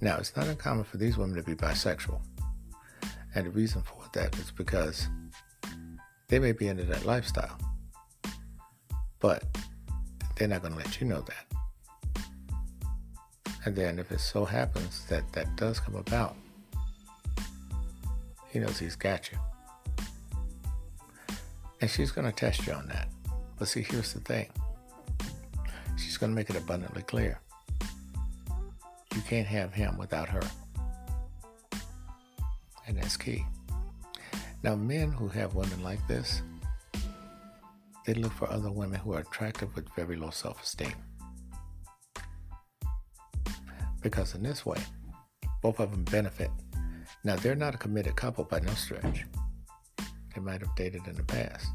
[0.00, 2.20] Now, it's not uncommon for these women to be bisexual.
[3.34, 5.08] And the reason for that is because
[6.28, 7.58] they may be into that lifestyle,
[9.20, 9.44] but
[10.36, 11.46] they're not going to let you know that.
[13.64, 16.36] And then, if it so happens that that does come about,
[18.50, 19.38] he knows he's got you.
[21.80, 23.08] And she's going to test you on that.
[23.58, 24.48] But see, here's the thing
[25.96, 27.40] she's going to make it abundantly clear.
[29.14, 30.42] You can't have him without her.
[32.86, 33.44] And that's key.
[34.62, 36.42] Now, men who have women like this,
[38.06, 40.94] they look for other women who are attractive with very low self esteem.
[44.02, 44.78] Because in this way,
[45.62, 46.50] both of them benefit.
[47.24, 49.24] Now, they're not a committed couple by no stretch.
[50.34, 51.66] They might have dated in the past.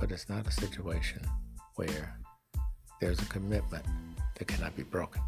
[0.00, 1.20] But it's not a situation
[1.76, 2.18] where
[3.00, 3.84] there's a commitment
[4.38, 5.22] that cannot be broken.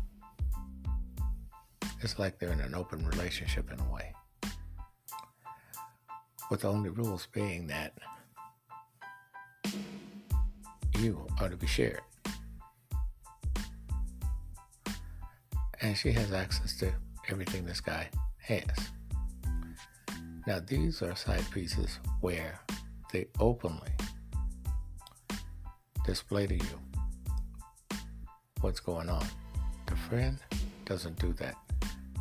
[2.04, 4.12] It's like they're in an open relationship in a way.
[6.50, 7.94] With the only rules being that
[10.98, 12.02] you are to be shared.
[15.80, 16.92] And she has access to
[17.30, 18.90] everything this guy has.
[20.46, 22.60] Now, these are side pieces where
[23.14, 23.92] they openly
[26.04, 26.78] display to you
[28.60, 29.26] what's going on.
[29.86, 30.38] The friend
[30.84, 31.63] doesn't do that.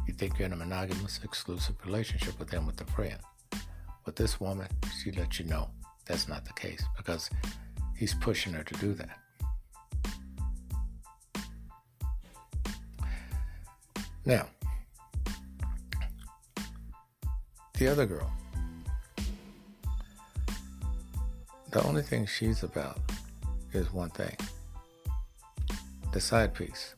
[0.08, 3.18] You think you're in a monogamous, exclusive relationship with him with the friend.
[4.06, 4.68] With this woman,
[5.02, 5.70] she lets you know
[6.06, 7.30] that's not the case because
[7.96, 9.18] he's pushing her to do that.
[14.26, 14.48] Now,
[17.78, 18.32] the other girl,
[21.72, 23.00] the only thing she's about
[23.74, 24.36] is one thing
[26.14, 26.94] the side piece.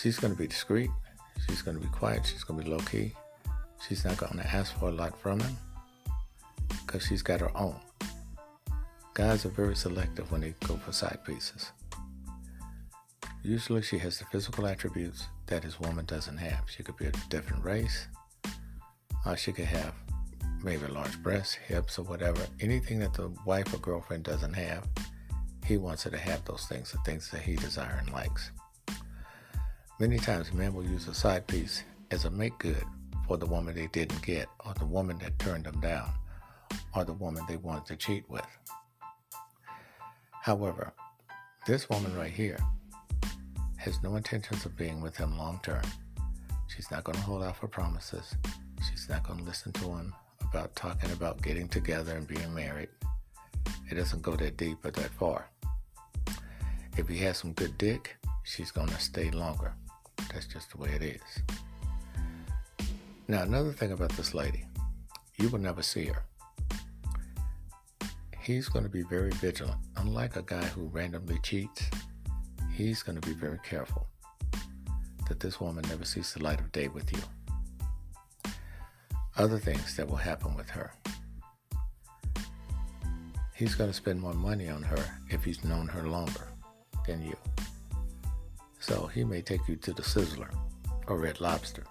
[0.00, 0.90] She's going to be discreet.
[1.46, 2.24] She's going to be quiet.
[2.24, 3.12] She's going to be low key.
[3.86, 5.58] She's not going to ask for a lot from him
[6.86, 7.76] because she's got her own.
[9.12, 11.72] Guys are very selective when they go for side pieces.
[13.42, 16.62] Usually, she has the physical attributes that his woman doesn't have.
[16.74, 18.06] She could be a different race,
[19.26, 19.92] or she could have
[20.62, 22.40] maybe large breasts, hips, or whatever.
[22.60, 24.88] Anything that the wife or girlfriend doesn't have,
[25.66, 28.50] he wants her to have those things, the things that he desires and likes.
[30.00, 32.82] Many times, men will use a side piece as a make good
[33.28, 36.10] for the woman they didn't get, or the woman that turned them down,
[36.96, 38.46] or the woman they wanted to cheat with.
[40.30, 40.94] However,
[41.66, 42.58] this woman right here
[43.76, 45.84] has no intentions of being with him long term.
[46.74, 48.34] She's not going to hold out for promises.
[48.88, 52.88] She's not going to listen to him about talking about getting together and being married.
[53.90, 55.50] It doesn't go that deep or that far.
[56.96, 59.74] If he has some good dick, she's going to stay longer.
[60.32, 62.86] That's just the way it is.
[63.28, 64.64] Now, another thing about this lady,
[65.38, 66.24] you will never see her.
[68.40, 69.78] He's going to be very vigilant.
[69.96, 71.88] Unlike a guy who randomly cheats,
[72.74, 74.06] he's going to be very careful
[75.28, 77.22] that this woman never sees the light of day with you
[79.40, 80.92] other things that will happen with her.
[83.54, 86.48] He's going to spend more money on her if he's known her longer
[87.06, 87.36] than you.
[88.80, 90.52] So he may take you to the Sizzler
[91.06, 91.84] or Red Lobster.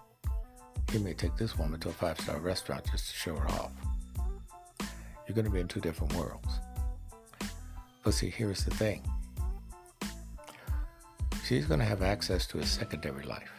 [0.92, 3.72] He may take this woman to a five star restaurant just to show her off.
[5.28, 6.60] You're going to be in two different worlds.
[8.04, 9.08] But see, here's the thing
[11.46, 13.50] she's going to have access to a secondary life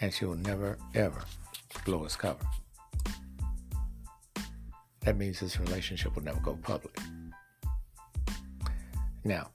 [0.00, 1.22] and she will never, ever
[1.84, 2.44] blow his cover.
[5.02, 6.96] That means his relationship will never go public.
[9.24, 9.50] Now,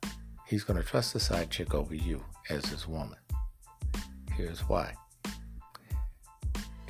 [0.47, 3.17] he's going to trust the side chick over you as his woman.
[4.35, 4.93] Here's why.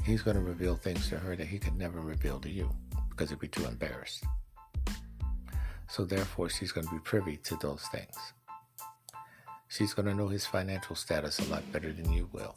[0.03, 2.69] He's going to reveal things to her that he could never reveal to you
[3.09, 4.23] because he'd be too embarrassed.
[5.87, 8.15] So, therefore, she's going to be privy to those things.
[9.67, 12.55] She's going to know his financial status a lot better than you will.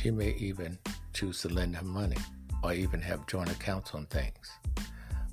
[0.00, 0.78] She may even
[1.12, 2.16] choose to lend him money
[2.62, 4.50] or even have joint accounts on things.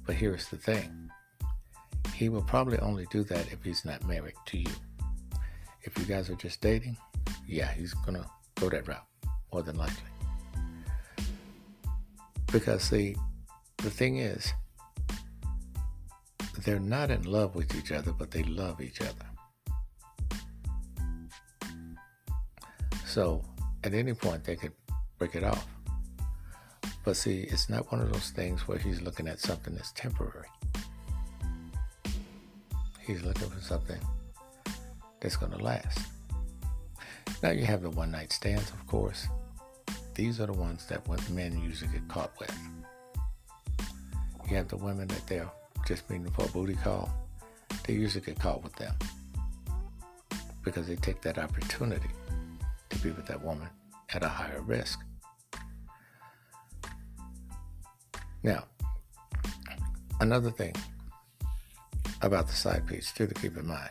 [0.06, 1.07] But here's the thing
[2.18, 4.72] he will probably only do that if he's not married to you.
[5.84, 6.98] If you guys are just dating,
[7.48, 8.26] yeah, he's gonna
[8.56, 9.06] go that route,
[9.54, 10.10] more than likely.
[12.52, 13.16] Because see,
[13.78, 14.52] the thing is,
[16.66, 19.28] they're not in love with each other, but they love each other.
[23.06, 23.44] So
[23.84, 24.74] at any point they could
[25.20, 25.68] break it off.
[27.06, 30.48] But see, it's not one of those things where he's looking at something that's temporary.
[33.08, 34.02] He's looking for something
[35.22, 36.00] that's going to last.
[37.42, 39.28] Now you have the one night stands, of course.
[40.14, 42.54] These are the ones that men usually get caught with.
[44.50, 45.50] You have the women that they're
[45.88, 47.10] just meeting for a booty call.
[47.86, 48.94] They usually get caught with them
[50.66, 52.10] because they take that opportunity
[52.90, 53.70] to be with that woman
[54.14, 55.00] at a higher risk.
[58.44, 58.66] Now,
[60.20, 60.76] another thing
[62.22, 63.90] about the side piece, too, to keep in mind.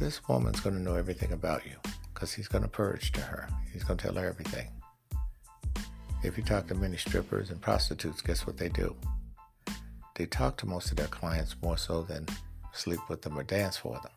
[0.00, 1.76] This woman's going to know everything about you
[2.12, 3.48] because he's going to purge to her.
[3.72, 4.68] He's going to tell her everything.
[6.22, 8.96] If you talk to many strippers and prostitutes, guess what they do?
[10.14, 12.26] They talk to most of their clients more so than
[12.72, 14.12] sleep with them or dance for them.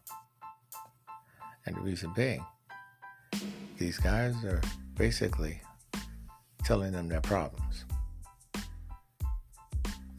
[1.65, 2.45] And the reason being,
[3.77, 4.61] these guys are
[4.95, 5.59] basically
[6.63, 7.83] telling them their problems.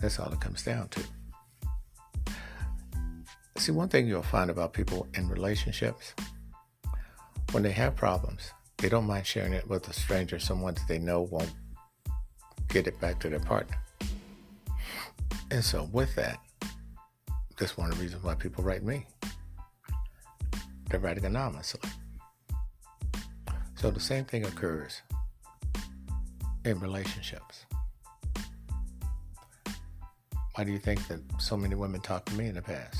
[0.00, 1.02] That's all it comes down to.
[3.56, 6.14] See, one thing you'll find about people in relationships,
[7.50, 11.00] when they have problems, they don't mind sharing it with a stranger, someone that they
[11.00, 11.52] know won't
[12.68, 13.76] get it back to their partner.
[15.50, 16.38] And so, with that,
[17.58, 19.06] that's one of the reasons why people write me.
[20.88, 21.80] They're writing anonymously.
[23.74, 25.02] So, the same thing occurs
[26.64, 27.64] in relationships.
[30.58, 32.98] Why do you think that so many women talk to me in the past?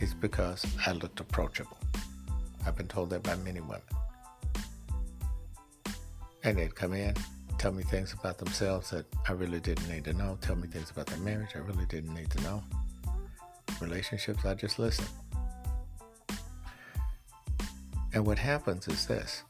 [0.00, 1.78] It's because I looked approachable.
[2.66, 3.82] I've been told that by many women.
[6.42, 7.14] And they'd come in,
[7.56, 10.90] tell me things about themselves that I really didn't need to know, tell me things
[10.90, 12.64] about their marriage I really didn't need to know.
[13.80, 15.06] Relationships, I just listen.
[18.12, 19.44] And what happens is this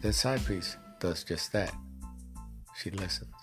[0.00, 1.74] this side piece does just that.
[2.74, 3.34] She listens.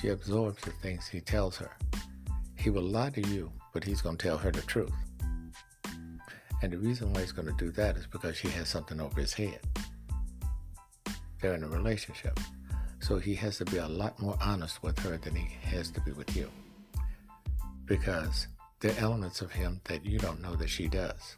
[0.00, 1.70] She absorbs the things he tells her.
[2.56, 4.92] He will lie to you, but he's going to tell her the truth.
[6.62, 9.20] And the reason why he's going to do that is because she has something over
[9.20, 9.60] his head.
[11.40, 12.40] They're in a relationship.
[12.98, 16.00] So he has to be a lot more honest with her than he has to
[16.00, 16.50] be with you.
[17.84, 18.48] Because
[18.80, 21.36] there are elements of him that you don't know that she does.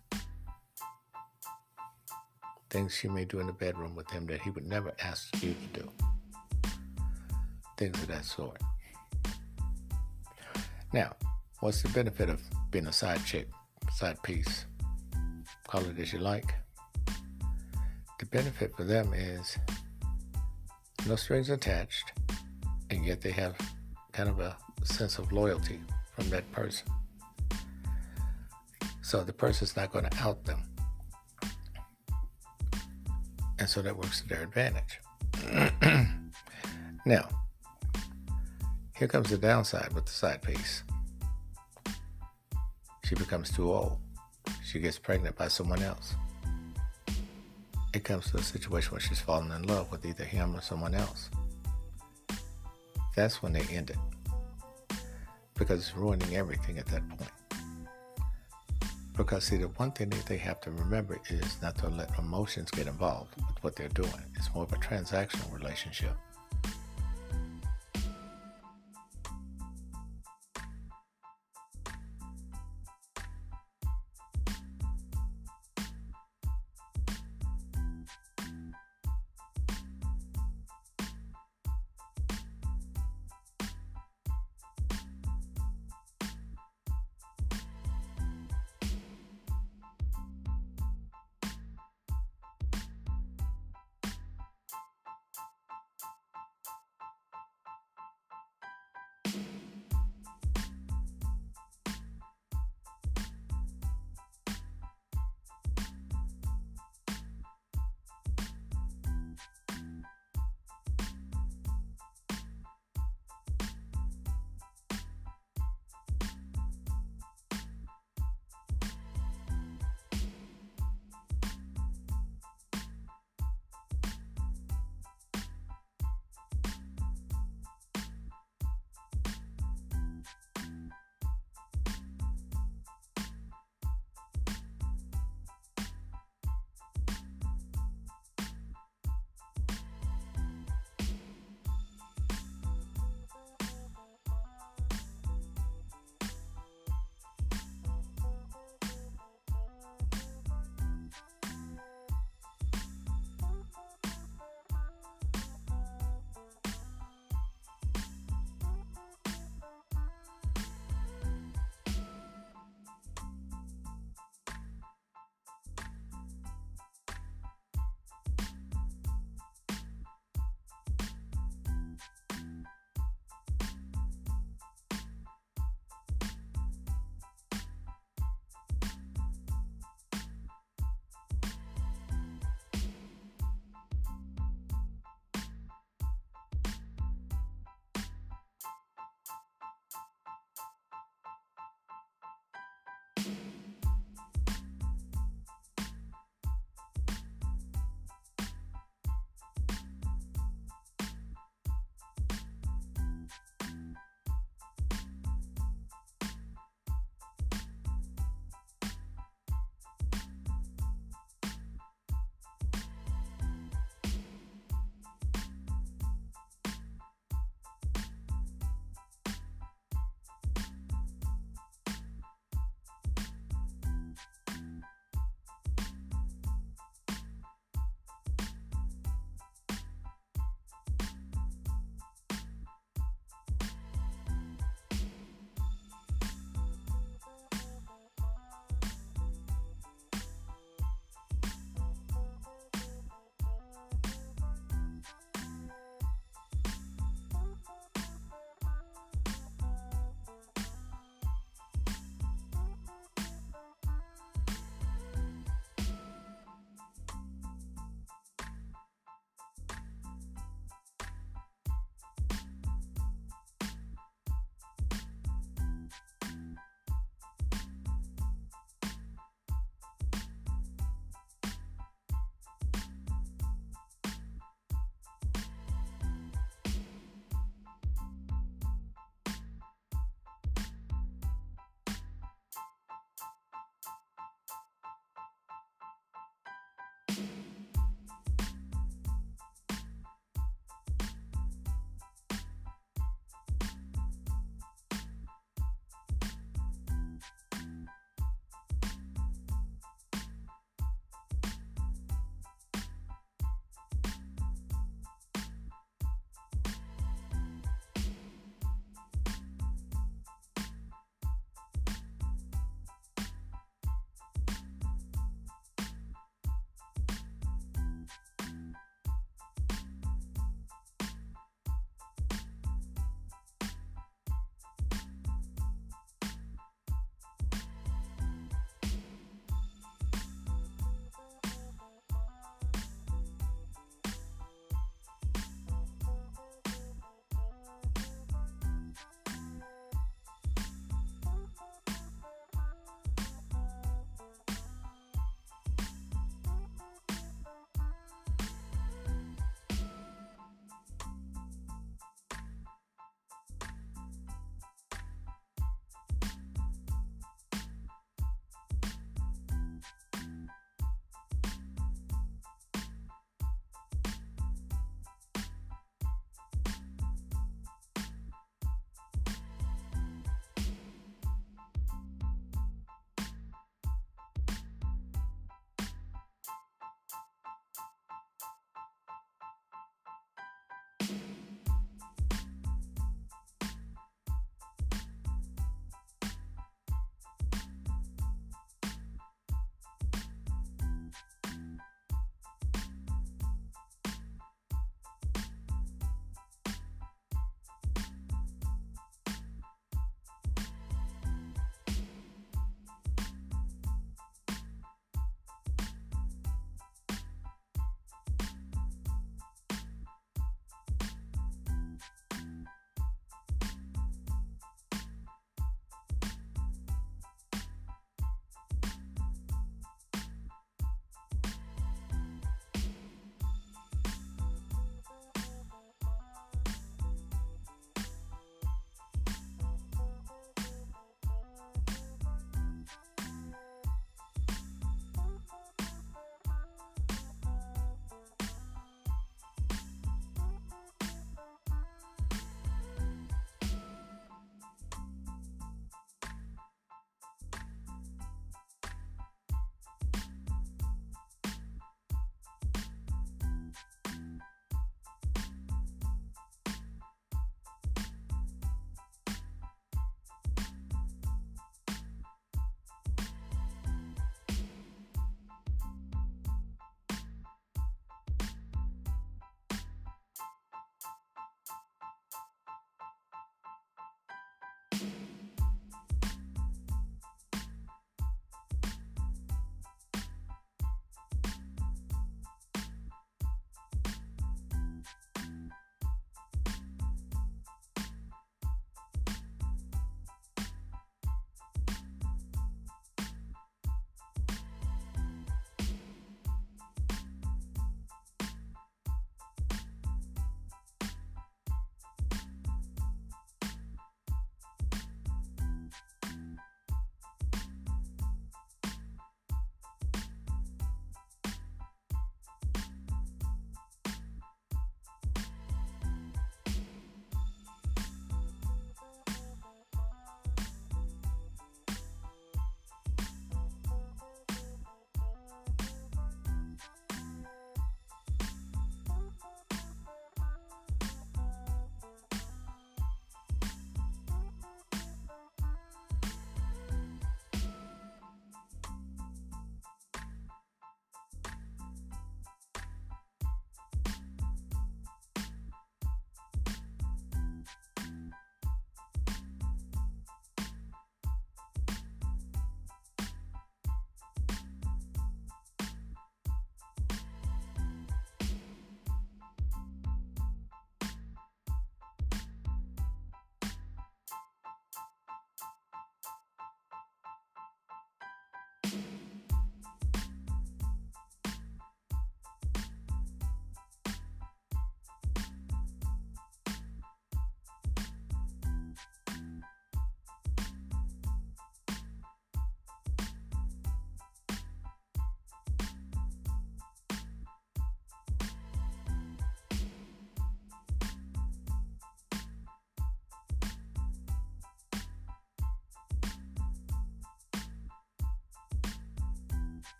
[2.70, 5.54] Things she may do in the bedroom with him that he would never ask you
[5.74, 5.90] to do.
[7.76, 8.60] Things of that sort.
[10.92, 11.14] Now,
[11.60, 12.40] what's the benefit of
[12.70, 13.48] being a side chick,
[13.94, 14.66] side piece?
[15.66, 16.54] Call it as you like.
[18.18, 19.58] The benefit for them is
[21.06, 22.12] no strings attached,
[22.90, 23.56] and yet they have
[24.12, 25.80] kind of a sense of loyalty
[26.14, 26.88] from that person.
[29.02, 30.62] So the person's not going to out them.
[33.58, 35.00] And so that works to their advantage.
[37.06, 37.28] now,
[38.96, 40.82] here comes the downside with the side piece.
[43.04, 43.98] She becomes too old.
[44.64, 46.14] She gets pregnant by someone else.
[47.92, 50.94] It comes to a situation where she's falling in love with either him or someone
[50.94, 51.30] else.
[53.14, 53.96] That's when they end it.
[55.54, 57.30] Because it's ruining everything at that point.
[59.16, 62.70] Because, see, the one thing that they have to remember is not to let emotions
[62.70, 64.22] get involved with what they're doing.
[64.34, 66.16] It's more of a transactional relationship.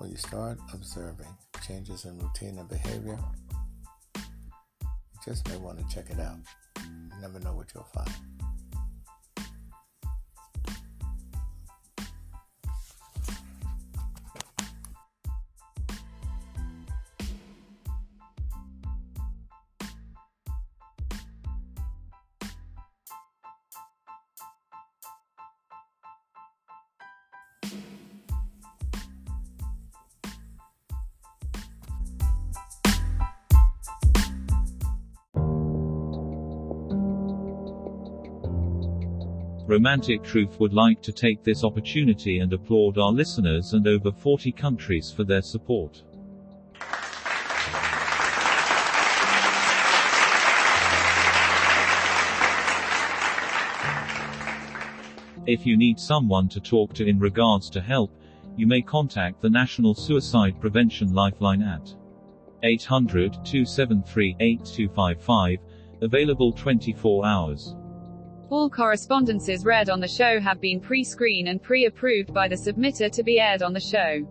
[0.00, 1.28] When you start observing
[1.62, 3.18] changes in routine and behavior,
[4.16, 6.38] you just may want to check it out.
[6.78, 8.29] You never know what you'll find.
[39.70, 44.50] Romantic Truth would like to take this opportunity and applaud our listeners and over 40
[44.50, 46.02] countries for their support.
[55.46, 58.10] If you need someone to talk to in regards to help,
[58.56, 61.94] you may contact the National Suicide Prevention Lifeline at
[62.64, 65.58] 800 273 8255,
[66.02, 67.76] available 24 hours.
[68.50, 73.22] All correspondences read on the show have been pre-screened and pre-approved by the submitter to
[73.22, 74.26] be aired on the show.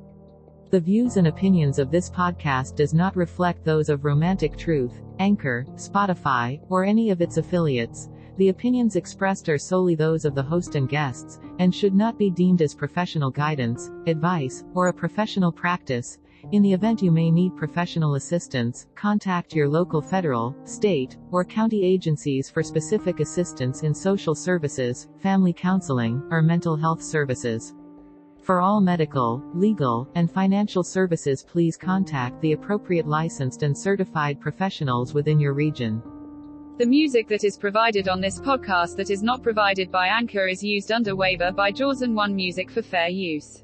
[0.72, 5.66] The views and opinions of this podcast does not reflect those of Romantic Truth, Anchor,
[5.76, 8.10] Spotify, or any of its affiliates.
[8.36, 12.30] The opinions expressed are solely those of the host and guests, and should not be
[12.30, 16.18] deemed as professional guidance, advice, or a professional practice.
[16.52, 21.84] In the event you may need professional assistance, contact your local federal, state, or county
[21.84, 27.76] agencies for specific assistance in social services, family counseling, or mental health services.
[28.41, 35.14] For all medical, legal, and financial services please contact the appropriate licensed and certified professionals
[35.14, 36.02] within your region.
[36.78, 40.64] The music that is provided on this podcast that is not provided by Anchor is
[40.64, 43.64] used under waiver by Jaws and One Music for fair use.